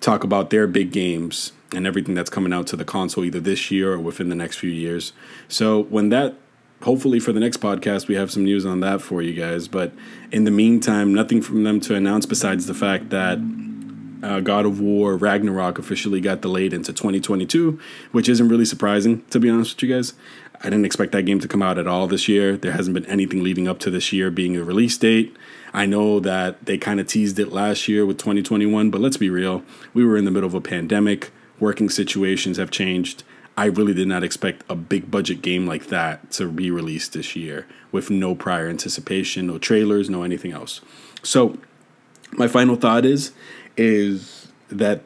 talk 0.00 0.24
about 0.24 0.50
their 0.50 0.66
big 0.66 0.92
games 0.92 1.52
and 1.74 1.86
everything 1.86 2.14
that's 2.14 2.30
coming 2.30 2.52
out 2.52 2.66
to 2.68 2.76
the 2.76 2.84
console 2.84 3.24
either 3.24 3.40
this 3.40 3.70
year 3.70 3.92
or 3.92 3.98
within 3.98 4.28
the 4.28 4.34
next 4.34 4.56
few 4.58 4.70
years. 4.70 5.12
So 5.48 5.82
when 5.84 6.08
that 6.10 6.36
hopefully 6.82 7.18
for 7.18 7.32
the 7.32 7.40
next 7.40 7.56
podcast 7.58 8.06
we 8.06 8.14
have 8.14 8.30
some 8.30 8.44
news 8.44 8.64
on 8.64 8.80
that 8.80 9.02
for 9.02 9.20
you 9.20 9.34
guys. 9.34 9.68
But 9.68 9.92
in 10.30 10.44
the 10.44 10.50
meantime, 10.50 11.12
nothing 11.12 11.42
from 11.42 11.64
them 11.64 11.80
to 11.80 11.94
announce 11.94 12.26
besides 12.26 12.66
the 12.66 12.74
fact 12.74 13.10
that 13.10 13.38
uh, 14.22 14.40
God 14.40 14.66
of 14.66 14.80
War 14.80 15.16
Ragnarok 15.16 15.78
officially 15.78 16.20
got 16.20 16.40
delayed 16.40 16.72
into 16.72 16.92
2022, 16.92 17.78
which 18.12 18.28
isn't 18.28 18.48
really 18.48 18.64
surprising 18.64 19.24
to 19.30 19.40
be 19.40 19.50
honest 19.50 19.76
with 19.76 19.88
you 19.88 19.94
guys. 19.94 20.14
I 20.60 20.64
didn't 20.64 20.86
expect 20.86 21.12
that 21.12 21.22
game 21.22 21.38
to 21.40 21.48
come 21.48 21.62
out 21.62 21.78
at 21.78 21.86
all 21.86 22.06
this 22.08 22.28
year. 22.28 22.56
There 22.56 22.72
hasn't 22.72 22.94
been 22.94 23.06
anything 23.06 23.44
leading 23.44 23.68
up 23.68 23.78
to 23.80 23.90
this 23.90 24.12
year 24.12 24.30
being 24.30 24.56
a 24.56 24.64
release 24.64 24.98
date. 24.98 25.36
I 25.72 25.86
know 25.86 26.18
that 26.20 26.64
they 26.64 26.78
kind 26.78 26.98
of 26.98 27.06
teased 27.06 27.38
it 27.38 27.52
last 27.52 27.86
year 27.86 28.04
with 28.04 28.18
2021, 28.18 28.90
but 28.90 29.00
let's 29.00 29.16
be 29.16 29.30
real. 29.30 29.62
We 29.94 30.04
were 30.04 30.16
in 30.16 30.24
the 30.24 30.30
middle 30.30 30.48
of 30.48 30.54
a 30.54 30.60
pandemic. 30.60 31.30
Working 31.60 31.88
situations 31.88 32.56
have 32.56 32.70
changed. 32.70 33.22
I 33.56 33.66
really 33.66 33.94
did 33.94 34.08
not 34.08 34.22
expect 34.22 34.64
a 34.68 34.74
big 34.74 35.10
budget 35.10 35.42
game 35.42 35.66
like 35.66 35.88
that 35.88 36.30
to 36.32 36.48
be 36.50 36.70
released 36.70 37.12
this 37.12 37.34
year 37.34 37.66
with 37.90 38.10
no 38.10 38.34
prior 38.34 38.68
anticipation, 38.68 39.48
no 39.48 39.58
trailers, 39.58 40.08
no 40.08 40.22
anything 40.22 40.52
else. 40.52 40.80
So, 41.22 41.58
my 42.32 42.46
final 42.46 42.76
thought 42.76 43.04
is 43.04 43.32
is 43.76 44.48
that 44.68 45.02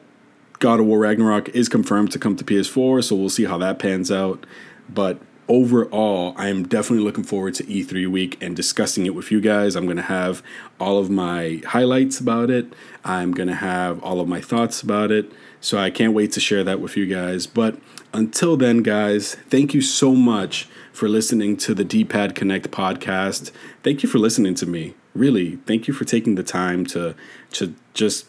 God 0.59 0.79
of 0.79 0.85
War 0.85 0.99
Ragnarok 0.99 1.49
is 1.49 1.67
confirmed 1.67 2.11
to 2.11 2.19
come 2.19 2.35
to 2.35 2.43
PS4, 2.43 3.03
so 3.03 3.15
we'll 3.15 3.29
see 3.29 3.45
how 3.45 3.57
that 3.57 3.79
pans 3.79 4.11
out. 4.11 4.45
But 4.87 5.19
overall, 5.53 6.33
I 6.35 6.47
am 6.47 6.63
definitely 6.63 7.05
looking 7.05 7.23
forward 7.23 7.53
to 7.55 7.63
E3 7.65 8.07
week 8.07 8.41
and 8.41 8.55
discussing 8.55 9.05
it 9.05 9.13
with 9.13 9.31
you 9.31 9.39
guys. 9.39 9.75
I'm 9.75 9.85
going 9.85 9.97
to 9.97 10.01
have 10.01 10.41
all 10.79 10.97
of 10.97 11.11
my 11.11 11.61
highlights 11.67 12.19
about 12.19 12.49
it. 12.49 12.73
I'm 13.05 13.31
going 13.33 13.49
to 13.49 13.55
have 13.55 14.01
all 14.03 14.19
of 14.19 14.27
my 14.27 14.41
thoughts 14.41 14.81
about 14.81 15.11
it. 15.11 15.31
So 15.61 15.77
I 15.77 15.91
can't 15.91 16.13
wait 16.13 16.31
to 16.31 16.39
share 16.39 16.63
that 16.63 16.79
with 16.79 16.97
you 16.97 17.05
guys. 17.05 17.45
But 17.45 17.79
until 18.13 18.57
then, 18.57 18.81
guys, 18.81 19.35
thank 19.49 19.75
you 19.75 19.81
so 19.81 20.15
much 20.15 20.67
for 20.91 21.07
listening 21.07 21.55
to 21.57 21.75
the 21.75 21.83
D-Pad 21.83 22.33
Connect 22.33 22.71
podcast. 22.71 23.51
Thank 23.83 24.01
you 24.01 24.09
for 24.09 24.17
listening 24.17 24.55
to 24.55 24.65
me. 24.65 24.95
Really, 25.13 25.57
thank 25.67 25.87
you 25.87 25.93
for 25.93 26.05
taking 26.05 26.33
the 26.33 26.43
time 26.43 26.87
to 26.87 27.13
to 27.51 27.75
just 27.93 28.25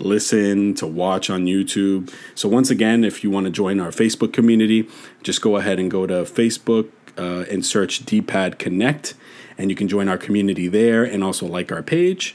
listen, 0.00 0.74
to 0.74 0.86
watch 0.86 1.30
on 1.30 1.46
YouTube. 1.46 2.12
So 2.34 2.48
once 2.48 2.70
again, 2.70 3.04
if 3.04 3.22
you 3.22 3.30
want 3.30 3.44
to 3.46 3.52
join 3.52 3.80
our 3.80 3.90
Facebook 3.90 4.32
community, 4.32 4.88
just 5.22 5.42
go 5.42 5.56
ahead 5.56 5.78
and 5.78 5.90
go 5.90 6.06
to 6.06 6.22
Facebook 6.24 6.90
uh, 7.18 7.44
and 7.50 7.64
search 7.64 8.04
D-Pad 8.06 8.58
Connect, 8.58 9.14
and 9.58 9.70
you 9.70 9.76
can 9.76 9.88
join 9.88 10.08
our 10.08 10.18
community 10.18 10.68
there 10.68 11.04
and 11.04 11.22
also 11.22 11.46
like 11.46 11.70
our 11.70 11.82
page. 11.82 12.34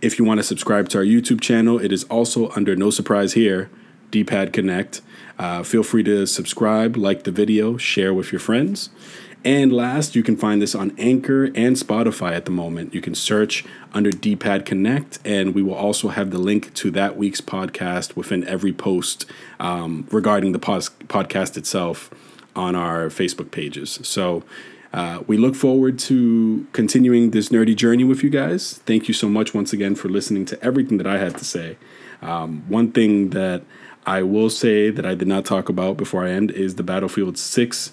If 0.00 0.18
you 0.18 0.24
want 0.24 0.38
to 0.38 0.44
subscribe 0.44 0.88
to 0.90 0.98
our 0.98 1.04
YouTube 1.04 1.40
channel, 1.40 1.78
it 1.78 1.92
is 1.92 2.04
also 2.04 2.50
under 2.50 2.74
No 2.76 2.90
Surprise 2.90 3.34
Here, 3.34 3.68
D-Pad 4.10 4.52
Connect. 4.52 5.02
Uh, 5.38 5.62
feel 5.62 5.82
free 5.82 6.02
to 6.04 6.26
subscribe, 6.26 6.96
like 6.96 7.24
the 7.24 7.30
video, 7.30 7.76
share 7.76 8.14
with 8.14 8.32
your 8.32 8.40
friends. 8.40 8.90
And 9.42 9.72
last, 9.72 10.14
you 10.14 10.22
can 10.22 10.36
find 10.36 10.60
this 10.60 10.74
on 10.74 10.92
Anchor 10.98 11.44
and 11.44 11.76
Spotify 11.76 12.32
at 12.32 12.44
the 12.44 12.50
moment. 12.50 12.92
You 12.92 13.00
can 13.00 13.14
search 13.14 13.64
under 13.94 14.10
D-Pad 14.10 14.66
Connect, 14.66 15.18
and 15.24 15.54
we 15.54 15.62
will 15.62 15.74
also 15.74 16.08
have 16.08 16.30
the 16.30 16.38
link 16.38 16.74
to 16.74 16.90
that 16.90 17.16
week's 17.16 17.40
podcast 17.40 18.16
within 18.16 18.46
every 18.46 18.72
post 18.72 19.24
um, 19.58 20.06
regarding 20.10 20.52
the 20.52 20.58
pos- 20.58 20.90
podcast 20.90 21.56
itself 21.56 22.10
on 22.54 22.74
our 22.74 23.06
Facebook 23.06 23.50
pages. 23.50 23.98
So 24.02 24.42
uh, 24.92 25.22
we 25.26 25.38
look 25.38 25.54
forward 25.54 25.98
to 26.00 26.66
continuing 26.72 27.30
this 27.30 27.48
nerdy 27.48 27.74
journey 27.74 28.04
with 28.04 28.22
you 28.22 28.28
guys. 28.28 28.74
Thank 28.84 29.08
you 29.08 29.14
so 29.14 29.28
much 29.28 29.54
once 29.54 29.72
again 29.72 29.94
for 29.94 30.10
listening 30.10 30.44
to 30.46 30.62
everything 30.62 30.98
that 30.98 31.06
I 31.06 31.16
had 31.16 31.38
to 31.38 31.44
say. 31.46 31.78
Um, 32.20 32.64
one 32.68 32.92
thing 32.92 33.30
that 33.30 33.62
I 34.04 34.22
will 34.22 34.50
say 34.50 34.90
that 34.90 35.06
I 35.06 35.14
did 35.14 35.28
not 35.28 35.46
talk 35.46 35.70
about 35.70 35.96
before 35.96 36.26
I 36.26 36.30
end 36.30 36.50
is 36.50 36.74
the 36.74 36.82
Battlefield 36.82 37.38
6 37.38 37.92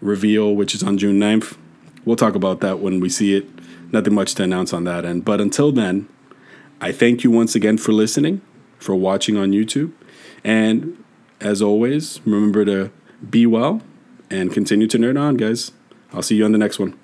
reveal, 0.00 0.54
which 0.54 0.74
is 0.74 0.82
on 0.82 0.98
June 0.98 1.18
9th. 1.18 1.56
We'll 2.04 2.16
talk 2.16 2.34
about 2.34 2.60
that 2.60 2.78
when 2.80 3.00
we 3.00 3.08
see 3.08 3.34
it. 3.34 3.48
Nothing 3.92 4.14
much 4.14 4.34
to 4.36 4.42
announce 4.42 4.72
on 4.72 4.84
that 4.84 5.04
end. 5.04 5.24
But 5.24 5.40
until 5.40 5.72
then, 5.72 6.08
I 6.80 6.92
thank 6.92 7.24
you 7.24 7.30
once 7.30 7.54
again 7.54 7.78
for 7.78 7.92
listening, 7.92 8.40
for 8.78 8.94
watching 8.94 9.36
on 9.36 9.52
YouTube. 9.52 9.92
And 10.44 11.02
as 11.40 11.62
always, 11.62 12.20
remember 12.24 12.64
to 12.64 12.90
be 13.28 13.46
well 13.46 13.82
and 14.30 14.52
continue 14.52 14.86
to 14.88 14.98
nerd 14.98 15.20
on, 15.20 15.36
guys. 15.36 15.72
I'll 16.12 16.22
see 16.22 16.36
you 16.36 16.44
on 16.44 16.52
the 16.52 16.58
next 16.58 16.78
one. 16.78 16.98